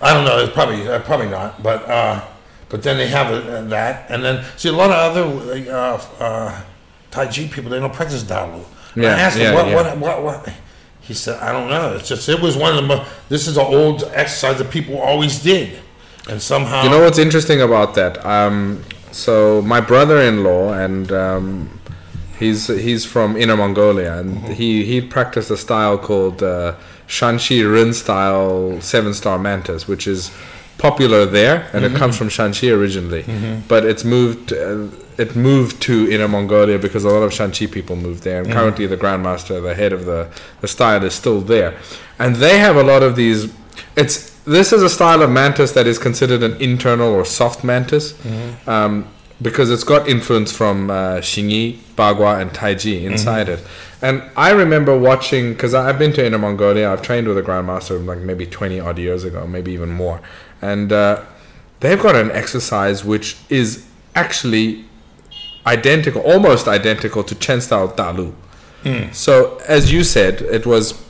[0.01, 0.39] I don't know.
[0.39, 2.25] It's probably uh, probably not, but uh,
[2.71, 6.63] but then they have uh, that, and then see a lot of other uh, uh,
[7.11, 7.71] Tai Chi people.
[7.71, 8.65] They don't practice Dalu.
[8.95, 9.75] And I Yeah, asked him yeah, what, yeah.
[9.75, 10.53] what what what.
[11.03, 11.95] He said, "I don't know.
[11.97, 13.05] It's just it was one of the.
[13.29, 15.79] This is an old exercise that people always did,
[16.29, 18.25] and somehow You know what's interesting about that?
[18.25, 18.83] Um,
[19.13, 21.81] so my brother-in-law and um,
[22.39, 26.75] he's he's from Inner Mongolia and he he practiced a style called uh,
[27.07, 30.31] Shanxi Rin style seven star mantis, which is
[30.79, 33.25] popular there and it comes from Shanxi originally,
[33.69, 34.53] but it's moved.
[34.53, 38.51] Uh, it moved to Inner Mongolia because a lot of Shanxi people moved there, and
[38.51, 40.31] currently the grandmaster, the head of the,
[40.63, 41.79] the style, is still there,
[42.19, 43.53] and they have a lot of these.
[43.95, 48.15] It's this is a style of mantis that is considered an internal or soft mantis,
[48.67, 49.09] um,
[49.41, 53.61] because it's got influence from uh, Xingyi, Bagua, and Taiji inside it.
[54.01, 56.93] And I remember watching because I've been to Inner Mongolia.
[56.93, 60.21] I've trained with a grandmaster like maybe twenty odd years ago, maybe even more,
[60.61, 61.23] and uh,
[61.81, 64.85] they've got an exercise which is actually
[65.67, 68.35] identical, almost identical to Chen style Dalu.
[69.13, 71.01] So, as you said, it was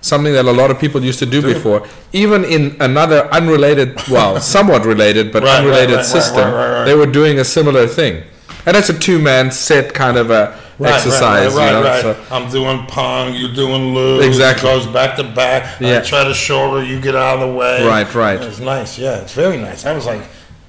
[0.00, 1.86] something that a lot of people used to do before.
[2.12, 7.06] Even in another unrelated, well, somewhat related, but Right, unrelated right, right, system, they were
[7.06, 8.24] doing a similar thing.
[8.66, 12.14] And it's a two man set kind of a exercise, Right, right, you know?
[12.14, 14.24] So, I'm doing pong, you're doing loose.
[14.24, 14.68] Exactly.
[14.68, 15.80] It goes back to back.
[15.80, 15.98] Yeah.
[15.98, 17.86] I try to shoulder, you get out of the way.
[17.86, 18.40] Right, right.
[18.40, 18.98] It's nice.
[18.98, 19.86] Yeah, it's very nice.
[19.86, 20.22] I was like,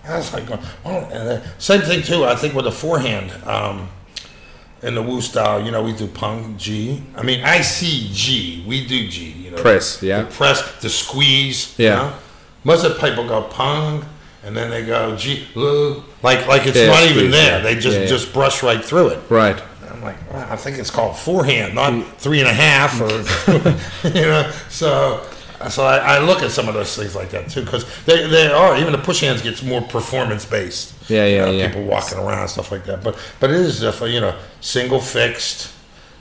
[0.08, 0.46] I was like,
[0.86, 2.26] oh, same thing too.
[2.26, 3.90] I think with the forehand, um,
[4.84, 7.04] in the Wu style, you know, we do Peng Ji.
[7.16, 8.64] I mean, I see G.
[8.68, 9.26] We do Ji.
[9.32, 10.24] You know, Press, yeah.
[10.24, 11.76] The press, the squeeze.
[11.78, 11.90] Yeah.
[11.90, 12.14] You know?
[12.64, 14.04] Most of the people go Peng,
[14.44, 15.48] and then they go Ji.
[16.24, 17.58] Like, like it's Yeah, not even there.
[17.58, 17.64] yeah.
[17.64, 19.20] They just Yeah, just brush right through it.
[19.30, 19.62] right.
[19.92, 22.04] I'm like, well, I think it's called forehand, not mm.
[22.16, 23.12] three and a half, or
[24.08, 24.52] you know.
[24.70, 25.24] So,
[25.70, 28.48] so I, I look at some of those things like that too, because they, they
[28.48, 30.94] are even the push hands gets more performance based.
[31.10, 31.68] Yeah, yeah, You know, yeah.
[31.68, 35.74] People walking around stuff like that, but but it is definitely you know single fixed,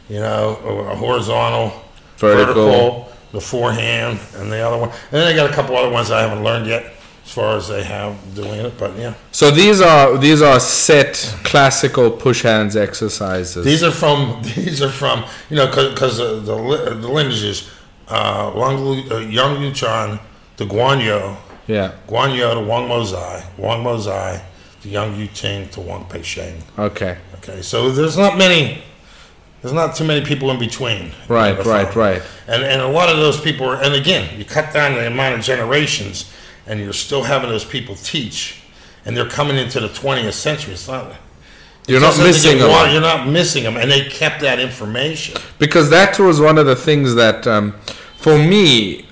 [0.09, 0.57] you know,
[0.91, 1.73] a horizontal,
[2.17, 3.13] Vertical.
[3.33, 6.21] the forehand, and the other one, and then I got a couple other ones I
[6.23, 6.93] haven't learned yet
[7.25, 9.15] as far as they have doing it, but yeah.
[9.31, 11.15] So these are these are set
[11.45, 13.65] classical push hands exercises.
[13.65, 16.55] These are from these are from you know because the the
[17.09, 17.71] lineages
[18.11, 20.21] uh, Wang Lu, uh, Yang Yuchan
[20.57, 21.93] to Quan You, yeah.
[22.07, 24.43] Quan You to Wang Maozhai, Wang Maozhai
[24.83, 26.61] to Yang Yu Ting to Wang Peisheng.
[26.79, 27.17] Okay.
[27.37, 28.83] Okay, so there's not many.
[29.63, 31.13] There's not too many people in between.
[31.29, 32.23] Right, right, right.
[32.47, 33.83] And and a lot of those people are.
[33.83, 36.31] And again, you cut down the amount of generations,
[36.67, 38.63] and you're still having those people teach,
[39.05, 40.75] and they're coming into the 20th century.
[40.75, 41.13] It's not.
[41.87, 42.93] You're not missing a lot.
[42.93, 45.37] You're not missing them, and they kept that information.
[45.59, 47.75] because that was one of the things that um,
[48.21, 49.07] for me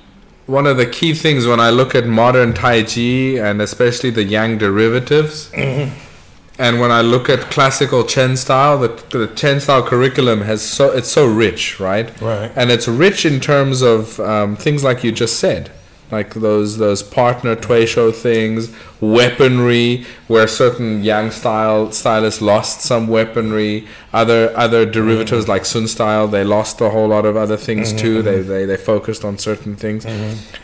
[0.47, 4.25] one of the key things when i look at modern tai chi and especially the
[4.25, 5.51] yang derivatives
[6.59, 10.91] and when i look at classical chen style the, the chen style curriculum has so
[10.93, 12.09] it's so rich right?
[12.21, 12.51] Right.
[12.55, 15.71] and it's rich in terms of um, things like you just said
[16.11, 18.71] like those those partner tui shou things
[19.01, 23.87] weaponry where certain yang style stylists lost some weaponry.
[24.13, 28.23] Other other derivatives like sun style they lost a whole lot of other things too.
[28.23, 30.07] they, they they focused on certain things.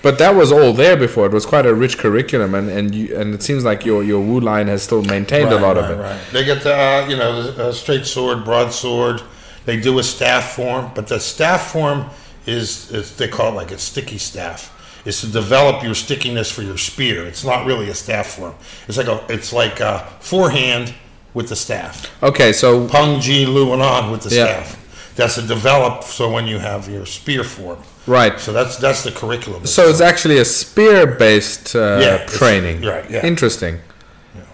[0.03, 1.27] But that was all there before.
[1.27, 4.21] It was quite a rich curriculum and and you and it seems like your your
[4.21, 5.97] wu line has still maintained a lot of it.
[6.03, 6.21] Right.
[6.33, 9.23] They get the uh, you know the uh, straight sword, broadsword.
[9.67, 12.11] They do a staff form, but the staff form
[12.47, 14.71] is, is they call it like a sticky staff.
[15.05, 17.27] Is to develop your stickiness for your spear.
[17.27, 18.55] It's not really a staff form.
[18.89, 20.95] It's like a it's like a forehand
[21.35, 22.11] with the staff.
[22.23, 24.45] Okay, so Pung Ji Lu and on with the Yeah.
[24.63, 24.81] staff.
[25.17, 27.79] That's to develop so when you have your spear form.
[28.07, 28.39] right.
[28.41, 29.65] So that's that's the curriculum.
[29.67, 32.83] So it's actually a spear-based uh, Yeah, training.
[32.83, 33.25] right, yeah.
[33.25, 33.81] Interesting.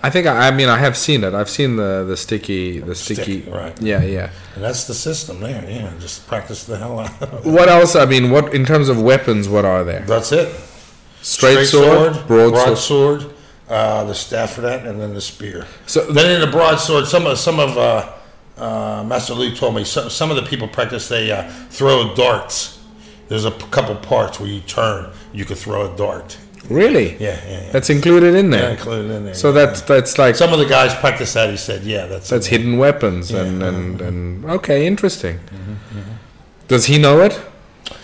[0.02, 1.34] I think I, I mean I have seen it.
[1.34, 3.42] I've seen the the sticky the sticky.
[3.42, 3.80] Sticky, right.
[3.80, 4.30] Yeah, yeah.
[4.54, 5.64] and that's the system there.
[5.68, 7.22] Yeah, just practice the hell out.
[7.22, 7.50] of it.
[7.50, 7.96] What else?
[7.96, 9.48] I mean, what in terms of weapons?
[9.48, 10.00] What are there?
[10.06, 10.48] That's it.
[11.22, 12.78] Straight, sword, broadsword.
[12.78, 13.34] sword,
[13.68, 15.66] uh, the staff for and then the spear.
[15.86, 18.12] So- then in the broadsword, some of some of uh,
[18.56, 22.78] uh, Master Lee told me some, some of the people practice they uh, throw darts.
[23.28, 26.36] There's a p- couple parts where you turn, you could throw a dart.
[26.70, 27.14] Really?
[27.14, 27.72] Yeah, yeah, yeah.
[27.72, 28.70] That's included in Yeah, there.
[28.70, 29.34] included in there.
[29.34, 29.66] So yeah.
[29.66, 31.50] that's that's like some of the guys practice that.
[31.50, 34.06] He said, "Yeah, that's that's hidden weapons and, and mm-hmm.
[34.06, 35.38] and okay, interesting.
[35.38, 36.12] Mm-hmm, mm-hmm.
[36.68, 37.40] Does he know it?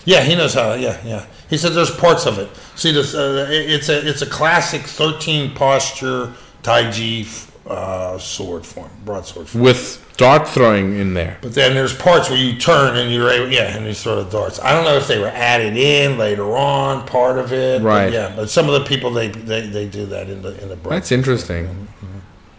[0.04, 0.74] Yeah, he knows how.
[0.74, 1.26] Yeah, yeah.
[1.48, 2.48] He said there's parts of it.
[2.74, 6.32] See, this uh, it's a it's a classic 13 posture
[6.62, 7.24] Tai Chi
[7.68, 9.64] uh, sword form, broadsword form.
[9.64, 11.38] With dart throwing in there.
[11.42, 14.30] But then there's parts where you turn and you're able, yeah, and you throw the
[14.30, 14.58] darts.
[14.60, 17.82] I don't know if they were added in later on, part of it.
[17.82, 18.12] but Right.
[18.12, 20.76] yeah, but some of the people they they, they do that in the in the
[20.76, 20.94] broad.
[20.94, 21.88] That's interesting.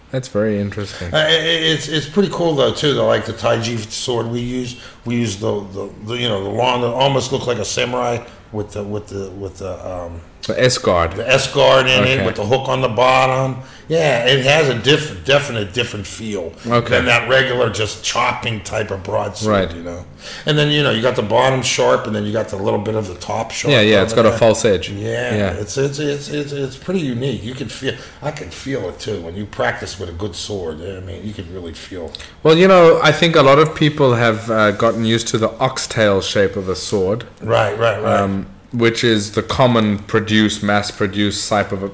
[0.10, 1.14] That's very interesting.
[1.14, 2.94] Uh, it- it's it's pretty cool though too.
[2.94, 6.50] Though, like the Taiji sword we use, we use the, the, the you know the
[6.50, 10.61] long that almost look like a samurai with the with the with the um, The
[10.64, 11.11] S guard.
[11.14, 12.18] the S guard in Okay.
[12.19, 13.57] it with the hook on the bottom.
[13.90, 16.90] Yeah, it has a diff- definite different feel Okay.
[16.90, 19.68] than that regular just chopping type of broadsword.
[19.69, 19.76] Right.
[19.78, 20.06] You know,
[20.45, 22.80] and then you know you got the bottom sharp, and then you got the little
[22.80, 23.72] bit of the top sharp.
[23.72, 24.03] Yeah, yeah.
[24.03, 24.90] It's got a false edge.
[24.90, 25.49] Yeah, yeah.
[25.52, 27.44] It's, it's it's it's it's pretty unique.
[27.45, 27.94] You can feel.
[28.22, 30.82] I can feel it too when you practice with a good sword.
[30.82, 32.11] I mean, you can really feel.
[32.44, 35.52] Well, you know, I think a lot of people have uh, gotten used to the
[35.60, 38.19] oxtail shape of a sword, Right, right, right.
[38.19, 41.91] um, which is the common produced, mass-produced type of a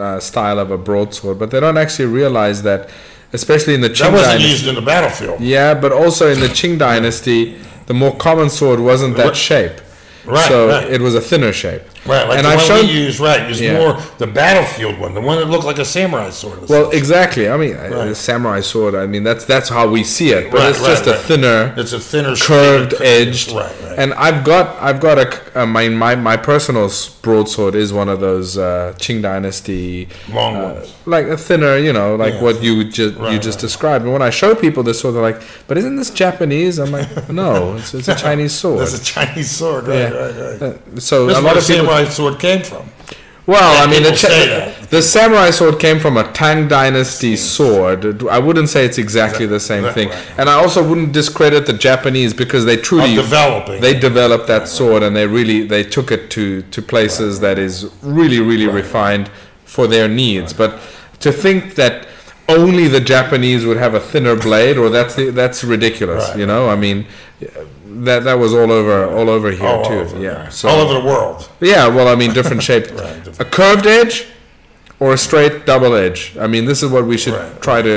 [0.00, 2.88] uh, style of a broadsword, but they don't actually realize that,
[3.32, 4.50] especially in the Qing that wasn't dynasty.
[4.50, 5.40] used in the battlefield.
[5.40, 9.80] Yeah, but also in the Qing dynasty, the more common sword wasn't that shape.
[10.24, 10.90] Right, so right.
[10.90, 11.82] it was a thinner shape.
[12.06, 13.78] Right, like and the I've one shown we use, right, is Yeah.
[13.78, 16.66] more the battlefield one, the one that looked like a samurai sword.
[16.68, 17.48] Well, exactly.
[17.50, 18.94] I mean, a samurai sword.
[18.94, 20.50] I mean, that's that's how we see it.
[20.50, 23.52] But Right, it's right, just a thinner, it's a thinner, curved edged.
[23.52, 23.98] Right, right.
[23.98, 26.90] And I've got I've got a uh, my my my personal
[27.22, 30.94] broadsword is one of those uh, Qing Dynasty Long uh, ones.
[31.04, 32.42] like a thinner, you know, like Yeah.
[32.42, 33.60] what you just you just right.
[33.60, 34.04] described.
[34.04, 37.28] And when I show people this sword, they're like, "But isn't this Japanese?" I'm like,
[37.30, 40.08] "No, it's, it's a Chinese sword." That's a Chinese sword, right, Yeah.
[40.10, 40.62] right, right.
[40.62, 41.89] Uh, so That's a lot of people.
[41.90, 42.88] Samurai sword came from.
[43.46, 48.22] Well, I mean, the, the samurai sword came from a Tang Dynasty sword.
[48.28, 50.38] I wouldn't say it's exactly the same Right, thing, right.
[50.38, 53.16] and I also wouldn't discredit the Japanese because they truly
[53.80, 57.90] they developed that sword and they really they took it to to places that is
[58.02, 59.30] really really refined
[59.64, 60.52] for their needs.
[60.52, 60.78] But
[61.20, 62.06] to think that
[62.48, 66.28] only the Japanese would have a thinner blade, or that's that's ridiculous.
[66.28, 66.38] Right.
[66.40, 67.06] You know, I mean,
[68.04, 70.00] that that was all over all over here all too.
[70.00, 70.52] over, yeah, right.
[70.52, 71.48] so all over the world.
[71.60, 72.86] yeah, well, I mean, different shape.
[73.00, 74.26] Right, A curved edge
[74.98, 76.36] or a straight double edge.
[76.38, 77.62] I mean, this is what we should Right.
[77.62, 77.94] try to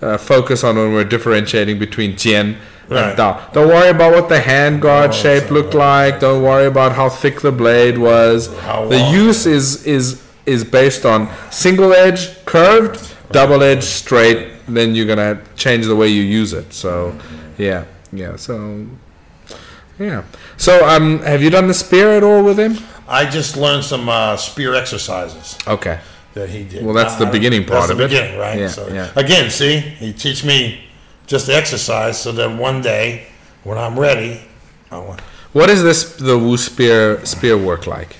[0.00, 2.56] uh, focus on when we're differentiating between Jian
[2.88, 3.10] Right.
[3.10, 3.52] and Dao.
[3.52, 6.20] Don't worry about what the hand guard Oh, shape so- looked like.
[6.20, 8.48] Don't worry about how thick the blade was.
[8.94, 10.04] The use is is
[10.46, 12.96] is based on single edge, curved,
[13.30, 14.38] double edge, straight.
[14.66, 16.72] Then you're gonna change the way you use it.
[16.72, 17.12] So,
[17.58, 18.36] yeah, yeah.
[18.36, 18.54] So,
[19.98, 20.24] yeah.
[20.56, 22.78] So, um, have you done the spear at all with him?
[23.08, 25.98] I just learned some uh, spear exercises Okay.
[26.34, 26.84] that he did.
[26.84, 28.08] Well, that's the beginning part of it.
[28.10, 28.58] beginning, right?
[28.58, 29.10] Yeah, so yeah.
[29.16, 30.84] again, see, he teach me
[31.26, 33.26] just the exercise, so that one day
[33.64, 34.40] when I'm ready,
[34.90, 35.20] I want.
[35.52, 38.16] What is this the Wu spear spear work like?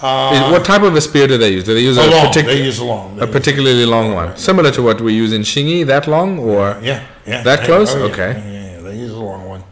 [0.00, 1.64] Uh, what type of a spear do they use?
[1.64, 2.26] Do they use a, a long.
[2.26, 3.16] partic- they use a long.
[3.16, 5.86] They a particularly long one, similar to what we use in Xingyi?
[5.86, 7.42] That long, or Yeah, yeah.
[7.42, 7.94] That yeah, close?
[7.94, 8.32] oh, Okay.
[8.34, 9.64] Yeah, they use a long one.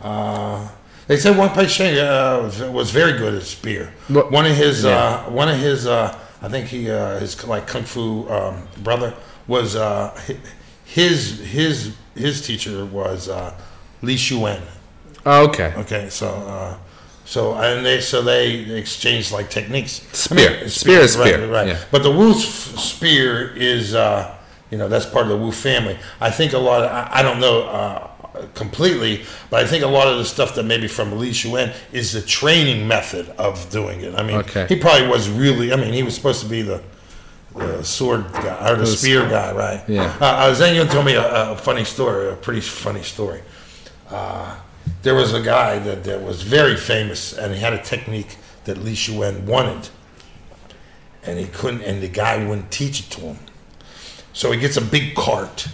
[0.00, 0.68] Uh,
[1.10, 3.92] they said one Sheng uh, was- very good at spear.
[4.06, 5.24] What- One of his, Yeah.
[5.26, 9.12] uh, one of his, uh, I think he, uh, his like kung fu um, brother
[9.48, 10.12] was uh,
[10.84, 13.52] his his his teacher was uh,
[14.02, 14.60] Li Xuan.
[15.26, 16.76] oh, okay, Okay, so uh,
[17.24, 20.02] so and they so they exchanged like techniques.
[20.12, 20.68] Spear.
[20.68, 21.68] Spear is right, spear, right?
[21.68, 21.78] yeah.
[21.90, 24.32] But the Wu spear is uh,
[24.70, 25.98] you know that's part of the Wu family.
[26.20, 26.82] I think a lot.
[26.84, 28.09] Of, I, I don't know uh,
[28.54, 32.12] completely, but I think a lot of the stuff that maybe from Li Xuan is
[32.12, 34.14] the training method of doing it.
[34.14, 34.66] I mean, Okay.
[34.68, 35.72] he probably was really.
[35.72, 36.82] I mean, he was supposed to be the.
[37.52, 39.82] The sword guy or the spear guy, right?
[39.88, 40.16] Yeah.
[40.20, 43.42] Uh, uh, Zhang told me a, a funny story, a pretty funny story
[45.02, 48.78] there was a guy that, that was very famous and he had a technique that
[48.78, 49.88] Li Shuen wanted,
[51.22, 53.38] and he couldn't, and the guy wouldn't teach it to him.
[54.32, 55.68] So he gets a big cart,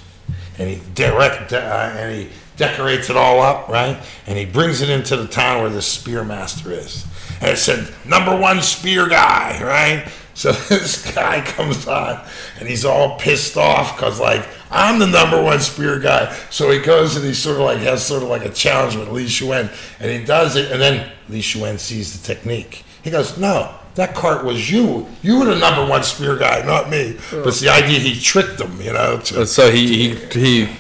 [0.59, 1.57] and he direct uh,
[1.97, 3.99] and he decorates it all up, right?
[4.27, 7.07] And he brings it into the town where the spear master is.
[7.41, 10.11] And it said, number one spear guy, right?
[10.37, 12.23] So this guy comes on
[12.61, 16.31] and he's all pissed off because, like, I'm the number one spear guy.
[16.51, 19.09] So he goes and he sort of like has sort of like a challenge with
[19.09, 20.71] Li Shuen and he does it.
[20.71, 22.85] And then Li Shuen sees the technique.
[23.03, 25.07] He goes, No, that cart was you.
[25.23, 27.17] You were the number one spear guy, not me.
[27.31, 29.19] But it's the idea he tricked them, you know.
[29.19, 30.77] To, So he, he he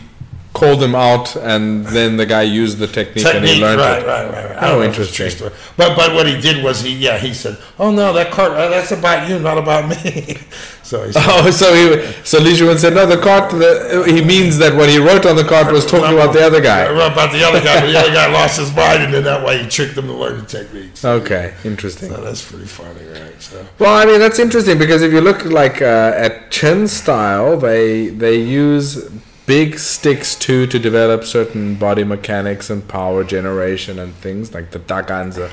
[0.60, 4.02] called him out, and then the guy used the technique, and he technique, learned right,
[4.02, 4.06] it.
[4.12, 4.56] right, right, right.
[4.62, 5.30] I Oh, don't know if it's interesting.
[5.38, 5.52] story.
[5.80, 8.68] But but what he did was he yeah he said oh no that cart uh,
[8.74, 10.38] that's about you not about me.
[10.90, 11.84] so he said, Oh, so he
[12.30, 12.54] so Li
[12.84, 13.04] said no.
[13.06, 13.50] The cart.
[13.62, 16.62] The, he means that what he wrote on the cart was talking about the other
[16.72, 16.80] guy.
[16.84, 19.54] About the other guy, but the other guy lost his mind, and then that way
[19.62, 21.04] he tricked him to learn the techniques.
[21.04, 22.08] Okay, interesting.
[22.10, 23.36] So that's pretty funny, right?
[23.42, 27.50] So Well, I mean that's interesting because if you look like uh, at Chen style,
[27.68, 29.10] they they use
[29.46, 34.78] big sticks too to develop certain body mechanics and power generation and things like the
[34.78, 35.50] daganza.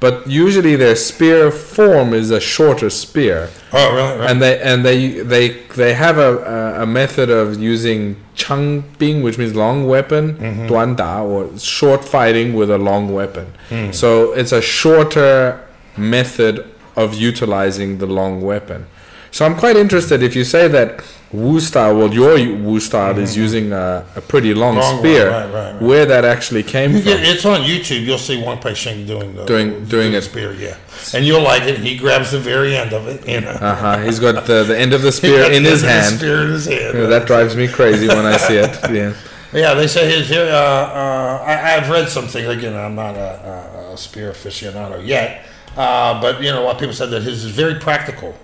[0.00, 4.18] But usually their spear form is a shorter spear, oh really?
[4.18, 4.30] Right.
[4.30, 9.38] and they and they they they have a, a, method of using chang bing, which
[9.38, 10.66] means long weapon, mm-hmm.
[10.66, 13.46] duan da, or short fighting with a long weapon.
[13.68, 13.92] Hmm.
[13.92, 15.64] So it's a shorter
[15.96, 18.86] method of utilizing the long weapon.
[19.32, 21.02] So I'm quite interested if you say that
[21.32, 25.46] Wu style, well, your Wu style is using a, a pretty long, Long spear, right,
[25.50, 25.80] right, right.
[25.82, 27.12] where that actually came You from.
[27.12, 28.04] get, it's on YouTube.
[28.04, 30.22] You'll see Wang Peisheng doing the Doing- doing the it.
[30.22, 30.76] spear, yeah,
[31.14, 31.78] and you'll like it.
[31.78, 33.48] He grabs the very end of it, you know.
[33.52, 33.98] Uh huh.
[34.04, 36.16] He's got the, the end of the spear in his end of the hand.
[36.18, 37.12] Spear in his hand.
[37.12, 38.78] That drives me crazy when I see it.
[38.92, 39.14] Yeah.
[39.54, 40.30] Yeah, they say his.
[40.30, 42.44] Uh, uh, I, I've read something.
[42.46, 45.46] Again, I'm not a, a, a spear aficionado yet,
[45.76, 48.34] uh, but you know, a lot of people said that his is very practical.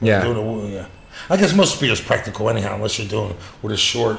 [0.00, 0.22] Yeah.
[0.22, 0.86] Doing a, yeah.
[1.30, 4.18] I guess most spears practical anyhow, unless you're doing with a short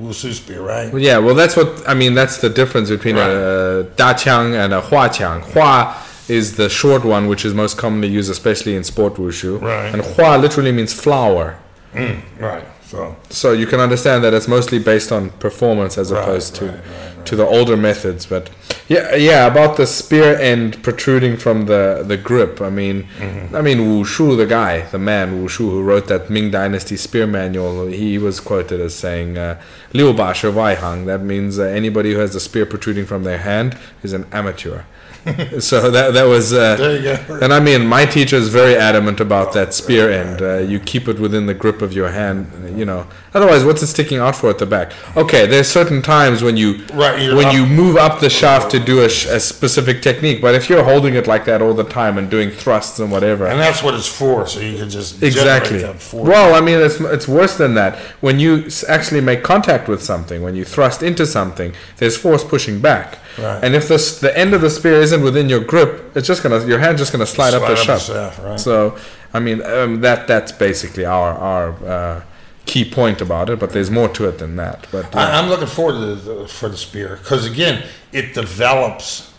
[0.00, 0.92] wushu spear, right?
[0.92, 2.14] Well, yeah, well, that's what I mean.
[2.14, 5.40] That's the difference between a da qiang and a hua qiang.
[5.52, 5.96] Hua
[6.28, 9.60] is the short one, which is most commonly used, especially in sport wushu.
[9.60, 9.92] Right.
[9.92, 11.56] And hua literally means flower.
[11.92, 12.64] Mm, right.
[12.86, 16.66] So So you can understand that it's mostly based on performance as Right, opposed to
[16.66, 18.26] right, right, to the older methods.
[18.26, 18.50] But
[18.88, 22.60] yeah, yeah, about the spear end protruding from the the grip.
[22.60, 23.56] I mean, Mm-hmm.
[23.56, 26.96] I mean Wu Shu, the guy, the man Wu Shu who wrote that Ming Dynasty
[26.96, 27.86] spear manual.
[27.86, 29.60] He was quoted as saying, uh,
[29.92, 33.24] "Liu Ba Shi Wai Hang." That means uh, anybody who has a spear protruding from
[33.24, 34.82] their hand is an amateur.
[35.60, 36.52] so that that was.
[36.52, 37.38] Uh, there you go.
[37.42, 40.42] and I mean, my teacher is very adamant about that spear end.
[40.42, 42.46] Uh, you keep it within the grip of your hand,
[42.78, 43.06] you know.
[43.32, 44.92] Otherwise, what's it sticking out for at the back?
[45.16, 48.78] Okay, there's certain times when you Right, when up- you move up the shaft to
[48.78, 50.40] do a, sh- a specific technique.
[50.40, 53.46] But if you're holding it like that all the time and doing thrusts and whatever,
[53.46, 55.82] And that's what it's for, so you can just exactly.
[56.12, 57.96] Well, I mean, it's it's worse than that.
[58.20, 62.80] When you actually make contact with something, when you thrust into something, there's force pushing
[62.80, 63.18] back.
[63.38, 63.64] Right.
[63.64, 66.64] And if the the end of the spear isn't within your grip, it's just gonna
[66.66, 68.06] your hand's just gonna slide, up the Slide up the shaft.
[68.06, 68.60] shaft, right.
[68.60, 68.96] So,
[69.32, 72.22] I mean, um, that that's basically our our uh,
[72.66, 73.58] key point about it.
[73.58, 74.86] But there's more to it than that.
[74.90, 79.32] But uh, I, I'm looking forward to the, for the spear because again, it develops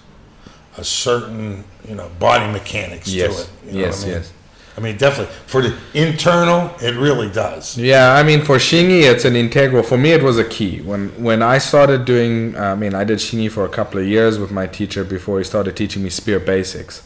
[0.78, 3.50] a certain you know body mechanics yes, to it.
[3.66, 4.22] You know yes, what I mean?
[4.22, 4.34] yes.
[4.78, 7.78] I mean, definitely for the internal, it really does.
[7.78, 9.84] Yeah, I mean, for Xingyi, it's an integral.
[9.84, 10.82] For me, it was a key.
[10.82, 14.38] When when I started doing, I mean, I did Xingyi for a couple of years
[14.38, 17.04] with my teacher before he started teaching me spear basics,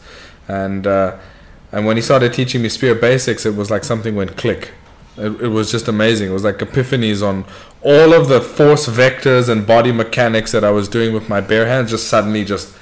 [0.48, 1.16] and uh,
[1.70, 4.72] and when he started teaching me spear basics, it was like something went click.
[5.16, 6.30] It, it was just amazing.
[6.30, 7.44] It was like epiphanies on
[7.82, 11.66] all of the force vectors and body mechanics that I was doing with my bare
[11.66, 11.90] hands.
[11.90, 12.74] Just suddenly, just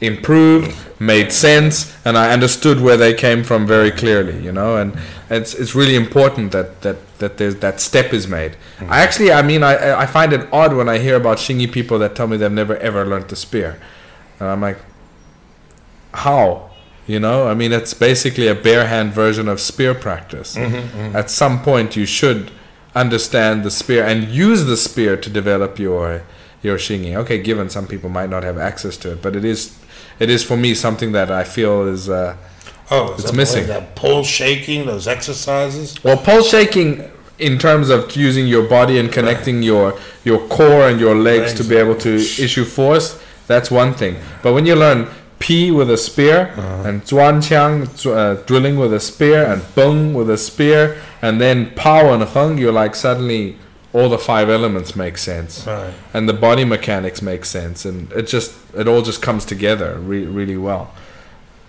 [0.00, 4.42] improved, made sense, and I understood where they came from very clearly.
[4.42, 4.96] You know, and
[5.28, 8.52] it's it's really important that that that there's that step is made.
[8.52, 8.92] Mm-hmm.
[8.92, 11.98] I actually, I mean, I I find it odd when I hear about Xingyi people
[11.98, 13.80] that tell me they've never ever learned to spear,
[14.38, 14.78] and I'm like,
[16.12, 16.70] how?
[17.06, 20.56] You know, I mean, it's basically a bare hand version of spear practice.
[20.56, 21.16] Mm-hmm, mm-hmm.
[21.16, 22.52] At some point, you should
[22.94, 26.22] understand the spear and use the spear to develop your
[26.62, 27.14] your Xingyi.
[27.16, 29.79] Okay, given some people might not have access to it, but it is
[30.20, 32.36] it is for me something that I feel is uh,
[32.92, 33.66] Oh, is It's missing.
[33.68, 36.02] That pole shaking, those exercises.
[36.04, 41.00] well pulse shaking in terms of using your body and connecting your your core and
[41.00, 43.18] your legs to be able to issue force.
[43.46, 44.16] That's one thing.
[44.42, 45.08] But when you learn
[45.40, 46.52] Pi with a spear
[46.86, 47.76] and Zuan Qiang
[48.06, 52.58] uh, drilling with a spear and Beng with a spear and then Pao and Heng,
[52.58, 53.56] you're like suddenly
[53.92, 55.92] all the five elements make sense Right.
[56.14, 60.26] and the body mechanics make sense and it just it all just comes together re-
[60.26, 60.92] really well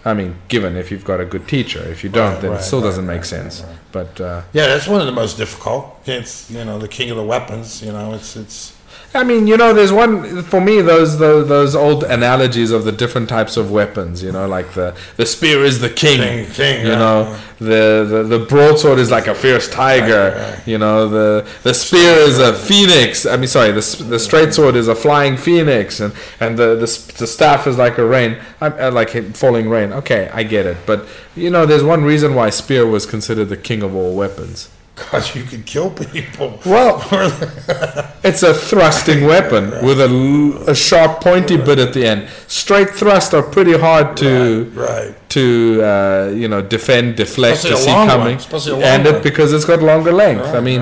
[0.04, 1.78] I mean, given if you've got a good teacher.
[1.88, 3.62] If you don't, Right, then it still right, doesn't make right, sense.
[3.62, 3.78] right, right.
[3.92, 5.84] But uh, Yeah, that's one of the most difficult.
[6.08, 7.84] It's you know the king of the weapons.
[7.84, 8.74] You know, it's it's
[9.14, 10.82] I mean, you know, there's one for me.
[10.82, 14.24] Those, those those old analogies of the different types of weapons.
[14.24, 16.20] You know, like the the spear is the king.
[16.20, 20.34] King, king, you yeah, know, the, the the broadsword is like a fierce tiger.
[20.34, 20.68] Right, right.
[20.68, 23.26] You know, the the spear is a phoenix.
[23.26, 27.14] I mean, sorry, the the straight sword is a flying phoenix, and and the the,
[27.18, 29.92] the staff is like a rain, uh, like falling rain.
[29.92, 31.06] Okay, I get it, but
[31.36, 34.70] you know, there's one reason why spear was considered the king of all weapons.
[35.02, 36.60] Because you can kill people.
[36.66, 37.04] Well,
[38.24, 42.30] it's a thrusting weapon with a, a sharp pointy bit at the end.
[42.48, 45.30] Straight thrusts are pretty hard to right.
[45.30, 49.24] to uh, you know defend, deflect, Especially to see coming, especially a long and it
[49.24, 50.46] because it's got longer length.
[50.46, 50.82] I mean,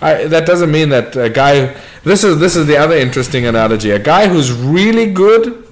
[0.00, 1.74] I, that doesn't mean that a guy.
[2.04, 3.90] This is this is the other interesting analogy.
[3.90, 5.66] A guy who's really good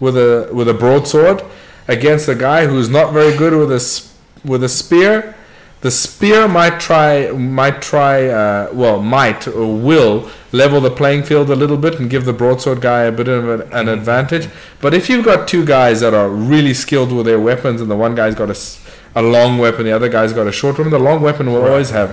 [0.00, 1.42] with a with a broadsword
[1.88, 5.36] against a guy who's not very good with a s- with a spear.
[5.82, 11.48] The spear might try might try uh, well might or will level the playing field
[11.48, 14.48] a little bit and give the broadsword guy a bit of an, an advantage.
[14.82, 17.96] But if you've got two guys that are really skilled with their weapons and the
[17.96, 18.50] one guy's got
[19.14, 21.90] a long weapon, the other guy's got a short weapon, the long weapon will always
[21.90, 22.10] have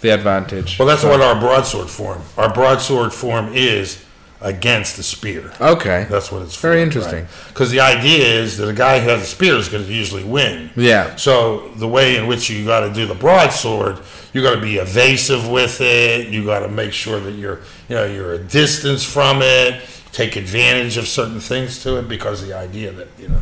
[0.00, 0.78] the advantage.
[0.78, 2.22] Well, that's So- what our broadsword form.
[2.38, 3.98] Our broadsword form is
[4.42, 5.52] against the spear.
[5.60, 6.06] Okay.
[6.10, 6.68] That's what it's for.
[6.68, 7.26] Very interesting.
[7.48, 10.24] Because the idea is that a guy who has a spear is going to usually
[10.24, 10.70] win.
[10.76, 11.16] Yeah.
[11.16, 14.00] So the way in which you got to do the broadsword,
[14.32, 16.28] you got to be evasive with it.
[16.28, 19.80] You got to make sure that you're, you know, you're a distance from it.
[20.12, 23.40] Take advantage of certain things to it because the idea that you know,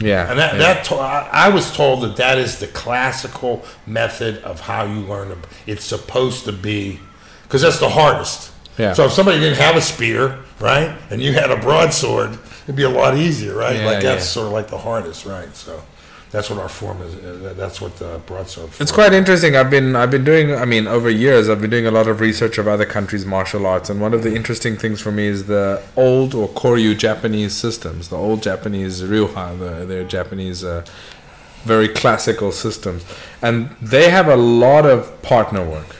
[0.00, 0.30] Yeah.
[0.30, 0.58] and that yeah.
[0.60, 5.00] that to, I, I was told that that is the classical method of how you
[5.00, 5.30] learn.
[5.32, 5.38] it.
[5.66, 7.00] It's supposed to be
[7.42, 8.52] because that's the hardest.
[8.78, 8.92] Yeah.
[8.92, 12.82] So if somebody didn't have a spear, right, and you had a broadsword, it'd be
[12.82, 13.76] a lot easier, right?
[13.76, 14.34] Yeah, like that's yeah.
[14.36, 15.54] sort of like the hardest, right?
[15.54, 15.82] So
[16.30, 17.14] that's what our form is.
[17.14, 18.70] uh, That's what the broadsword.
[18.78, 19.56] It's quite interesting.
[19.56, 20.54] I've been I've been doing.
[20.54, 23.64] I mean, over years, I've been doing a lot of research of other countries' martial
[23.66, 27.54] arts, and one of the interesting things for me is the old or Koryu Japanese
[27.54, 30.64] systems, the old Japanese ryuha, the their Japanese.
[30.64, 30.84] Uh,
[31.64, 33.04] very classical systems,
[33.42, 35.96] and they have a lot of partner work,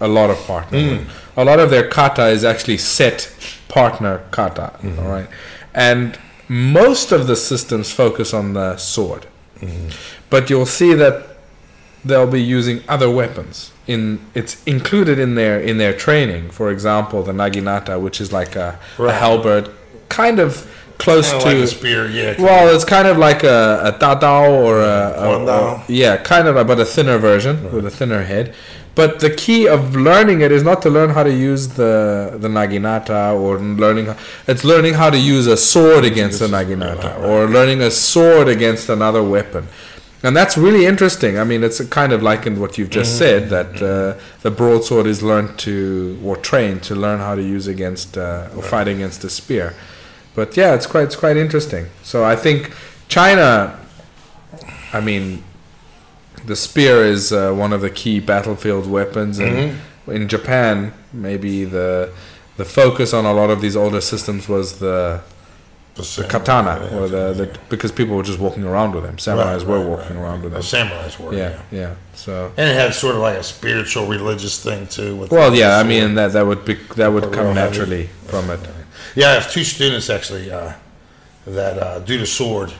[0.00, 0.98] a lot of partner.
[0.98, 1.06] Work.
[1.36, 3.34] A lot of their kata is actually set
[3.68, 4.98] partner kata, mm-hmm.
[4.98, 5.28] all right,
[5.74, 6.18] and
[6.48, 9.26] most of the systems focus on the sword,
[9.60, 9.90] mm-hmm.
[10.30, 11.26] but you'll see that
[12.04, 16.50] they'll be using other weapons in it's included in their in their training.
[16.50, 19.70] For example the naginata which is like a, a halberd
[20.08, 22.40] kind of close Kinda to like a spear, yeah.
[22.42, 26.56] well it's kind of like a, a dadao or a, a, a- yeah kind of
[26.56, 28.54] a, but a thinner version with a thinner head.
[28.94, 32.48] But the key of learning it is not to learn how to use the the
[32.48, 34.16] naginata or learning how,
[34.48, 38.88] it's learning how to use a sword against the naginata or learning a sword against
[38.88, 39.68] another weapon.
[40.24, 41.38] And that's really interesting.
[41.38, 45.06] I mean, it's kind of like in what you've just said that uh, the broadsword
[45.06, 49.22] is learned to or trained to learn how to use against uh, or fight against
[49.22, 49.74] a spear.
[50.38, 51.84] But yeah, it's quite it's quite interesting.
[52.04, 52.70] So I think
[53.08, 53.76] China.
[54.92, 55.42] I mean,
[56.46, 62.10] the spear is uh, one of the key battlefield weapons, and in Japan, maybe the
[62.56, 65.20] the focus on a lot of these older systems was the
[65.96, 69.16] The katana, or the, the because people were just walking around with them.
[69.16, 70.70] Samurais were right, walking around with The them.
[70.72, 71.34] samurais were.
[71.34, 71.92] Yeah, yeah.
[72.14, 75.10] So And it had sort of like a spiritual, religious thing too.
[75.18, 75.72] With well, yeah.
[75.82, 78.60] I mean that that would be that would come naturally from it.
[79.14, 80.72] Yeah, I have two students actually uh,
[81.46, 82.72] that uh, do the sword,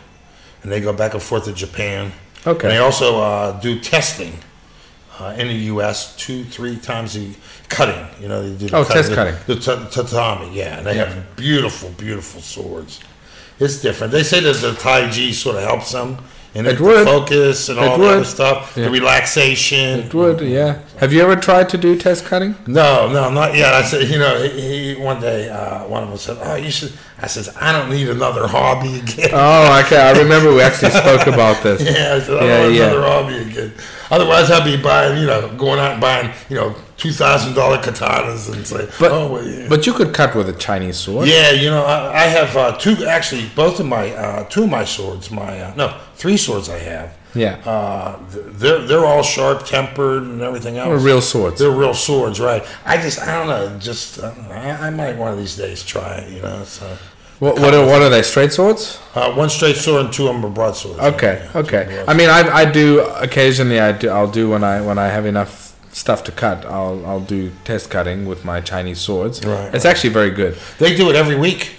[0.62, 2.12] and they go back and forth to Japan.
[2.46, 2.66] Okay.
[2.68, 4.38] And they also uh, do testing
[5.18, 6.14] uh, in the U.S.
[6.16, 7.32] two, three times a
[7.68, 8.06] cutting.
[8.20, 9.34] You know, they do the Oh, test cutting.
[9.46, 13.00] The, ta- tatami, yeah, and they have beautiful, beautiful swords.
[13.58, 14.12] It's different.
[14.12, 16.18] They say that the Tai Chi sort of helps them
[16.54, 17.06] and It the would.
[17.06, 18.14] focus and It all that would.
[18.16, 18.84] other stuff, Yeah.
[18.86, 20.00] the relaxation.
[20.00, 20.76] It would, yeah.
[20.98, 22.54] Have you ever tried to do test cutting?
[22.66, 23.72] No, no, not yet.
[23.74, 26.70] I said, you know, he, he one day, uh, one of them said, "Oh, you
[26.70, 29.98] should." I says, "I don't need another hobby again." Oh, okay.
[30.00, 31.80] I remember we actually spoke about this.
[31.82, 32.82] yeah, I said, "I don't Yeah, want yeah.
[32.84, 33.72] another hobby again."
[34.10, 37.78] Otherwise, I'd be buying, you know, going out and buying, you know, two thousand dollar
[37.78, 41.28] katanas and say, But "Oh, well, yeah." but you could cut with a Chinese sword.
[41.28, 43.04] yeah, you know, I, I have uh, two.
[43.06, 46.78] Actually, both of my uh, two of my swords, my uh, no, three swords I
[46.78, 47.16] have.
[47.34, 47.56] Yeah.
[47.64, 50.88] Uh, they're they're all sharp tempered and everything else.
[50.88, 51.58] Or real swords.
[51.60, 52.64] They're real swords, right?
[52.86, 56.14] I just, I don't know, just, I, I, I might one of these days try
[56.16, 56.64] it, you know.
[56.64, 56.96] So,
[57.38, 58.22] What what are, what are they?
[58.22, 58.98] Straight swords?
[59.14, 60.98] uh, one straight sword and two of them are broadswords.
[60.98, 62.04] Okay, Yeah, okay.
[62.08, 63.78] I mean, I, I do occasionally.
[63.80, 64.08] I do.
[64.10, 66.64] I'll do when I when I have enough stuff to cut.
[66.66, 69.44] I'll I'll do test cutting with my Chinese swords.
[69.44, 70.56] Right, It's actually very good.
[70.78, 71.76] they do it every week.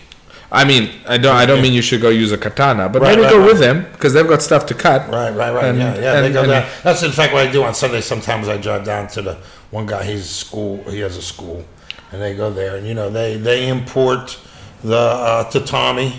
[0.51, 1.35] I mean, I don't.
[1.35, 3.47] I don't mean you should go use a katana, but Right, maybe right, go right.
[3.47, 5.09] with them because they've got stuff to cut.
[5.11, 5.65] Right, right, right.
[5.65, 6.21] And- yeah, yeah.
[6.21, 6.69] they go and- down.
[6.83, 8.01] That's in fact what I do on Sunday.
[8.01, 9.37] Sometimes I drive down to the
[9.71, 10.03] one guy.
[10.05, 10.83] He's school.
[10.89, 11.65] He has a school,
[12.11, 14.39] and they go there, and you know they they import
[14.83, 16.13] the uh, tatami,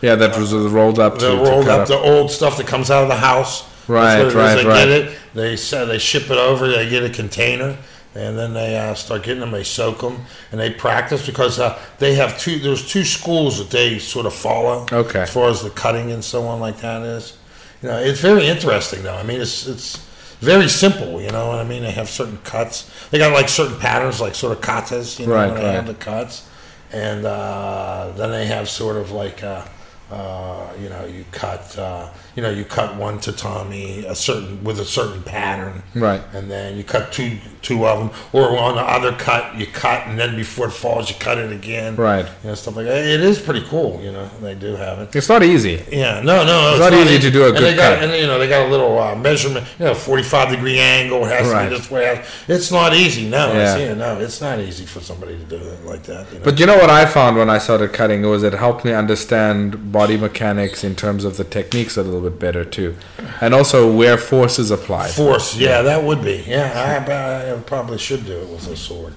[0.00, 2.66] Yeah, that was rolled up to, the to rolled cut up, the old stuff that
[2.66, 3.68] comes out of the house.
[3.88, 4.64] Right, That's what it is.
[4.64, 4.86] right, They right.
[4.86, 5.18] get it.
[5.34, 6.68] They say they ship it over.
[6.68, 7.76] They get a container.
[8.14, 9.52] And then they uh, start getting them.
[9.52, 10.18] They soak them
[10.50, 12.58] and they practice because uh, they have two.
[12.58, 14.86] There's two schools that they sort of follow.
[14.92, 15.20] Okay.
[15.22, 17.38] As far as the cutting and so on like that is,
[17.80, 19.14] you know, it's very interesting though.
[19.16, 19.96] I mean, it's it's
[20.40, 21.22] very simple.
[21.22, 21.82] You know what I mean?
[21.84, 23.08] They have certain cuts.
[23.08, 25.18] They got like certain patterns, like sort of katas.
[25.18, 26.46] You know, Right, when they have the cuts,
[26.92, 29.42] and uh, then they have sort of like.
[29.42, 29.64] Uh,
[30.10, 34.78] uh, you know, you cut, uh, you know, you cut one tatami a certain with
[34.80, 36.22] a certain pattern, Right.
[36.32, 40.06] and then you cut two two of them, or on the other cut you cut,
[40.08, 42.26] and then before it falls you cut it again, Right.
[42.42, 43.04] You know, stuff like that.
[43.04, 44.28] It is pretty cool, you know.
[44.42, 45.14] They do have it.
[45.14, 45.80] It's not easy.
[45.92, 48.04] Yeah, no, no, It's not easy to do a and good got, cut.
[48.04, 51.24] And you know, they got a little uh, measurement, you know, forty-five degree angle.
[51.24, 51.64] Has Right.
[51.64, 52.22] to be this way.
[52.48, 53.28] It's not easy.
[53.28, 53.72] No, Yeah.
[53.74, 56.26] it's, yeah, no, it's not easy for somebody to do it like that.
[56.32, 56.44] You know?
[56.44, 59.92] But you know what I found when I started cutting was it helped me understand
[59.92, 62.96] body mechanics in terms of the techniques a little bit better too,
[63.40, 65.10] and also where force is applied.
[65.10, 66.44] Force, yeah, that would be.
[66.46, 69.14] Yeah, I, I probably should do it with a sword.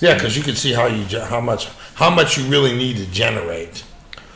[0.00, 3.06] Yeah, because you can see how you how much how much you really need to
[3.06, 3.82] generate,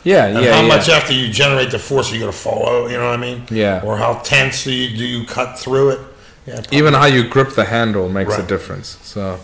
[0.05, 0.69] Yeah, and yeah, how yeah.
[0.69, 2.89] much after you generate the force are you going to follow.
[2.89, 3.45] You know what I mean?
[3.51, 3.83] Yeah.
[3.85, 6.01] Or how tense do you do you cut through it?
[6.47, 6.55] Yeah.
[6.57, 6.79] probably.
[6.79, 8.99] Even how you grip the handle makes a difference.
[9.03, 9.39] So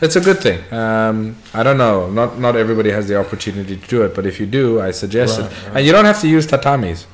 [0.00, 0.60] it's a good thing.
[0.72, 2.08] Um, I don't know.
[2.10, 5.40] Not not everybody has the opportunity to do it, but if you do, I suggest
[5.40, 5.56] Right, it.
[5.74, 7.06] And you don't have to use tatamis.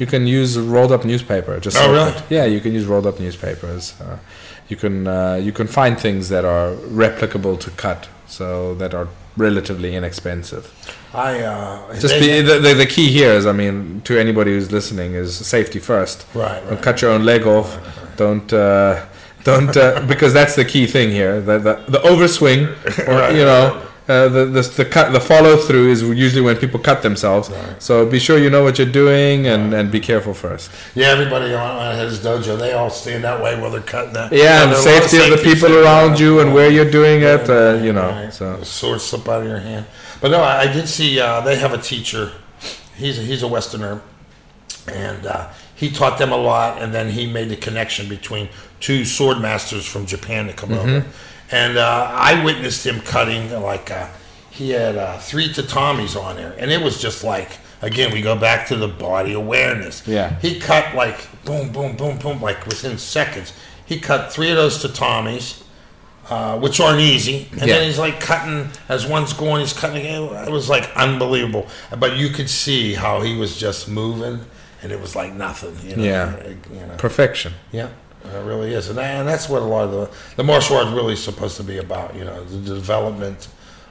[0.00, 1.60] You can use rolled up newspaper.
[1.60, 2.10] Just Oh, really?
[2.12, 2.22] it.
[2.30, 3.94] Yeah, you can use rolled up newspapers.
[4.00, 4.16] Uh,
[4.68, 6.72] you can uh, you can find things that are
[7.04, 10.64] replicable to cut, so that are relatively inexpensive.
[11.12, 14.52] I uh, Just they- be, the, the the key here is, I mean, to anybody
[14.52, 16.24] who's listening, is safety first.
[16.34, 16.82] Right, Don't right.
[16.82, 17.68] cut your own leg off.
[18.16, 19.04] Don't uh,
[19.44, 21.40] don't uh, because that's the key thing here.
[21.42, 22.62] The the, the overswing,
[23.08, 26.56] or Right, you know, uh, the the the cut the follow through is usually when
[26.64, 27.50] people cut themselves.
[27.78, 30.70] So be sure you know what you're doing and and be careful first.
[30.94, 34.32] Yeah, everybody on, his dojo, they all stand that way while they're cutting that.
[34.32, 37.22] Yeah, and there's a lot safety of the people around you and where you're doing
[37.22, 37.48] it.
[37.48, 38.32] Uh, you know, Right.
[38.34, 39.86] so The sword slip out of your hand.
[40.20, 42.32] But no, I, I did see uh, they have a teacher.
[42.96, 44.02] He's a, he's a Westerner,
[44.86, 46.82] and uh, he taught them a lot.
[46.82, 48.48] And then he made the connection between
[48.80, 51.04] two sword masters from Japan to come over.
[51.52, 54.08] And uh, I witnessed him cutting like uh,
[54.50, 58.36] he had uh, three tatamis on there, and it was just like again we go
[58.36, 60.06] back to the body awareness.
[60.06, 60.38] Yeah.
[60.40, 63.52] he cut like boom, boom, boom, boom, like within seconds.
[63.86, 65.62] He cut three of those tatamis
[66.28, 67.48] uh, which aren't easy.
[67.52, 67.66] And Yeah.
[67.78, 70.04] then he's like cutting as one's going, he's cutting.
[70.04, 71.66] It was like unbelievable.
[71.98, 74.44] But you could see how he was just moving,
[74.82, 75.76] and it was like nothing.
[75.88, 76.04] You know?
[76.04, 76.46] Yeah.
[76.72, 76.94] You know?
[76.98, 77.54] perfection.
[77.72, 77.88] Yeah.
[78.24, 80.90] It really is, and, that, and that's what a lot of the the martial arts
[80.90, 82.14] really is supposed to be about.
[82.14, 83.48] You know, the development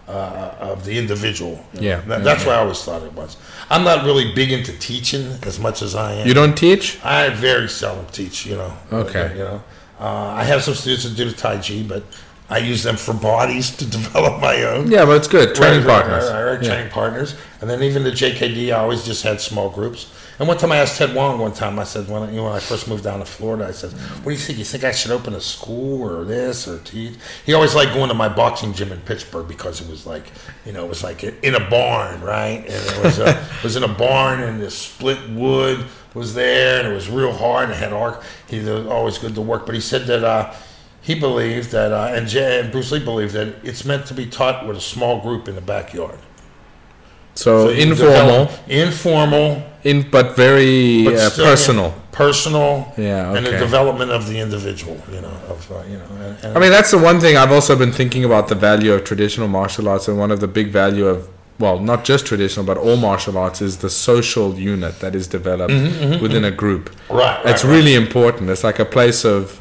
[0.08, 1.64] uh, of the individual.
[1.74, 2.02] Yeah.
[2.02, 3.38] That- that's what I always thought it was.
[3.70, 6.28] I'm not really big into teaching as much as I am.
[6.28, 7.00] You don't teach?
[7.04, 8.74] I very seldom teach, you know.
[8.92, 9.32] Okay.
[9.34, 9.64] You know,
[10.00, 10.06] uh,
[10.38, 12.04] I have some students that do the Tai Chi, but
[12.50, 14.90] I use them for bodies to develop my own.
[14.90, 15.54] Yeah, but it's good.
[15.56, 16.24] Training right, partners.
[16.30, 16.70] Right, right, right, Yeah.
[16.70, 17.36] training partners.
[17.62, 20.08] And then even the JKD, I always just had small groups.
[20.40, 22.46] And one time I asked Ted Wong one time, I said, when, I- you know,
[22.46, 24.58] when I first moved down to Florida, I said, what do you think?
[24.58, 27.16] You think I should open a school or this or teach?
[27.46, 30.32] He always liked going to my boxing gym in Pittsburgh because it was like,
[30.66, 32.64] you know, it was like in a barn, right?
[32.66, 36.80] And it was, a, it was in a barn and the split wood was there
[36.80, 38.24] and it was real hard and it had arc.
[38.50, 39.66] He was always good to work.
[39.66, 40.54] But he said that, uh,
[41.02, 44.26] he believed that, uh, and, Jay, and Bruce Lee believed that it's meant to be
[44.26, 46.20] taught with a small group in the backyard.
[47.40, 51.90] So, So informal, informal, in but very but uh, personal.
[52.12, 54.98] personal, Yeah, and the development of the individual.
[55.14, 56.10] You know, of uh, you know.
[56.26, 58.92] And, and I mean, that's the one thing I've also been thinking about the value
[58.96, 61.30] of traditional martial arts, and one of the big value of
[61.60, 65.74] well, not just traditional, but all martial arts is the social unit that is developed
[66.22, 66.90] within a group.
[66.90, 67.76] Mm-hmm, right, right, It's right.
[67.76, 68.50] really important.
[68.50, 69.60] It's like a place of,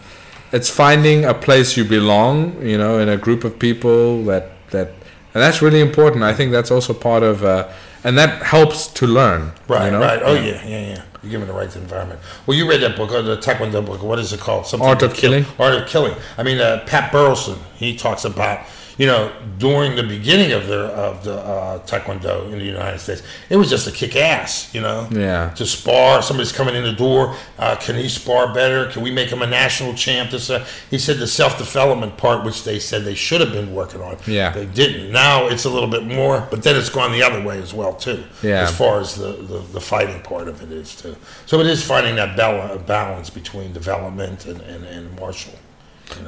[0.53, 4.89] it's finding a place you belong, you know, in a group of people that that,
[5.35, 6.23] and that's really important.
[6.25, 7.69] I think that's also part of, uh,
[8.05, 9.53] and that helps to learn.
[9.69, 10.01] right, you know?
[10.01, 10.21] right.
[10.23, 11.03] Oh yeah, yeah, yeah.
[11.23, 12.21] You're given the right environment.
[12.47, 14.03] Well, you read that book, uh, the Taekwondo book.
[14.03, 14.67] What is it called?
[14.67, 15.47] Something Art of Kill- Killing?
[15.59, 16.15] Art of Killing.
[16.39, 17.59] I mean, uh, Pat Burleson.
[17.75, 18.61] He talks about
[18.99, 23.23] you know, during the beginning of the of the uh, Taekwondo in the United States,
[23.49, 25.09] it was just a kick ass, you know.
[25.11, 25.51] Yeah.
[25.51, 27.37] To spar, somebody's coming in the door.
[27.59, 28.91] Uh, can he spar better?
[28.91, 30.33] Can we make him a national champ?
[30.33, 33.73] This, uh, he said the self development part, which they said they should have been
[33.73, 34.19] working on.
[34.27, 34.51] Yeah.
[34.51, 35.13] They didn't.
[35.13, 37.95] Now it's a little bit more, but then it's gone the other way as well
[37.95, 38.25] too.
[38.43, 38.65] Yeah.
[38.65, 41.17] As far as the, the, the fighting part of it is too.
[41.47, 45.55] So it is finding that bal- balance between development and, and, and martial.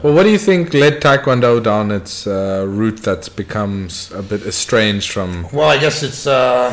[0.03, 4.43] Well, what do you think led Taekwondo down its uh, route that becomes a bit
[4.47, 5.47] estranged from?
[5.53, 6.73] Well, I guess it's uh,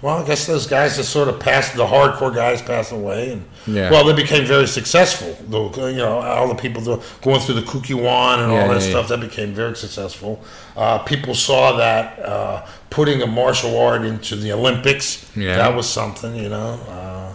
[0.00, 1.74] well, I guess those guys just sort of passed.
[1.74, 3.90] The hardcore guys passed away, and Yeah.
[3.90, 5.36] well, they became very successful.
[5.48, 6.82] The, you know, all the people
[7.20, 8.78] going through the Kukkiwon and all that yeah, yeah.
[8.90, 10.40] stuff that became very successful.
[10.76, 15.28] Uh, people saw that uh, putting a martial art into the Olympics.
[15.36, 15.56] Yeah.
[15.56, 16.78] that was something, you know.
[16.88, 17.34] Uh,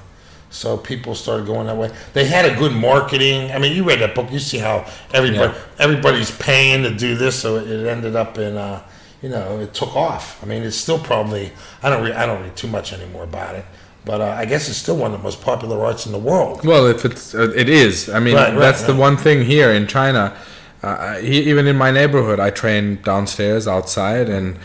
[0.53, 1.91] so people started going that way.
[2.13, 3.51] They had a good marketing.
[3.51, 4.31] I mean, you read that book.
[4.31, 5.59] You see how everybody Yeah.
[5.79, 8.55] everybody's paying to do this, so it, ended up in.
[8.57, 8.81] Uh,
[9.21, 10.37] you know, it took off.
[10.43, 11.51] I mean, it's still probably.
[11.81, 12.03] I don't.
[12.03, 13.65] Read, I don't read too much anymore about it,
[14.05, 16.63] but uh, I guess it's still one of the most popular arts in the world.
[16.65, 18.09] Well, if it's uh, it is.
[18.09, 18.99] I mean, Right, right, that's the right.
[18.99, 20.35] one thing here in China.
[20.83, 24.57] Uh, even in my neighborhood, I train downstairs outside, and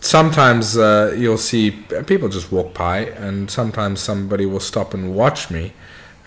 [0.00, 1.70] sometimes uh, you'll see
[2.06, 5.72] people just walk by, and sometimes somebody will stop and watch me,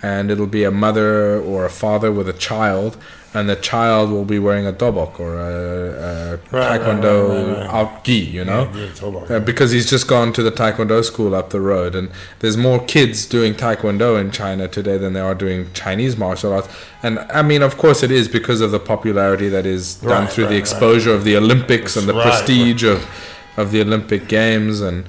[0.02, 2.98] and it'll be a mother or a father with a child,
[3.34, 8.04] and the child will be wearing a dobok or a, a Right, taekwondo right, right,
[8.04, 8.72] gi, you know.
[8.74, 9.36] Yeah.
[9.36, 12.10] Uh, because he's just gone to the taekwondo school up the road and
[12.40, 16.68] there's more kids doing taekwondo in china today than there are doing chinese martial arts
[17.04, 20.48] and i mean of course it is because of the popularity that is done through
[20.48, 23.06] the exposure of the olympics and the prestige of
[23.58, 25.06] of the olympic games and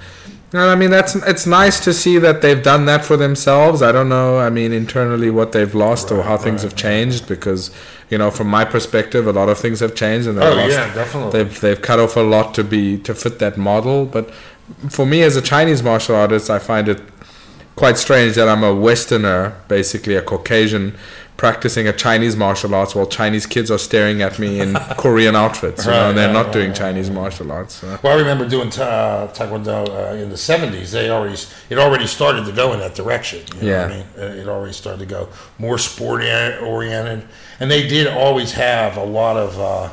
[0.53, 3.83] and I mean that's it's nice to see that they've done that for themselves.
[3.83, 4.39] I don't know.
[4.39, 7.73] I mean internally what they've lost or Right, how things right, have changed because
[8.11, 10.71] you know from my perspective a lot of things have changed and they've Oh lost
[10.73, 11.33] yeah, definitely.
[11.33, 14.31] they've they've cut off a lot to be to fit that model but
[14.89, 17.01] for me as a chinese martial artist i find it
[17.75, 20.97] quite strange that i'm a westerner basically a caucasian
[21.37, 25.85] practicing a chinese martial arts while chinese kids are staring at me in korean outfits
[25.85, 27.99] you know Right, and they're right, not right, doing right, chinese martial arts so.
[28.03, 30.91] Well, I remember doing ta- uh, taekwondo uh, in the '70s.
[30.93, 31.37] They already
[31.69, 33.41] it already started to go in that direction.
[33.61, 33.97] You know what I Yeah.
[33.97, 36.23] mean, Uh, it already started to go more sport
[36.63, 37.27] oriented,
[37.61, 39.89] and they did always have a lot of uh,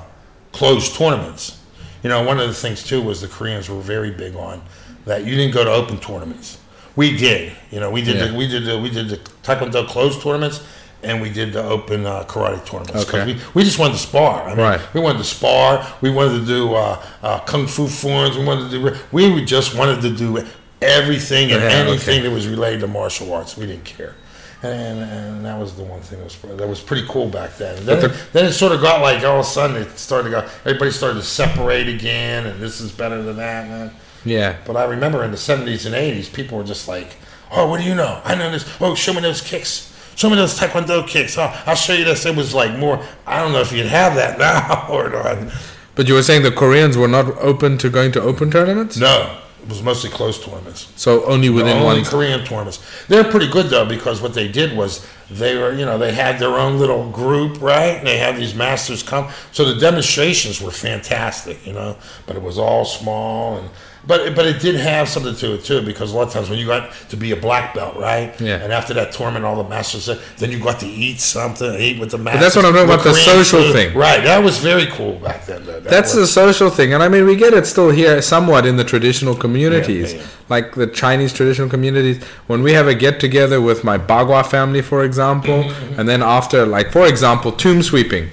[0.51, 1.57] closed tournaments.
[2.03, 4.61] You know, one of the things too was the Koreans were very big on
[5.05, 6.57] that you didn't go to open tournaments.
[6.95, 7.51] We did.
[7.71, 8.27] You know, we did Yeah.
[8.27, 10.61] the, we did the, we did the taekwondo closed tournaments.
[11.03, 13.34] And we did the open uh, karate tournaments Okay.
[13.34, 14.43] we, we just wanted to spar.
[14.43, 14.93] I mean, Right.
[14.93, 15.85] we wanted to spar.
[16.01, 18.38] We wanted to do uh, uh, kung fu forms.
[18.38, 18.97] We wanted to do.
[19.11, 20.45] We just wanted to do
[20.81, 22.27] everything and Yeah, anything okay.
[22.27, 23.57] that was related to martial arts.
[23.57, 24.15] We didn't care,
[24.61, 27.85] and, and that was the one thing that was that was pretty cool back then.
[27.85, 30.41] Then, it, then it sort of got like all of a sudden it started to
[30.41, 30.49] go.
[30.65, 33.65] Everybody started to separate again, and this is better than that.
[33.65, 33.93] And that.
[34.23, 37.15] yeah But I remember in the seventies and eighties, people were just like,
[37.51, 38.21] "Oh, what do you know?
[38.23, 38.65] I know this.
[38.80, 41.38] Oh, show me those kicks." Show of those taekwondo kicks.
[41.38, 42.26] Oh, I'll show you this.
[42.26, 43.03] It was like more.
[43.26, 45.53] I don't know if you'd have that now or not.
[45.95, 49.38] but you were saying the koreans were not open to going to open tournaments No,
[49.61, 50.91] it was mostly closed tournaments.
[50.95, 52.80] so only within only one Korean tournaments.
[53.07, 56.38] They're pretty good though because what they did was they were, you know, they had
[56.40, 57.98] their own little group, right?
[57.98, 59.30] And they had these masters come.
[59.52, 63.69] So the demonstrations were fantastic, you know, but it was all small and.
[64.05, 66.59] But, but it did have something to it too because a lot of times when
[66.59, 68.38] you got to be a black belt, right?
[68.41, 68.57] Yeah.
[68.61, 70.07] And after that tournament, all the masters,
[70.39, 72.41] then you got to eat something, eat with the masters.
[72.41, 73.71] that's what I'm talking about, the social food.
[73.71, 73.95] thing.
[73.97, 74.21] Right.
[74.21, 75.65] That was very cool back then.
[75.65, 78.65] That That's was- a social thing, and I mean we get it still here somewhat
[78.65, 80.49] in the traditional communities, Yeah, yeah, yeah.
[80.49, 82.21] like the Chinese traditional communities.
[82.47, 86.21] When we have a get together with my Bagua family, for example, Mm-hmm, and then
[86.21, 88.31] after, like for example, tomb sweeping,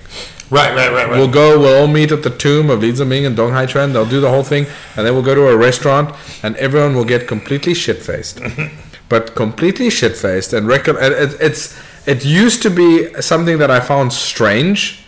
[0.50, 1.18] right, right, right, right.
[1.18, 3.92] we'll go, we'll all meet at the tomb of Li Ziming and Dong Haichuan.
[3.92, 4.66] They'll do the whole thing,
[4.96, 8.40] and then we'll go to a restaurant, and everyone will get completely shit faced,
[9.08, 10.52] but completely shit faced.
[10.52, 15.00] And reckon it, it, it's it used to be something that I found strange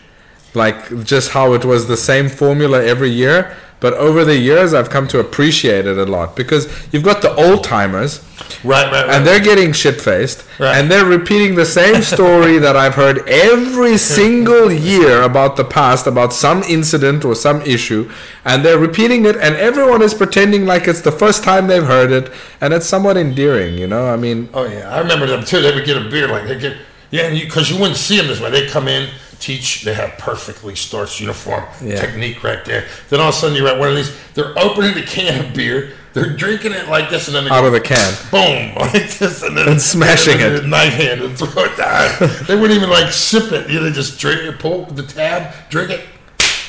[0.55, 3.57] like just how it was the same formula every year.
[3.83, 7.35] But over the years, I've come to appreciate it a lot because you've got the
[7.35, 8.21] old timers,
[8.63, 9.11] right, right, right.
[9.11, 10.77] and they're getting shit faced, Right.
[10.77, 16.07] and they're repeating the same story that I've heard every single year about the past,
[16.07, 18.09] about some incident or some issue,
[18.45, 22.13] and they're repeating it, and everyone is pretending like it's the first time they've heard
[22.13, 24.07] it, and it's somewhat endearing, you know.
[24.07, 25.61] I mean, Oh yeah, I remember them too.
[25.61, 26.77] They would get a beer like they get
[27.11, 28.51] yeah, because you, wouldn't see them this way.
[28.51, 29.11] They come in,
[29.43, 29.83] teach.
[29.83, 32.01] They have perfectly starched uniform Yeah.
[32.01, 32.87] technique right there.
[33.11, 34.11] Then all of a sudden you're at one of these.
[34.35, 35.93] They're opening the can of beer.
[36.15, 38.13] They're drinking it like this, and then they out go, of the can.
[38.31, 40.61] boom like this, and then And smashing and it.
[40.61, 42.45] then Knife hand and throw it down.
[42.47, 43.69] they wouldn't even like sip it.
[43.71, 46.01] You know, they just drink it, pull the tab, drink it.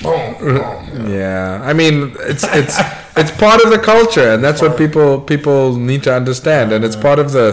[0.01, 0.57] boom, boom.
[0.61, 2.77] Uh, yeah, I mean it's it's
[3.17, 6.95] it's part of the culture, and that's what people people need to understand, and it's
[6.95, 7.51] uh, part of the,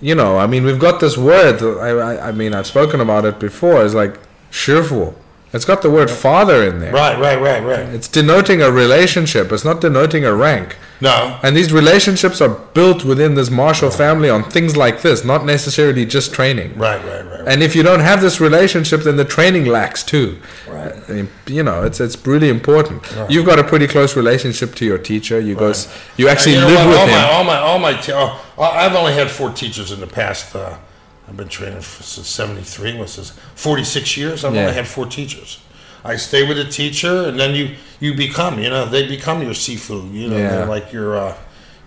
[0.00, 1.62] you know, I mean we've got this word.
[1.62, 3.84] I I, I mean I've spoken about it before.
[3.84, 4.18] It's like
[4.50, 5.14] shifu.
[5.54, 6.92] It's got the word father in there.
[6.92, 7.86] Right, right, right, right.
[7.94, 9.52] It's denoting a relationship.
[9.52, 10.76] It's not denoting a rank.
[11.00, 15.44] No, And these relationships are built within this martial family on things like this, not
[15.44, 16.70] necessarily just training.
[16.78, 17.40] right, right, right.
[17.40, 17.48] right.
[17.48, 20.38] And if you don't have this relationship, then the training lacks too.
[20.68, 20.92] Right.
[21.10, 23.02] Uh, You know, it's it's really important.
[23.28, 25.38] You've got a pretty close relationship to your teacher.
[25.40, 25.72] You go,
[26.16, 26.88] you actually You know live what?
[26.88, 27.14] with all him.
[27.14, 30.54] My, all my, all my, te- oh, I've only had four teachers in the past.
[30.56, 30.78] Uh,
[31.28, 32.96] I've been training since '73.
[32.98, 33.32] What's this?
[33.54, 34.44] 46 years.
[34.44, 34.62] I've Yeah.
[34.62, 35.58] only had four teachers.
[36.04, 37.70] I stay with a teacher, and then you
[38.00, 38.58] you become.
[38.58, 40.12] You know, they become your Sifu.
[40.12, 40.50] You know, Yeah.
[40.50, 41.34] they're like your uh,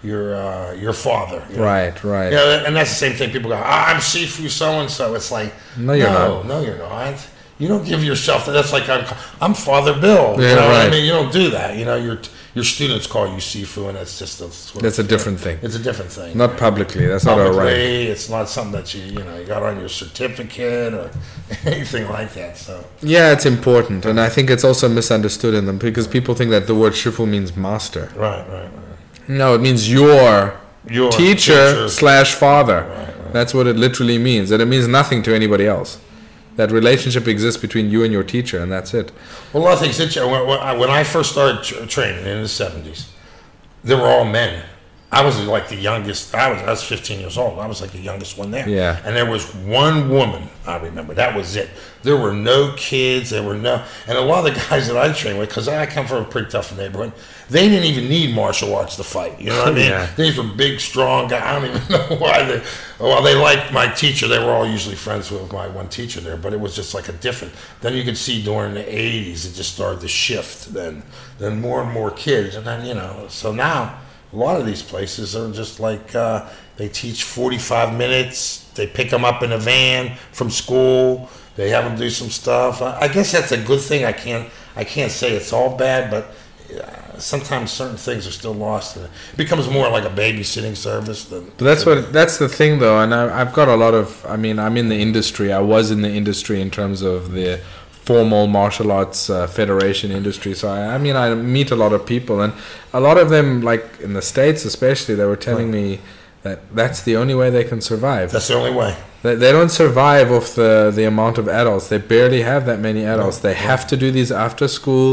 [0.03, 1.43] your uh, your father.
[1.51, 1.63] you know?
[1.63, 2.31] Right, right.
[2.33, 3.29] Yeah, and that's the same thing.
[3.31, 6.45] People go, "Ah, "I'm Sifu so and so." It's like, No, you're no, not.
[6.47, 7.15] No, you're not.
[7.59, 8.51] You don't give yourself that.
[8.53, 9.05] That's like I'm,
[9.41, 10.35] I'm Father Bill.
[10.39, 10.87] Yeah, you know what right.
[10.87, 11.75] I mean, you don't do that.
[11.77, 12.19] You know, your
[12.57, 15.57] your students call you Sifu, and that's just a sort That's a different thing.
[15.65, 16.31] It's a different thing.
[16.43, 17.05] Not publicly.
[17.11, 17.43] That's not a.
[17.49, 21.05] Publicly, it's not something that you you know you got on your certificate or
[21.73, 22.57] anything like that.
[22.57, 22.73] So
[23.15, 26.65] Yeah, it's important, and I think it's also misunderstood in them because people think that
[26.71, 28.05] the word shifu means master.
[28.15, 29.29] right, right, right.
[29.41, 30.57] No, it means your
[30.89, 31.89] Your teacher teacher.
[32.01, 32.81] slash father.
[32.81, 33.33] Right, right.
[33.37, 35.91] That's what it literally means, and it means nothing to anybody else.
[36.57, 39.11] That relationship exists between you and your teacher, and that's it.
[39.53, 39.97] Well, a lot of things.
[40.15, 43.09] When, I- first started training in the seventies,
[43.83, 44.63] they were all men.
[45.09, 46.35] I was like the youngest.
[46.35, 47.59] I was I was 15 years old.
[47.59, 48.67] I was like the youngest one there.
[48.67, 49.01] Yeah.
[49.05, 50.49] And there was one woman.
[50.65, 51.69] I remember that was it.
[52.03, 53.29] There were no kids.
[53.29, 53.85] There were no.
[54.05, 56.25] And a lot of the guys that I trained with, because I come from a
[56.25, 57.13] pretty tough neighborhood,
[57.49, 59.39] they didn't even need martial arts to fight.
[59.39, 59.89] You know what I mean?
[59.91, 60.09] Yeah.
[60.17, 61.41] These were big, strong guys.
[61.41, 62.63] I don't even know why they.
[62.99, 64.27] Well, they liked my teacher.
[64.27, 67.07] They were all usually friends with my one teacher there, but it was just like
[67.07, 67.53] a different.
[67.79, 70.73] Then you could see during the '80s, it just started to shift.
[70.73, 71.01] Then,
[71.39, 73.27] then more and more kids, and then you know.
[73.29, 73.99] So now,
[74.33, 76.47] a lot of these places are just like uh,
[76.77, 78.69] they teach 45 minutes.
[78.75, 81.29] They pick them up in a van from school.
[81.55, 82.81] They have them do some stuff.
[82.81, 84.05] I, guess that's a good thing.
[84.05, 84.49] I can't.
[84.75, 86.35] I can't say it's all bad, but
[86.79, 91.25] uh, sometimes certain things are still lost, and it becomes more like a babysitting service
[91.25, 91.45] than.
[91.57, 94.23] But that's what that's the thing though, and I, I've got a lot of.
[94.27, 95.51] I mean, I'm in the industry.
[95.51, 97.59] I was in the industry in terms of the
[98.07, 100.53] formal martial arts uh, federation industry.
[100.61, 101.25] So I, I mean, I
[101.57, 102.53] meet a lot of people, and
[102.93, 105.99] a lot of them, like in the states especially, they were telling me
[106.43, 108.27] that that's the only way they can survive.
[108.31, 108.91] That's the only way.
[109.23, 111.85] They, they don't survive off the the amount of adults.
[111.89, 113.37] They barely have that many adults.
[113.47, 115.11] They have to do these after school.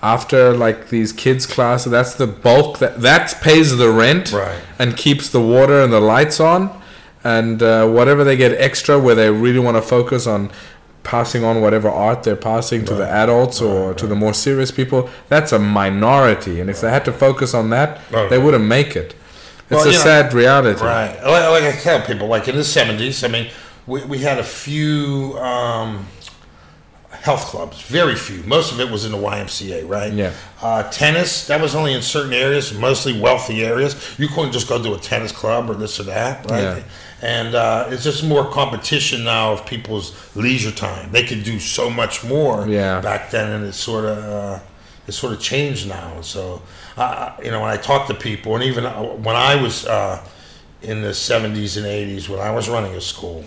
[0.00, 4.60] After like these kids classes, that's the bulk that that pays the rent Right.
[4.78, 6.60] and keeps the water and the lights on,
[7.36, 10.50] and uh, whatever they get extra, where they really want to focus on
[11.08, 15.08] passing on whatever art they're passing to the adults or to the more serious people,
[15.30, 16.60] that's a minority.
[16.60, 18.28] And if they had to focus on that, Right.
[18.28, 19.14] they wouldn't make it.
[19.70, 20.84] It's Well, a you know- sad reality.
[20.84, 21.14] Right.
[21.24, 23.48] Like, like I tell people, like in the 70s, I mean,
[23.86, 26.06] we, we had a few um,
[27.10, 28.42] health clubs, very few.
[28.44, 30.12] Most of it was in the YMCA, right?
[30.12, 30.32] Yeah.
[30.62, 33.96] Uh, tennis, that was only in certain areas, mostly wealthy areas.
[34.18, 36.62] You couldn't just go to a tennis club or this or that, right?
[36.62, 36.80] Yeah.
[37.20, 41.10] And uh, it's just more competition now of people's leisure time.
[41.10, 43.00] They could do so much more Yeah.
[43.00, 44.60] back then, and it's sort of uh,
[45.06, 46.20] it's sort of changed now.
[46.20, 46.62] So,
[46.96, 50.22] uh, you know, when I talk to people, and even uh, when I was uh,
[50.82, 53.44] in the '70s and '80s, when I was running a school,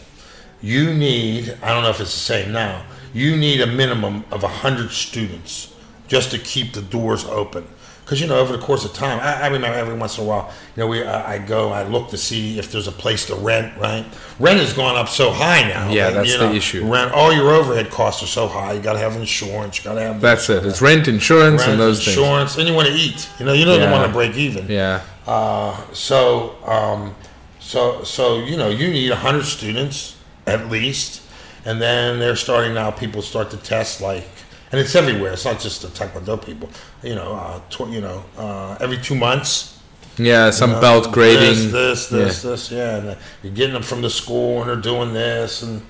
[0.62, 2.84] you need I don't know if it's the same now.
[3.14, 5.74] You need a minimum of hundred students
[6.10, 7.68] just to keep the doors open.
[8.12, 10.28] Because you know, over the course of time, I, I remember every once in a
[10.28, 13.26] while, you know, we uh, I go, I look to see if there's a place
[13.28, 13.80] to rent.
[13.80, 14.06] Right,
[14.38, 15.90] rent has gone up so high now.
[15.90, 16.92] Yeah, that, that's you the know, issue.
[16.92, 18.74] Rent, all your overhead costs are so high.
[18.74, 19.78] You got to have insurance.
[19.78, 20.66] You got to have That's it.
[20.66, 22.18] It's rent, insurance, rent, and those things.
[22.18, 23.30] insurance, and you want to eat.
[23.40, 23.90] You know, you don't Yeah.
[23.94, 24.68] want to break even.
[24.68, 25.04] Yeah.
[25.26, 27.16] Uh, so, um,
[27.62, 31.22] so, so you know, you need hundred students at least,
[31.64, 32.92] and then they're starting now.
[32.92, 34.28] People start to test like,
[34.72, 35.34] and it's everywhere.
[35.34, 36.70] It's not just the Taekwondo people.
[37.04, 39.80] You know, uh, tw- you know, uh, every two months.
[40.18, 41.72] Yeah, some you know, belt grading.
[41.72, 42.50] This, this, this, Yeah.
[42.52, 42.72] this.
[42.72, 45.82] Yeah, and uh, you're getting them from the school, and they're doing this, and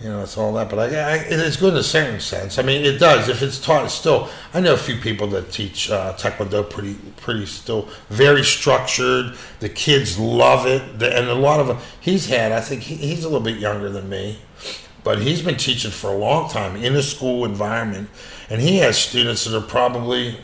[0.00, 0.68] you know, it's all that.
[0.70, 2.58] But I, I, it is good in a certain sense.
[2.58, 3.84] I mean, it does if it's taught.
[3.84, 8.44] It's still, I know a few people that teach uh, Taekwondo pretty, pretty still very
[8.44, 9.36] structured.
[9.60, 11.78] The kids love it, the, and a lot of them.
[12.00, 12.52] He's had.
[12.52, 14.38] I think he, he's a little bit younger than me,
[15.04, 18.08] but he's been teaching for a long time in a school environment,
[18.48, 20.36] and he has students that are probably,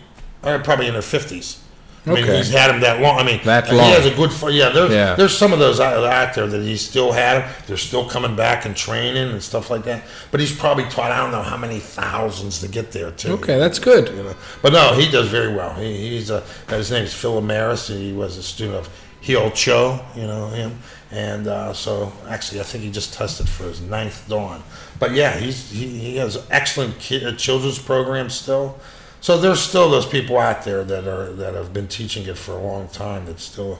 [0.42, 1.60] are probably in their fifties.
[2.08, 2.36] I mean, Okay.
[2.36, 3.18] he's had him that long.
[3.18, 3.84] I mean, That long.
[3.86, 4.30] he has a good.
[4.54, 5.16] Yeah, there's Yeah.
[5.16, 7.44] there's some of those out, out there that he still had.
[7.66, 10.04] They're still coming back and training and stuff like that.
[10.30, 13.32] But he's probably taught I don't know how many thousands to get there too.
[13.32, 14.06] Okay, that's good.
[14.16, 15.74] You know, but no, he does very well.
[15.74, 17.88] He, he's a his name's Phil Amaris.
[17.88, 18.88] He was a student of
[19.20, 19.98] Hyo Cho.
[20.14, 20.78] You know him,
[21.10, 24.62] and uh, so actually, I think he just tested for his ninth dan.
[24.98, 28.78] But yeah, he's he, he has excellent ki- uh, children's programs still.
[29.20, 32.52] So there's still those people out there that are that have been teaching it for
[32.52, 33.26] a long time.
[33.26, 33.78] That still.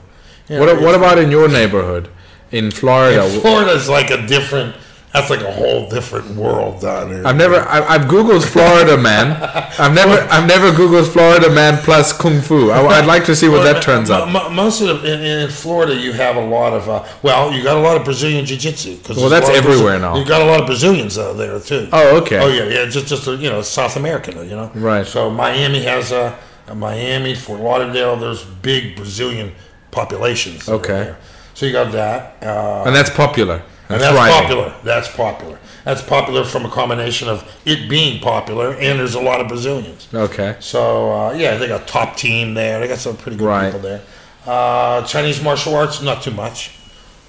[0.49, 2.09] You know, What, what about in your neighborhood,
[2.51, 3.25] in Florida?
[3.25, 4.75] in Florida's like a different.
[5.13, 7.25] That's like a whole different world down here.
[7.25, 7.55] I've never.
[7.55, 9.41] I, I've googled Florida man.
[9.79, 10.21] I've never.
[10.29, 12.71] I've never googled Florida man plus kung fu.
[12.71, 14.29] I, would like to see what that turns up.
[14.51, 17.77] Most of the, in, in Florida, you have a lot of uh, well, you got
[17.77, 18.97] a lot of Brazilian jiu jitsu.
[19.15, 20.17] Well, that's everywhere Brazil- now.
[20.17, 21.87] You got a lot of Brazilians out there too.
[21.93, 22.39] Oh, okay.
[22.39, 24.69] Oh yeah, yeah, just just uh, you know South American, you know.
[24.75, 25.07] Right.
[25.07, 28.17] So Miami has a, a Miami, Fort Lauderdale.
[28.17, 29.53] There's big Brazilian
[29.89, 30.67] populations.
[30.69, 31.15] Okay.
[31.53, 32.43] So you got that.
[32.43, 33.63] Uh, And that's popular.
[33.89, 34.41] And That's thriving.
[34.41, 34.75] popular.
[34.83, 35.59] That's popular.
[35.85, 40.07] That's popular from a combination of it being popular and there's a lot of Brazilians.
[40.13, 40.57] Okay.
[40.59, 42.79] So uh, yeah, they got top team there.
[42.81, 43.65] They got some pretty good Right.
[43.71, 44.01] people there.
[44.45, 46.71] Uh, Chinese martial arts, not too much.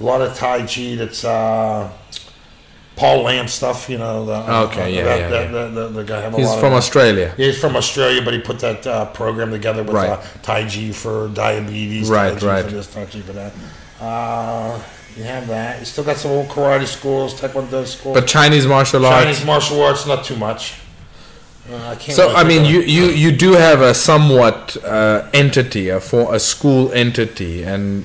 [0.01, 0.95] A lot of Tai Chi.
[0.97, 1.91] That's uh,
[2.97, 3.89] Paul Lam stuff.
[3.89, 4.25] You know.
[4.27, 5.51] The, Okay, yeah, that, yeah, that, yeah.
[5.51, 7.35] The, the, the guy have a He's from Australia.
[7.39, 10.11] yeah, he's from Australia, but he put that uh, program together with Right.
[10.11, 12.65] uh, Tai Chi for diabetes, Right, Tai Chi right.
[12.65, 13.53] for this, Tai Chi for that.
[15.19, 15.81] You have that.
[15.81, 18.15] You still got some old karate schools, Taekwondo schools.
[18.15, 19.25] But Chinese martial arts.
[19.25, 20.79] Chinese martial arts, not too much.
[21.69, 25.89] Uh, I can't So I mean, you, you, you do have a somewhat uh, entity,
[25.89, 28.05] a for a school entity, and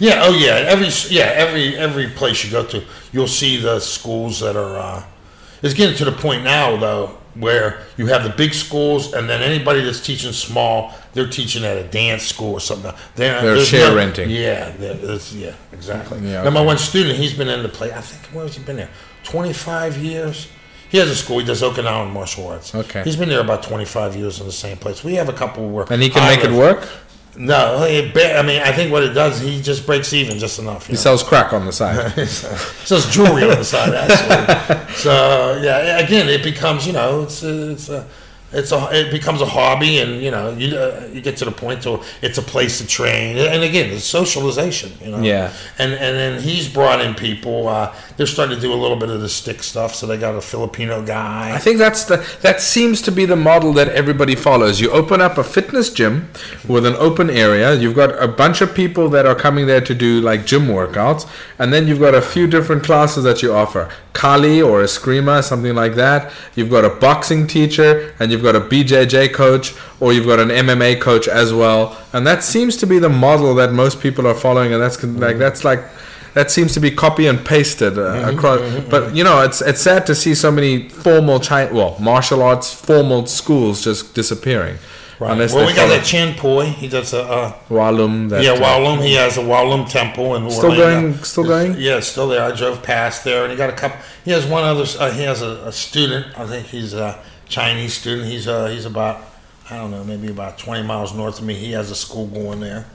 [0.00, 0.64] Yeah, oh yeah.
[0.66, 2.82] Every yeah, every every place you go to,
[3.12, 4.76] you'll see the schools that are.
[4.78, 5.04] Uh,
[5.62, 9.42] it's getting to the point now though where you have the big schools, and then
[9.42, 12.92] anybody that's teaching small, they're teaching at a dance school or something.
[13.16, 14.30] They're, They're share renting.
[14.30, 16.20] Yeah, yeah, exactly.
[16.20, 17.92] Yeah, Now my one student, he's been in the play.
[17.92, 18.90] I think where has he been there?
[19.24, 20.48] Twenty five years.
[20.90, 21.40] He has a school.
[21.40, 22.74] He does Okinawan martial arts.
[22.74, 23.02] Okay.
[23.02, 25.02] He's been there about twenty five years in the same place.
[25.02, 26.88] We have a couple where and he can I make it work.
[27.36, 30.86] no, it I mean, I think what it does, he just breaks even just enough.
[30.86, 30.98] He know?
[30.98, 32.12] sells crack on the side.
[32.16, 34.94] He sells jewelry on the side, actually.
[34.94, 38.06] So yeah, again, it becomes you know, it's it's a,
[38.50, 41.52] it's a, it becomes a hobby, and you know, you uh, you get to the
[41.52, 44.92] point to it's a place to train, and again, it's socialization.
[45.02, 45.20] You know.
[45.20, 45.52] Yeah.
[45.78, 47.68] And and then he's brought in people.
[47.68, 50.34] Uh, they're starting to do a little bit of the stick stuff, so they got
[50.34, 51.54] a Filipino guy.
[51.54, 54.80] I think that's the that seems to be the model that everybody follows.
[54.80, 56.30] You open up a fitness gym
[56.66, 57.74] with an open area.
[57.74, 61.28] You've got a bunch of people that are coming there to do like gym workouts,
[61.58, 63.90] and then you've got a few different classes that you offer.
[64.14, 66.32] Kali or Eskrima, something like that.
[66.56, 70.48] You've got a boxing teacher, and you've got a BJJ coach, or you've got an
[70.48, 71.96] MMA coach as well.
[72.12, 75.18] And that seems to be the model that most people are following, and that's con-
[75.18, 75.80] like that's like
[76.34, 78.84] that seems to be copy and pasted uh, Mm-hmm, across.
[78.88, 82.72] But you know, it's it's sad to see so many formal China, well, martial arts
[82.72, 84.78] formal schools just disappearing.
[85.20, 85.32] Right.
[85.32, 86.66] Unless well, we got that Chan Pui.
[86.74, 87.22] He does a.
[87.24, 88.28] Uh, Wah Lum.
[88.28, 89.00] That, yeah, uh, Wah Lum.
[89.00, 91.10] He has a Wah Lum temple in Still Orlando.
[91.10, 91.74] going- still going?
[91.76, 92.40] Yeah, still there.
[92.44, 93.98] I drove past there, and he got a couple.
[94.24, 94.84] He has one other.
[94.96, 96.38] Uh, he has a, a student.
[96.38, 97.18] I think he's a
[97.48, 98.28] Chinese student.
[98.28, 99.20] He's uh, he's about
[99.70, 101.54] I don't know, maybe about twenty miles north of me.
[101.54, 102.86] He has a school going there.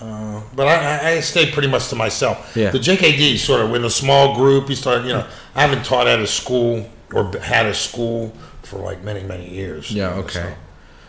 [0.00, 2.56] Uh, but I, I, stay pretty much to myself.
[2.56, 2.70] Yeah.
[2.70, 4.68] The JKD sort of in a small group.
[4.68, 8.32] He started, you know, I haven't taught at a school or had a school
[8.64, 9.92] for like many many years.
[9.92, 10.10] you Yeah.
[10.10, 10.54] know, Okay.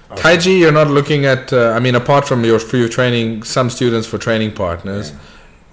[0.10, 1.52] so- Taiji, you're not looking at.
[1.52, 5.12] Uh, I mean, apart from your for your training, some students for training partners,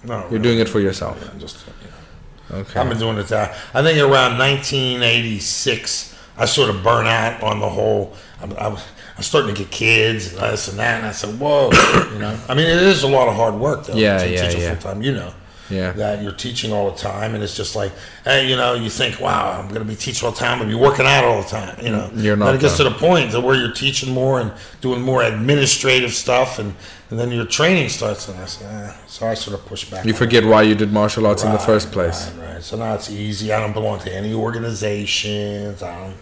[0.02, 1.18] No, you're doing it for yourself.
[1.20, 2.56] Yeah, just yeah.
[2.60, 2.81] Okay.
[2.81, 3.55] I've been doing it that.
[3.74, 8.14] I think around 1986, I sort of burn out on the whole.
[8.40, 8.76] I'm, I'm,
[9.16, 11.70] I'm starting to get kids and this and that, and I said, "Whoa,"
[12.12, 12.40] you know.
[12.48, 13.94] I mean, it is a lot of hard work, though.
[13.94, 14.74] Yeah, to yeah, teach yeah.
[14.74, 15.34] full time, you know.
[15.68, 15.92] Yeah.
[15.92, 17.92] That you're teaching all the time, and it's just like,
[18.24, 20.68] hey, you know, you think, wow, I'm going to be teaching all the time, and
[20.68, 22.10] be working out all the time, you know.
[22.14, 25.00] You're not Then it gets to the point that where you're teaching more and doing
[25.00, 26.74] more administrative stuff, and,
[27.10, 28.92] and then your training starts, and I say, eh.
[29.06, 30.04] so I sort of push back.
[30.04, 32.32] You forget why you did martial arts in the first place.
[32.32, 32.62] Right, right.
[32.62, 33.52] So now it's easy.
[33.52, 35.82] I don't belong to any organizations.
[35.84, 36.16] I don't,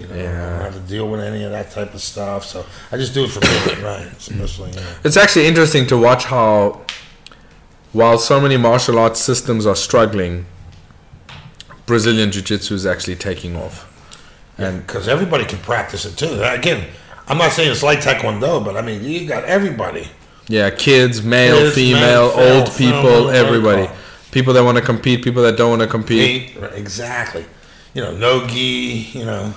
[0.00, 0.48] you know, I Yeah.
[0.50, 2.44] don't have to deal with any of that type of stuff.
[2.46, 4.06] So I just do it for me, right?
[4.16, 4.82] Especially, you know.
[5.04, 6.80] It's actually interesting to watch how,
[7.92, 10.46] while so many martial arts systems are struggling,
[11.86, 13.86] Brazilian Jiu Jitsu is actually taking off.
[14.58, 16.40] And because everybody can practice it too.
[16.42, 16.86] Again,
[17.28, 20.08] I'm not saying it's like Taekwondo, but I mean, you got everybody.
[20.48, 23.88] yeah, kids, male, Kids, female, male, female, old people, female, everybody.
[24.32, 26.20] People that want to compete, people that don't want to compete.
[26.56, 27.44] Eight, exactly.
[27.94, 29.10] You know, no gi.
[29.14, 29.52] You know,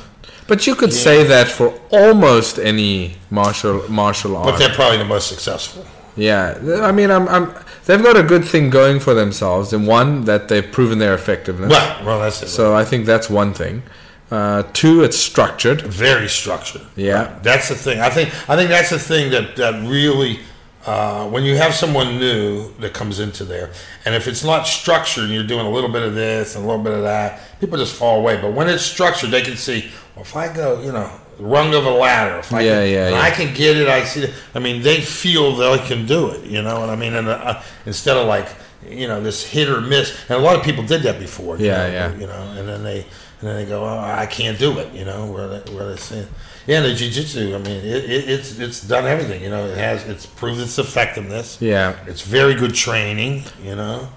[0.48, 4.46] But you could say that for almost any martial martial art.
[4.46, 5.86] But they're probably the most successful.
[6.16, 7.54] Yeah, I mean, I'm, I'm,
[7.86, 9.74] they've got a good thing going for themselves.
[9.74, 11.72] And one, that they've proven their effectiveness.
[11.72, 12.06] Right.
[12.06, 12.50] Well, that's it.
[12.50, 13.84] So I think that's one thing.
[14.30, 15.82] Uh, two, it's structured.
[15.82, 16.82] very structured.
[16.96, 17.40] Yeah.
[17.42, 18.00] That's the thing.
[18.00, 20.40] I think I think that's the thing that that really
[20.86, 23.72] uh, when you have someone new that comes into there,
[24.06, 26.68] and if it's not structured, and you're doing a little bit of this and a
[26.68, 28.40] little bit of that, people just fall away.
[28.42, 29.90] But when it's structured, they can see.
[30.16, 31.10] Well, if I go, you know,
[31.40, 33.22] rung of a ladder, if I Yeah, can, yeah, yeah.
[33.22, 33.88] I can get it.
[33.88, 34.24] I see.
[34.24, 34.34] It.
[34.54, 36.44] I mean, they feel they can do it.
[36.46, 37.14] You know what I mean?
[37.16, 38.48] And uh, instead of like
[38.88, 41.58] you know this hit or miss, and a lot of people did that before.
[41.58, 42.14] you Yeah, know, yeah.
[42.16, 43.00] You know, and then they
[43.40, 44.94] and then they go, oh, I can't do it.
[44.94, 46.26] You know, where they, where they say,
[46.68, 47.56] yeah, the jiu-jitsu.
[47.56, 49.42] I mean, it, it, it's it's done everything.
[49.42, 51.62] You know, it has it's proved its effectiveness.
[51.62, 51.96] Yeah.
[52.06, 53.44] It's very good training.
[53.64, 54.10] You know.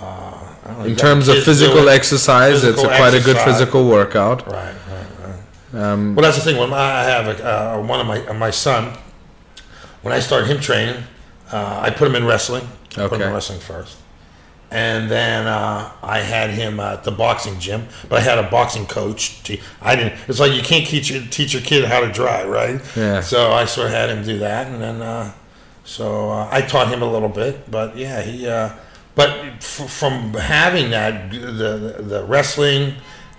[0.00, 3.36] Uh, I don't know, In terms of physical exercise, it's a physical quite a good
[3.36, 4.46] physical workout.
[4.46, 4.74] Right.
[5.74, 6.56] Um, Well, that's the thing.
[6.58, 8.92] When I have a, uh, one of my uh, my son,
[10.02, 11.02] when I started him training,
[11.52, 12.66] uh, I put him in wrestling.
[12.96, 13.96] I Put him in wrestling first,
[14.72, 17.86] and then uh, I had him at the boxing gym.
[18.08, 19.42] But I had a boxing coach.
[19.44, 20.14] te- I didn't.
[20.28, 22.80] It's like you can't teach your, teach your kid how to drive, right?
[22.96, 23.20] Yeah.
[23.20, 25.32] So I sort of had him do that, and then uh,
[25.84, 27.70] so uh, I taught him a little bit.
[27.70, 28.46] But yeah, he.
[28.48, 28.70] Uh,
[29.14, 32.94] but f- from having that, the the wrestling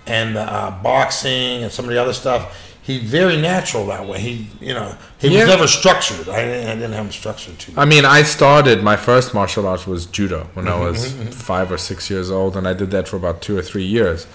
[0.06, 4.18] and the uh, boxing and some of the other stuff, he's very natural that way.
[4.20, 5.40] He, you know, he Yeah.
[5.40, 6.28] was never structured.
[6.28, 7.72] I, didn't- I didn't have him structured too.
[7.72, 7.82] Much.
[7.82, 11.70] I mean, I started my first martial arts was judo when Mm-hmm, I was five
[11.70, 14.26] or six years old, and I did that for about two or three years.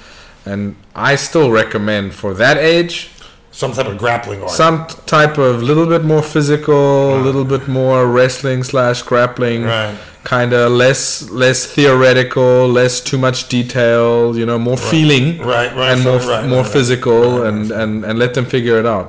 [0.46, 3.10] And I still recommend for that age
[3.58, 4.52] Some type of grappling art.
[4.52, 9.96] some type of little bit more physical, a little bit more wrestling slash grappling, Right.
[10.24, 15.92] kind of less less theoretical, less too much detail, you know, more feeling, Right, right,
[15.94, 18.86] and more right, right, more right, physical, right, and, and and let them figure it
[18.86, 19.08] out.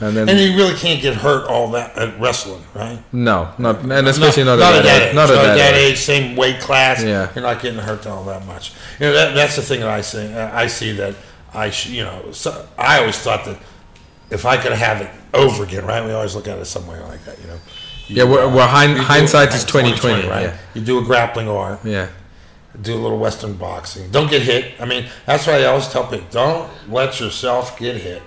[0.00, 2.98] And then and you really can't get hurt all that at wrestling, right?
[3.12, 5.92] no, not and especially not, not at that age, not at that age.
[5.92, 7.02] age, same weight class.
[7.02, 7.28] Yeah.
[7.34, 8.72] you're not getting hurt all that much.
[8.98, 10.24] You know, that, that's the thing that I see.
[10.64, 11.14] I see that
[11.52, 13.58] I, sh- you know, so I always thought that
[14.34, 16.04] if I could have it over again, right?
[16.04, 17.58] We always look at it somewhere like that, you know.
[18.08, 20.42] You, Yeah, we're- we're hind- do- hindsight is 20/20, 20/20, right?
[20.42, 20.56] yeah.
[20.74, 22.08] You do a grappling art, Yeah,
[22.88, 24.10] do a little Western boxing.
[24.10, 24.64] Don't get hit.
[24.80, 28.22] I mean, that's why I always tell people: don't let yourself get hit.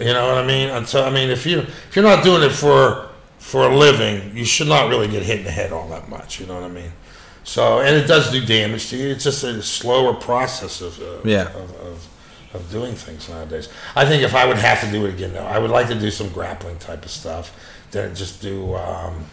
[0.00, 0.68] You know what I mean?
[0.68, 1.58] And so, I mean, if you
[1.88, 3.06] if you're not doing it for
[3.38, 6.38] for a living, you should not really get hit in the head all that much.
[6.40, 6.92] You know what I mean?
[7.44, 9.08] So, and it does do damage to you.
[9.14, 11.46] It's just a slower process of uh, Yeah.
[11.62, 11.96] of, of,
[12.54, 13.68] of doing things nowadays.
[13.94, 15.94] I think if I would have to do it again, though, I would like to
[15.98, 17.54] do some grappling type of stuff.
[17.90, 18.74] Then just do.
[18.74, 19.26] Um,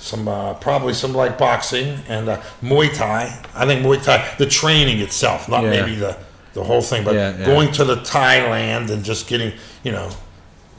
[0.00, 3.36] some uh, probably some like boxing and uh, Muay Thai.
[3.54, 5.70] I think Muay Thai, the training itself, not Yeah.
[5.70, 6.16] maybe the
[6.54, 7.44] the whole thing, but Yeah, yeah.
[7.46, 9.52] going to the Thailand and just getting
[9.82, 10.10] you know.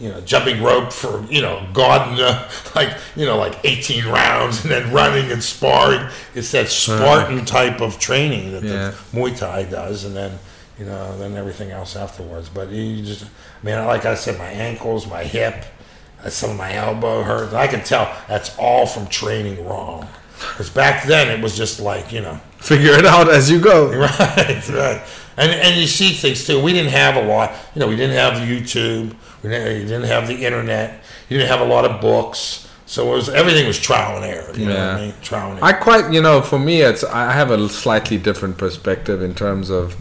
[0.02, 4.62] You know, jumping rope for you know, God, uh, like you know, like eighteen rounds,
[4.64, 6.08] and then running and sparring.
[6.34, 10.40] It's that Spartan type of training that the Muay Thai does, and then
[10.80, 12.50] you know, then everything else afterwards.
[12.50, 15.66] But you just, I mean, like I said, my ankles, my hip,
[16.24, 17.54] uh, some of my elbow hurt.
[17.54, 20.08] I can tell that's all from training wrong.
[20.40, 23.90] Because back then it was just like you know, figure it out as you go.
[24.00, 25.02] right, right.
[25.36, 26.62] And and you see things too.
[26.64, 27.52] We didn't have a lot.
[27.76, 29.14] You know, we didn't have YouTube.
[29.44, 31.04] We didn't, you didn't have the internet.
[31.30, 32.68] You didn't have a lot of books.
[32.86, 34.52] So it was everything was trial and error.
[34.54, 34.96] You know what Yeah.
[34.96, 35.14] I mean?
[35.22, 35.66] Trial and error.
[35.66, 39.70] I quite, you know, for me, it's I have a slightly different perspective in terms
[39.70, 39.96] of.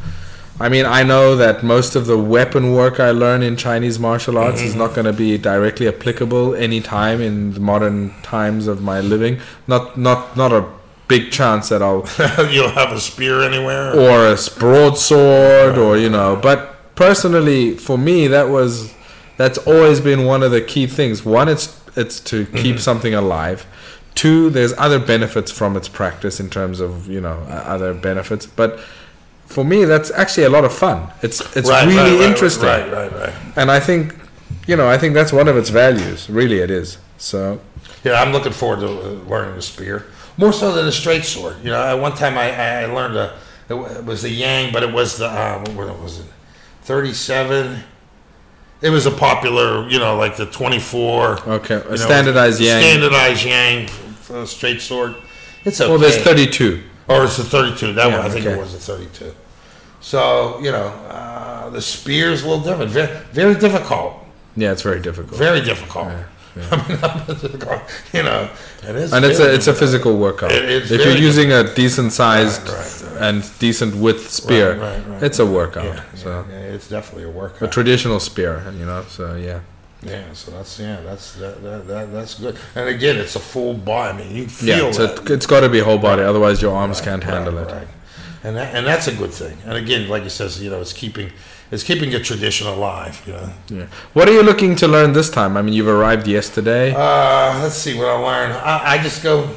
[0.61, 4.39] I mean, I know that most of the weapon work I learn in Chinese martial
[4.39, 4.95] arts is not mm-hmm.
[4.95, 9.39] going to be directly applicable any time in the modern times of my living.
[9.69, 10.67] Not, not, not a
[11.07, 12.07] big chance that I'll
[12.51, 13.99] You'll have a spear anywhere.
[13.99, 18.95] or a broadsword or you know but personally for me that was
[19.39, 21.25] that's always been one of the key things.
[21.25, 22.79] One it's it's to keep mm-hmm.
[22.79, 23.67] something alive.
[24.15, 28.45] Two there's other benefits from its practice in terms of you know other benefits.
[28.45, 28.81] But
[29.55, 32.87] for me that's actually a lot of fun it's it's Right, really right, interesting Right,
[32.93, 33.35] right, right.
[33.57, 34.15] and i think
[34.69, 37.41] you know i think that's one of its values really it is so
[38.05, 39.03] Yeah, I'm looking forward to uh,
[39.33, 40.05] learning the spear
[40.37, 41.57] more so than a straight sword.
[41.65, 42.49] You know, at one time I,
[42.85, 43.27] I learned a
[43.69, 46.27] it was the Yang, but it was the uh, what was it?
[46.87, 47.83] Thirty seven.
[48.81, 51.39] It was a popular, you know, like the twenty four.
[51.59, 53.89] okay a standardized yang Standardized Yang,
[54.47, 55.17] straight sword.
[55.67, 55.91] It's okay.
[55.91, 56.79] well there's 32
[57.09, 57.93] Or it's a 32.
[57.95, 58.55] That Yeah, one, I think okay.
[58.57, 59.35] it was a 32.
[60.01, 62.91] So, you know, uh, the spear's a little different.
[62.91, 64.15] Very, very difficult.
[64.57, 66.09] yeah it's very difficult Very difficult.
[66.73, 67.81] I mean, I'm
[68.13, 68.51] you know,
[68.83, 69.13] it is.
[69.13, 70.51] And it's a it's a physical workout.
[70.51, 75.07] It- if you're using a decent sized Right, right, and decent width spear, Right, right,
[75.09, 75.23] right.
[75.23, 75.85] it's a workout.
[75.85, 77.63] Yeah, so yeah, yeah, it's definitely a workout.
[77.69, 79.05] a traditional spear, you know.
[79.09, 79.61] So yeah.
[80.03, 82.57] Yeah, so that's yeah, that's that, that, that that's good.
[82.77, 84.17] And again, it's a full body.
[84.19, 87.01] I mean, you Yeah, feel it, it's got to be whole body, otherwise your arms
[87.01, 87.89] can't Right, handle it.
[88.45, 89.59] And that, and that's a good thing.
[89.67, 91.33] And again, like he says, you know, it's keeping
[91.73, 93.21] it's keeping a tradition alive.
[93.27, 93.51] You know.
[93.69, 93.87] Yeah.
[94.13, 95.57] What are you looking to learn this time?
[95.57, 96.95] I mean, you've arrived yesterday.
[96.95, 98.53] Uh, let's see what I learn.
[98.53, 99.51] I, I just go.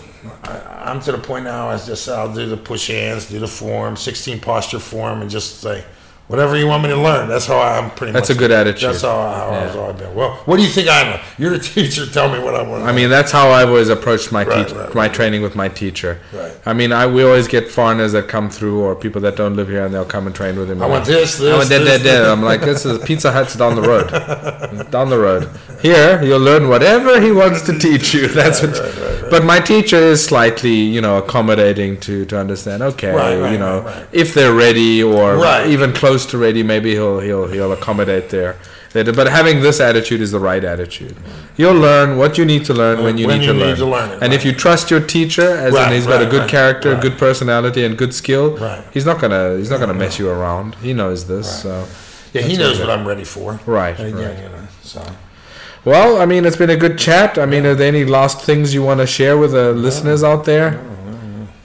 [0.43, 1.69] I, I'm to the point now.
[1.69, 5.61] I just I'll do the push hands, do the form, 16 posture form, and just
[5.61, 5.84] say
[6.32, 7.28] whatever you want me to learn.
[7.28, 8.14] That's how I'm pretty.
[8.14, 8.22] Much.
[8.22, 8.90] That's much, a good attitude.
[8.90, 9.70] That's how, how Yeah.
[9.70, 10.16] I've always been.
[10.16, 11.20] Well, what do you think I know?
[11.38, 12.06] You're the teacher.
[12.06, 12.84] Tell me what I want.
[12.84, 15.14] I mean, that's how I've always approached my Right, right, my right.
[15.14, 16.20] training with my teacher.
[16.34, 16.53] Right.
[16.66, 19.68] I mean, I we always get foreigners that come through or people that don't live
[19.68, 20.82] here and they'll come and train with him.
[20.82, 22.30] I want this, this, I want that, this, that, that.
[22.32, 24.08] I'm like, this is Pizza Hut's down the road,
[24.91, 25.49] down the road.
[25.82, 28.28] Here, you'll learn whatever he wants to teach you.
[28.28, 29.30] That's what.
[29.32, 32.84] But my teacher is slightly, you know, accommodating to to understand.
[32.84, 34.08] Okay, Right, right, you know, right, right.
[34.12, 35.68] if they're ready or Right.
[35.68, 38.56] even close to ready, maybe he'll he'll he'll accommodate their.
[38.94, 41.16] their- But having this attitude is the right attitude.
[41.56, 43.78] You'll learn what you need to learn when you, When need, you to, need learn.
[43.78, 46.26] to learn it, And if you trust your teacher, as Right, in he's got a
[46.36, 47.02] good right, character, right.
[47.06, 48.84] good personality, and good skill, Right.
[48.95, 50.76] he's not gonna he's not gonna mess you around.
[50.88, 51.48] He knows this.
[51.64, 51.72] So,
[52.34, 53.60] yeah, he knows what I'm ready for.
[53.66, 54.08] Right, right.
[54.44, 55.02] you know, so.
[55.86, 57.38] Well, I mean, it's been a good chat.
[57.38, 60.45] I mean, are there any last things you want to share with the listeners out
[60.45, 60.80] there?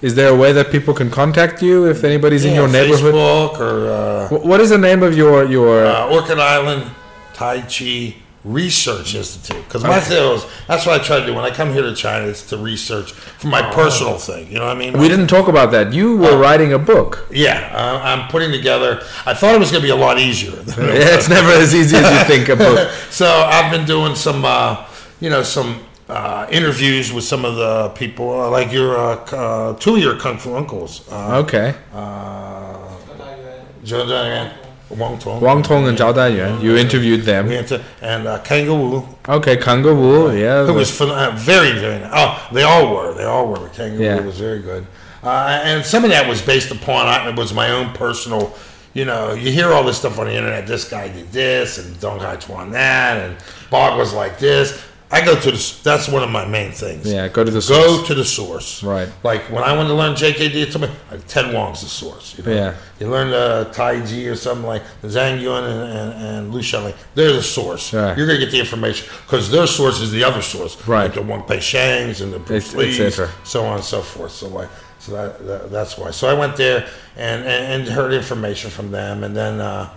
[0.03, 3.15] Is there a way that people can contact you if anybody's in Yeah, your neighborhood?
[3.15, 5.85] Facebook or uh, What is the name of your your?
[5.87, 6.91] uh, Orchid Island
[7.35, 8.15] Tai Chi
[8.47, 9.65] Research Institute.
[9.65, 11.95] Because my thing is, that's what I try to do when I come here to
[11.95, 12.27] China.
[12.29, 14.47] It's to research for my personal thing.
[14.47, 14.93] You know what I mean?
[14.97, 15.93] we didn't talk about that.
[15.93, 17.27] You were writing a book.
[17.33, 19.01] Yeah, uh, I'm putting together.
[19.27, 20.53] I thought it was going to be a lot easier.
[20.79, 22.49] Yeah, it's never as easy as you think.
[22.49, 22.89] A book.
[23.11, 24.87] so I've been doing some, uh,
[25.21, 29.75] you know, some uh, interviews with some of the people, uh, like your uh, uh,
[29.75, 31.75] two of your kung fu uncles, uh, Okay.
[31.93, 32.75] uh,
[34.89, 36.63] Wang Tong, Wang Tong and Zhao Dayuan.
[36.63, 37.49] You interviewed them.
[37.49, 40.39] We to- and uh, Kang Gewu, Okay, Kang Gewu.
[40.39, 40.65] Yeah.
[40.65, 42.11] who was phen- uh, very, very nice.
[42.15, 43.13] Oh, they all were.
[43.15, 43.69] They all were.
[43.71, 44.21] Kanga Yeah.
[44.21, 44.87] Wu was very good.
[45.25, 48.55] Uh, and some of that was based upon, I, it was my own personal,
[48.95, 50.69] you know, you hear all this stuff on the internet.
[50.69, 53.37] This guy did this, and Dong Hai Chuan that, and
[53.71, 54.81] Bog was like this.
[55.09, 57.11] I go to the, that's one of my main things.
[57.11, 57.29] yeah.
[57.29, 58.01] Go to the source.
[58.01, 58.83] Go to the source.
[58.83, 59.09] Right.
[59.23, 62.37] Like when I wanted to learn JKD, it told me like, Ted Wong's the source.
[62.37, 62.53] You know?
[62.53, 62.77] Yeah.
[62.99, 66.95] You learn uh, Tai Chi or something like Zhang Yuan and, and, and Lu Shengli.
[67.15, 67.95] They're the source.
[67.95, 68.17] Right.
[68.19, 70.77] You're going to get the information because their source is the other source.
[70.89, 71.05] Right.
[71.05, 74.33] Like the Wang Peishengs and the Bruce Lees, so on and so forth.
[74.33, 74.69] So like,
[74.99, 76.11] so that, that that's why.
[76.11, 79.89] So I went there and, and, and heard information from them, and then uh,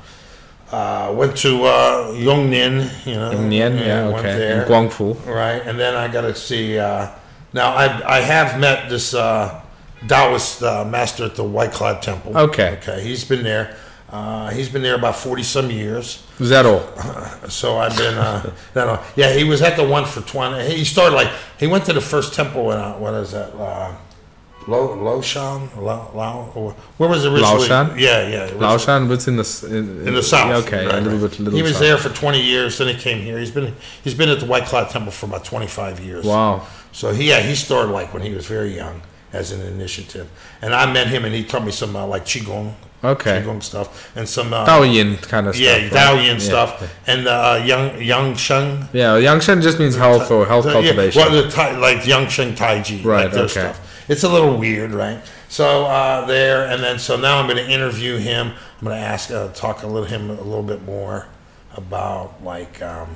[0.72, 3.06] uh, went to uh, Yongnian.
[3.06, 3.80] You know, Nian.
[3.80, 4.08] Yeah.
[4.08, 4.38] Okay.
[4.38, 4.62] there.
[4.64, 5.26] In Guangfu.
[5.26, 6.78] Right, and then I got to see.
[6.78, 7.10] Uh,
[7.54, 9.62] now I I have met this uh,
[10.08, 12.38] Taoist uh, master at the White Cloud Temple.
[12.38, 12.78] Okay.
[12.78, 13.76] Okay, he's been there.
[14.12, 16.24] Uh, he's been there about forty some years.
[16.40, 16.84] Is that all?
[17.50, 18.16] So I've been.
[18.16, 20.76] Uh, no, yeah, he was at the one for twenty.
[20.76, 23.54] He started like he went to the first temple when uh, what is that?
[24.70, 27.68] Lo Loshan, Lao, Lao, or- where was it originally?
[27.68, 28.00] Laoshan?
[28.00, 28.44] Yeah, yeah.
[28.54, 30.50] was- Laoshan, what's in the in, in the south.
[30.50, 31.30] Yeah, okay, Right, a little right.
[31.32, 31.40] bit.
[31.40, 31.82] Little he was south.
[31.82, 32.78] there for 20 years.
[32.78, 33.40] Then he came here.
[33.40, 36.24] He's been he's been at the White Cloud Temple for about 25 years.
[36.26, 36.68] Wow.
[36.92, 39.02] So he yeah he started like when he was very young
[39.34, 40.28] as an initiative,
[40.62, 42.74] and I met him and he taught me some uh, like qigong,
[43.04, 43.42] Okay.
[43.44, 45.64] qigong stuff, and some uh, Taoyin kind of stuff.
[45.66, 45.92] yeah right?
[45.92, 46.50] Taoyin Yeah.
[46.52, 48.90] stuff, and uh, Yang Yang Sheng.
[48.92, 51.22] Yeah, Yangsheng just means health or health The- cultivation.
[51.22, 53.48] Yeah, well, the like Yangsheng Tai Chi, Right, like okay.
[53.48, 53.80] stuff.
[54.10, 55.22] It's a little weird, right?
[55.50, 58.48] So uh, there, and then so now I'm going to interview him.
[58.80, 61.28] I'm going to ask, uh, talk a little him a little bit more
[61.76, 63.08] about like um,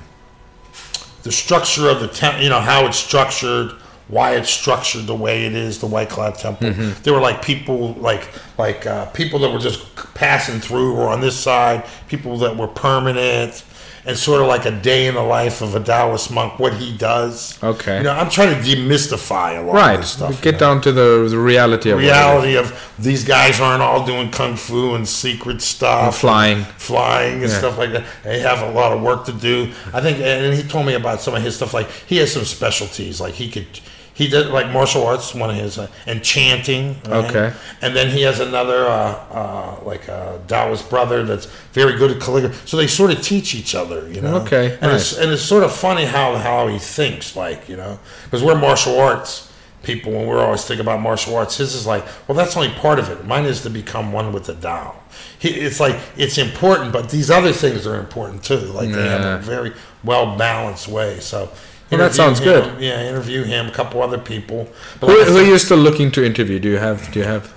[1.24, 2.44] the structure of the temple.
[2.44, 3.72] You know how it's structured,
[4.08, 5.80] why it's structured the way it is.
[5.80, 6.70] The White Cloud Temple.
[6.70, 7.02] Mm-hmm.
[7.02, 8.30] There were like people, like
[8.60, 12.68] like uh, people that were just passing through, or on this side, people that were
[12.68, 13.66] permanent.
[14.06, 16.92] And sort of like a day in the life of a Taoist monk, what he
[16.98, 17.58] does.
[17.64, 18.00] Okay.
[18.00, 19.98] You know, I'm trying to demystify a lot of right.
[19.98, 20.42] this stuff.
[20.42, 20.58] Get you know.
[20.60, 22.12] down to the, the reality of what it is.
[22.12, 26.64] reality of these guys aren't all doing kung fu and secret stuff, And flying.
[26.78, 27.58] flying and Yeah.
[27.60, 28.04] stuff like that.
[28.24, 29.72] They have a lot of work to do.
[29.94, 31.74] I think, and he told me about some of his stuff.
[31.74, 33.22] Like he has some specialties.
[33.22, 33.68] Like he could,
[34.14, 36.96] he did like martial arts, one of his, uh, and chanting.
[37.06, 37.26] right?
[37.26, 37.54] Okay.
[37.82, 42.22] And then he has another, uh, uh, like a Taoist brother that's very good at
[42.22, 42.56] calligraphy.
[42.68, 44.38] So they sort of teach each other, you know.
[44.42, 48.00] Okay, And it's and it's sort of funny how how he thinks, like you know,
[48.26, 49.50] because we're martial arts
[49.84, 51.58] people and we're always thinking about martial arts.
[51.58, 53.26] His is like, well, that's only part of it.
[53.26, 54.96] Mine is to become one with the Tao.
[55.40, 58.58] He, it's like it's important, but these other things are important too.
[58.58, 59.74] Like they have a very
[60.04, 61.20] well balanced way.
[61.20, 61.52] So
[61.98, 62.46] Well, that sounds him.
[62.46, 62.82] good.
[62.82, 64.68] Yeah, interview him, a couple other people.
[65.00, 66.60] But Who, like who are you still looking to interview?
[66.60, 67.12] Do you have?
[67.12, 67.54] Do you have?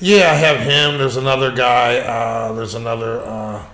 [0.00, 0.98] Yeah, I have him.
[0.98, 1.98] There's another guy.
[1.98, 3.64] Uh, there's another uh,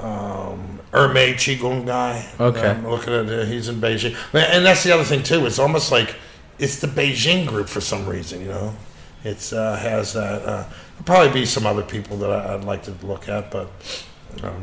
[0.00, 2.28] um, Emei Qigong guy.
[2.38, 2.70] Okay.
[2.70, 3.48] I'm looking at it.
[3.48, 4.16] He's in Beijing.
[4.34, 5.46] And that's the other thing, too.
[5.46, 6.16] It's almost like
[6.58, 8.74] it's the Beijing group for some reason, you know?
[9.22, 10.42] It's uh, has that.
[10.42, 13.70] Uh, there'll probably be some other people that I, I'd like to look at, but.
[14.42, 14.60] Um,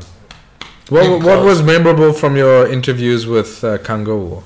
[0.92, 4.42] What, what was memorable from your interviews with uh, Kango?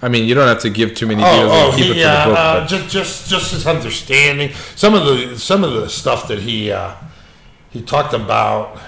[0.00, 1.50] I mean, you don't have to give too many details.
[1.52, 2.38] Oh, oh, keep he, it uh, the book.
[2.38, 4.52] uh, just, just, just his understanding.
[4.76, 6.94] Some of the, some of the stuff that he, uh,
[7.70, 8.80] he talked about.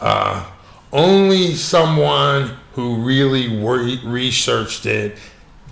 [0.00, 0.44] Uh,
[0.92, 5.18] only someone who really re- researched it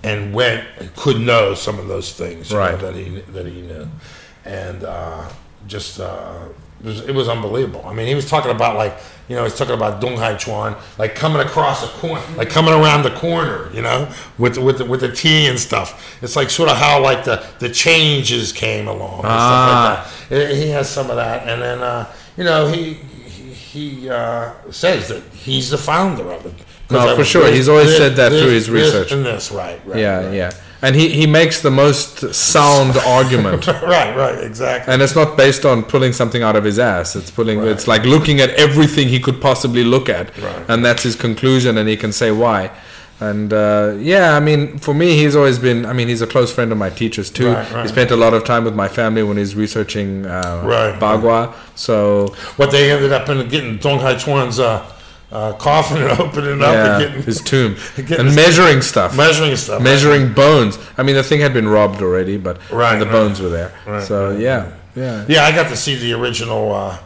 [0.02, 0.66] and went
[0.96, 3.88] could know some of those things you know, that he that he knew,
[4.44, 5.28] and uh,
[5.66, 6.38] just uh,
[6.82, 7.82] it, was, it was unbelievable.
[7.86, 8.96] I mean, he was talking about like
[9.28, 12.74] you know he's talking about Dong Hai Chuan like coming across a corner, like coming
[12.74, 16.18] around the corner, you know, with with the, with the tea and stuff.
[16.22, 20.02] It's like sort of how like the the changes came along and Ah.
[20.06, 20.54] stuff like that.
[20.56, 25.08] He has some of that, and then uh, you know he he, he uh, says
[25.08, 26.54] that he's the founder of it.
[26.90, 27.44] No, for sure.
[27.44, 29.10] this- He's always this- said that through his research.
[29.10, 29.80] This and this, right?
[29.86, 30.34] right yeah, right.
[30.34, 30.50] yeah.
[30.82, 33.66] And he, he makes the most sound argument.
[33.66, 34.92] right, right, exactly.
[34.92, 37.14] And it's not based on pulling something out of his ass.
[37.16, 37.58] It's pulling.
[37.58, 37.68] Right.
[37.68, 40.64] It's like looking at everything he could possibly look at, Right.
[40.68, 42.70] and that's his conclusion, and he can say why.
[43.22, 45.84] And uh, yeah, I mean, for me, he's always been.
[45.84, 47.52] I mean, he's a close friend of my teachers too.
[47.52, 47.82] Right, right.
[47.82, 51.52] He spent a lot of time with my family when he's researching uh, Right, Bagua.
[51.74, 54.90] So What they ended up in getting Dong Hai Chuan's uh,
[55.32, 59.16] uh, coffin and opening it up and getting his tomb getting and his- measuring stuff.
[59.16, 59.82] measuring stuff.
[59.82, 60.78] measuring bones.
[60.98, 63.12] I mean, the thing had been robbed already, but Right, the right.
[63.12, 63.72] bones were there.
[63.86, 66.98] Right, so right, yeah, yeah, Yeah, I got to see the original, uh,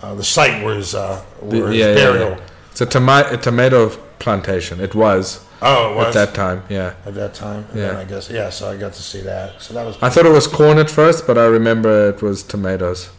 [0.00, 2.30] uh, the site where his, uh, The- his yeah, yeah, burial.
[2.30, 2.40] yeah.
[2.70, 3.88] It's a, toma- a tomato
[4.20, 4.80] plantation.
[4.80, 6.62] It was Oh, it was at that time.
[6.68, 7.66] Yeah, at that time.
[7.72, 7.98] And Yeah.
[7.98, 8.48] I guess yeah.
[8.50, 9.60] So I got to see that.
[9.60, 9.96] So that was.
[10.00, 13.10] I thought it was corn at first, but I remember it was tomatoes.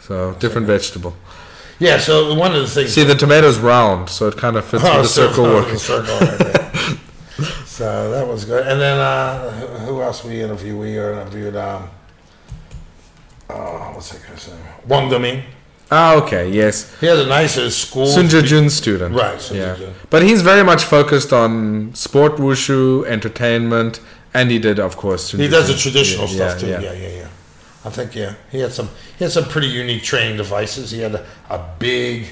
[0.00, 1.16] So different vegetable.
[1.82, 1.98] Yeah.
[1.98, 2.92] So one of the things.
[2.94, 5.68] See, the tomato's round, so it kind of fits with the so- circle oh, work.
[5.68, 6.98] the circle right
[7.66, 8.66] so that was good.
[8.66, 9.50] And then uh,
[9.84, 10.78] who- else we interviewed?
[10.78, 11.56] We interviewed.
[11.56, 11.90] Um,
[13.50, 14.58] oh, what's that guy's name?
[14.86, 15.42] Wang Deming.
[15.94, 16.98] Ah, okay, yes.
[17.00, 18.06] He had a nice uh, school.
[18.06, 19.14] Sun Jun student.
[19.14, 19.76] Right, Sun yeah.
[19.76, 19.92] Jun.
[20.08, 24.00] But he's very much focused on sport wushu, entertainment,
[24.32, 25.30] and he did, of course.
[25.30, 26.68] Sun He does the traditional Yeah, stuff too.
[26.68, 26.80] yeah.
[26.80, 26.92] Yeah.
[26.92, 27.28] yeah, yeah,
[27.84, 28.88] I think yeah, he had some.
[29.18, 30.90] He had some pretty unique training devices.
[30.92, 32.26] He had a, a big,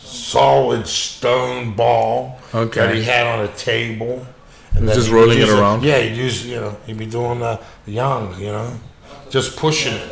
[0.00, 2.80] solid stone ball Okay.
[2.80, 4.24] that he had on a table.
[4.74, 5.82] And then Just rolling it around?
[5.82, 8.72] Yeah, he'd use you know he'd be doing the yang, you know,
[9.28, 10.08] just pushing it.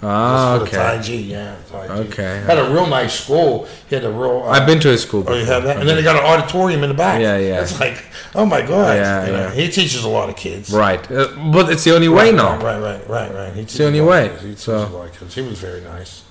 [0.00, 1.06] Ah, the Tai okay.
[1.08, 1.56] Chi, yeah.
[1.70, 1.92] Tai Chi.
[1.94, 2.40] Okay.
[2.46, 3.66] Had a real nice school.
[3.88, 4.42] He had a real.
[4.44, 5.24] Uh, I've been to his school.
[5.26, 7.20] Oh, you have that, and then they got an auditorium in the back.
[7.20, 7.62] Yeah, yeah.
[7.62, 8.04] It's like,
[8.36, 8.96] oh my god.
[8.96, 9.50] Yeah, you know, yeah.
[9.54, 10.70] He teaches a lot of kids.
[10.72, 12.58] Right, uh, but it's the only way Right, now.
[12.62, 13.52] Right, right, right, right.
[13.54, 15.34] He the only way, He teaches so- a lot of kids.
[15.34, 16.22] He was very nice.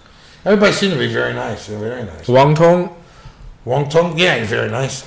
[0.45, 1.67] Everybody seemed to be very nice.
[1.67, 2.25] Very nice.
[2.29, 2.95] Wang Tong,
[3.65, 5.03] Wong Tong, yeah, he's very nice.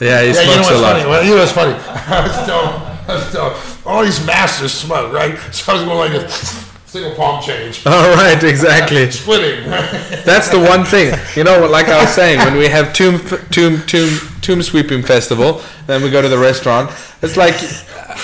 [0.00, 0.92] yeah, he Yeah, you know what's a lot.
[0.96, 1.10] funny?
[1.10, 1.74] Well, you know what's funny?
[1.88, 5.36] I was telling, I was telling, all these masters smoke, right?
[5.52, 7.82] So I was going like this, Single palm change.
[7.86, 9.08] All right, exactly.
[9.12, 9.70] Splitting.
[9.70, 11.16] That's the one thing.
[11.36, 13.20] You know, like I was saying, when we have tomb
[13.52, 16.90] tomb tomb tomb sweeping festival, then we go to the restaurant.
[17.22, 17.54] It's like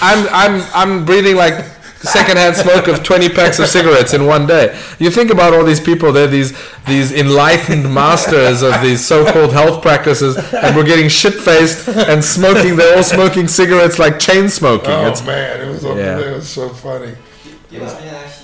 [0.02, 1.64] I'm I'm I'm breathing like
[1.98, 4.76] secondhand smoke of 20 packs of cigarettes in one day.
[4.98, 6.52] You think about all these people, they're these
[6.86, 12.74] these enlightened masters of these so-called health practices, and we're getting shit-faced and smoking.
[12.74, 14.90] They're all smoking cigarettes like chain smoking.
[14.90, 16.18] Oh it's, man, it was, yeah.
[16.18, 17.14] it was so funny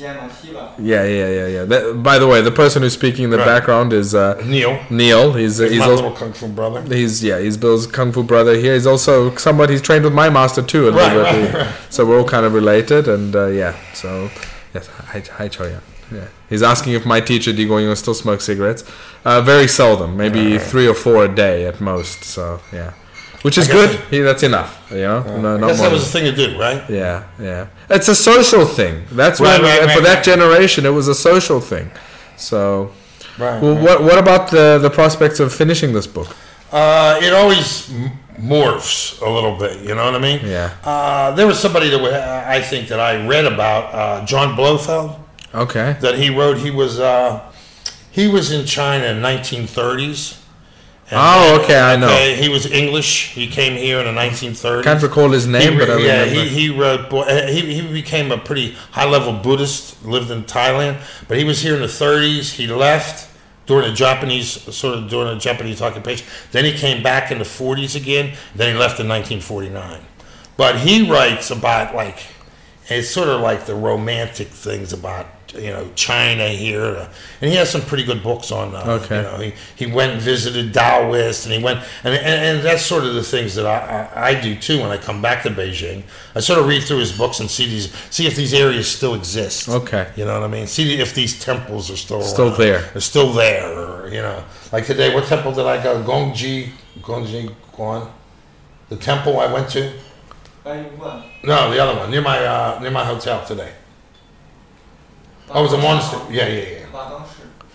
[0.02, 1.64] yeah, yeah, yeah, yeah.
[1.64, 3.46] That, by the way, the person who's speaking in the Right.
[3.46, 5.32] background is uh, Neil, Neil.
[5.32, 6.82] He's uh, he's he's my also little kung fu brother.
[6.82, 8.74] He's yeah, he's Bill's kung fu brother here.
[8.74, 11.54] He's also somewhat he's trained with my master too a little Right, bit.
[11.54, 11.74] right, right.
[11.90, 13.74] So we're all kind of related, and uh, yeah.
[13.94, 14.30] So
[14.74, 15.80] yes, hi, hi Choya.
[16.12, 18.84] Yeah, he's asking if my teacher Di still smokes cigarettes.
[19.24, 22.24] Uh, very seldom, maybe three or four a day at most.
[22.24, 22.92] So yeah,
[23.42, 23.90] which is good.
[24.10, 24.70] He, that's enough.
[24.90, 25.88] You know, no, I guess more.
[25.88, 26.82] that was the thing to do, right?
[26.90, 27.66] yeah, yeah.
[27.90, 29.04] It's a social thing.
[29.12, 31.90] That's Right, when right, and for that generation, it was a social thing.
[32.36, 32.92] So,
[33.38, 36.28] well, what what about the the prospects of finishing this book?
[36.72, 38.10] Uh, it always m-
[38.40, 39.80] morphs a little bit.
[39.86, 40.40] You know what I mean?
[40.44, 40.70] Yeah.
[40.82, 42.00] Uh, there was somebody that
[42.48, 45.18] I think that I read about, uh, John Blofeld,
[45.54, 45.96] Okay.
[46.00, 46.56] that he wrote.
[46.58, 47.40] He was uh,
[48.10, 50.38] he was in China in 1930s.
[51.12, 52.08] And Oh, okay, I know.
[52.08, 53.32] he was English.
[53.34, 54.82] He came here in the 1930s.
[54.84, 56.42] Can't recall his name, He but I yeah, remember.
[56.44, 57.12] he, he wrote.
[57.12, 60.02] uh, He, he became a pretty high level Buddhist.
[60.06, 62.52] Lived in Thailand, but he was here in the 30s.
[62.54, 63.28] He left,
[63.66, 66.26] during the Japanese sort of during the Japanese occupation.
[66.50, 68.34] Then he came back in the 40s again.
[68.54, 70.00] Then he left in 1949.
[70.56, 72.20] But he writes about like
[72.88, 77.08] it's sort of like the romantic things about you know China here, uh,
[77.40, 78.74] and he has some pretty good books on.
[78.74, 79.16] Uh, okay.
[79.16, 82.82] You know, he, he went and visited Taoist, and he went and, and, and that's
[82.82, 85.50] sort of the things that I, I, I, do too when I come back to
[85.50, 86.04] Beijing.
[86.34, 89.14] I sort of read through his books and see these see if these areas still
[89.14, 89.68] exist.
[89.68, 90.10] Okay.
[90.16, 90.66] You know what I mean?
[90.66, 92.80] See if these temples are still still around, there.
[92.92, 93.78] They're still there.
[93.78, 96.02] Or, you know, like today, what temple did I go?
[96.02, 96.70] Gongji,
[97.00, 98.10] Gongji Guan,
[98.88, 99.92] the temple I went to.
[101.42, 103.72] No, the other one near my uh, near my hotel today.
[105.54, 106.18] Oh, I was a monster.
[106.30, 106.78] Yeah, yeah, yeah.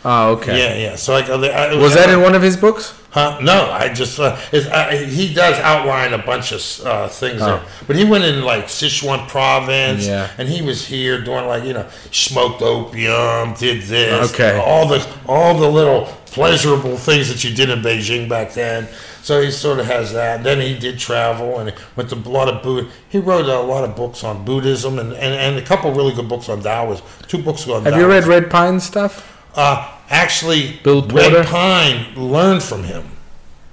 [0.04, 0.58] Ah, okay.
[0.58, 0.96] Yeah, yeah.
[0.96, 2.94] So like, uh, uh, was that in one of his books?
[3.10, 3.40] Huh?
[3.42, 7.62] No, I just uh, it's, uh, he does outline a bunch of uh, things, there.
[7.88, 10.12] but he went in like Sichuan province, Oh.
[10.12, 10.30] Yeah.
[10.38, 14.58] and he was here doing like you know smoked opium, did this, Okay.
[14.60, 18.88] all the all the little pleasurable things that you did in Beijing back then.
[19.24, 20.44] So he sort of has that.
[20.44, 22.90] Then he did travel and went to a lot of Buddha.
[23.10, 26.30] He wrote a lot of books on Buddhism and, and, and a couple really good
[26.30, 27.06] books on Taoism.
[27.28, 29.37] Two books on Have you read Red Pine stuff?
[29.58, 31.38] Uh, actually, Bill Porter?
[31.38, 33.04] Red Pine learned from him.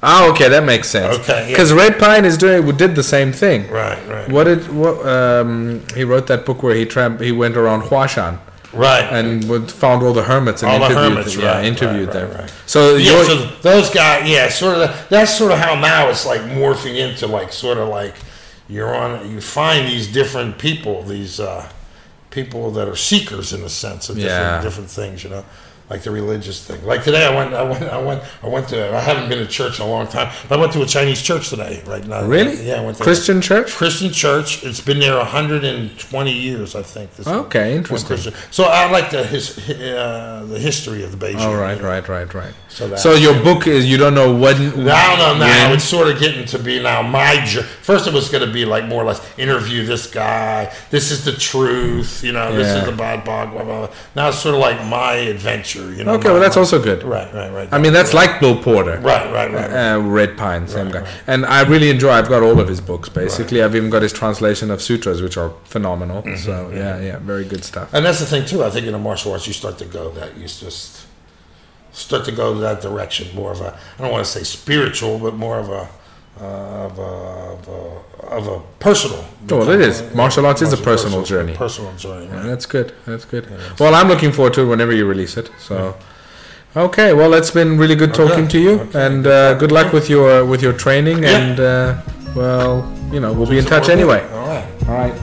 [0.02, 1.18] Oh, okay, that makes sense.
[1.20, 1.48] Okay, yeah.
[1.48, 3.70] Because Red Pine is doing did the same thing.
[3.70, 4.28] Right, right.
[4.30, 5.06] What did what?
[5.06, 8.38] Um, he wrote that book where he tramp he went around Huashan
[8.74, 9.04] Right.
[9.04, 11.42] and would, found all the hermits and All the interviewed hermits, them.
[11.44, 12.30] Yeah, right, interviewed right, them.
[12.32, 12.52] right, right.
[12.66, 15.06] So yeah, so those guys, yeah, sort of.
[15.08, 18.14] That's sort of how now it's like morphing into like sort of like
[18.68, 19.30] you're on.
[19.30, 21.66] You find these different people, these uh,
[22.30, 24.60] people that are seekers in a sense of different Yeah.
[24.60, 25.24] different things.
[25.24, 25.44] You know,
[25.90, 26.84] like the religious thing.
[26.84, 28.96] Like today, I went, I went, I went, I went to.
[28.96, 30.32] I haven't been to church in a long time.
[30.48, 31.82] But I went to a Chinese church today.
[31.86, 32.66] Right now, really?
[32.66, 33.72] Yeah, I went to Christian church.
[33.72, 34.64] Christian church.
[34.64, 37.14] It's been there 120 years, I think.
[37.16, 38.06] This Okay, interesting.
[38.06, 38.34] Christian.
[38.50, 41.40] So I like the his, uh, the history of the Beijing.
[41.40, 42.54] All right, right, right, right.
[42.68, 44.84] So So, that's- your book is you don't know when.
[44.84, 47.44] Now, no, now it's sort of getting to be now my.
[47.82, 50.72] First, it was going to be like more or less interview this guy.
[50.90, 52.54] This is the truth, you know.
[52.54, 53.52] This is the bad bog.
[53.52, 53.94] Blah, blah, blah.
[54.16, 56.14] Now it's sort of like my adventure, you know.
[56.14, 57.02] Okay, well that's also good.
[57.02, 57.68] right, right, right.
[57.72, 58.98] I mean that's like Bill Porter.
[59.00, 59.70] right, right, right.
[59.70, 59.94] right.
[59.94, 61.00] Uh, Red Pine, same Right, guy.
[61.02, 61.22] right.
[61.26, 62.10] And I really enjoy.
[62.10, 63.62] I've got all of his books basically.
[63.62, 66.22] I've even got his translation of sutras, which are phenomenal.
[66.22, 67.92] Mm-hmm, so yeah, yeah, very good stuff.
[67.94, 68.62] And that's the thing too.
[68.64, 71.06] I think in the martial arts, you start to go that you just
[71.92, 73.34] start to go that direction.
[73.34, 75.88] More of a I don't want to say spiritual, but more of a
[76.40, 79.24] of a of a, of a personal.
[79.48, 80.02] Well, it is.
[80.14, 81.54] Martial arts is a Martial- personal journey.
[81.54, 82.26] Personal journey.
[82.26, 82.92] Yeah, that's good.
[83.06, 83.46] That's good.
[83.78, 85.50] Well, I'm looking forward to it whenever you release it.
[85.58, 85.96] So,
[86.76, 87.12] okay.
[87.12, 90.08] Well, it's been really good talking to you, Okay, and good uh, good luck with
[90.10, 91.22] your with your training.
[91.22, 91.38] Yeah.
[91.38, 92.02] And uh,
[92.34, 94.20] well, you know, we'll be in touch anyway.
[94.32, 94.66] All right.
[94.88, 95.14] All right.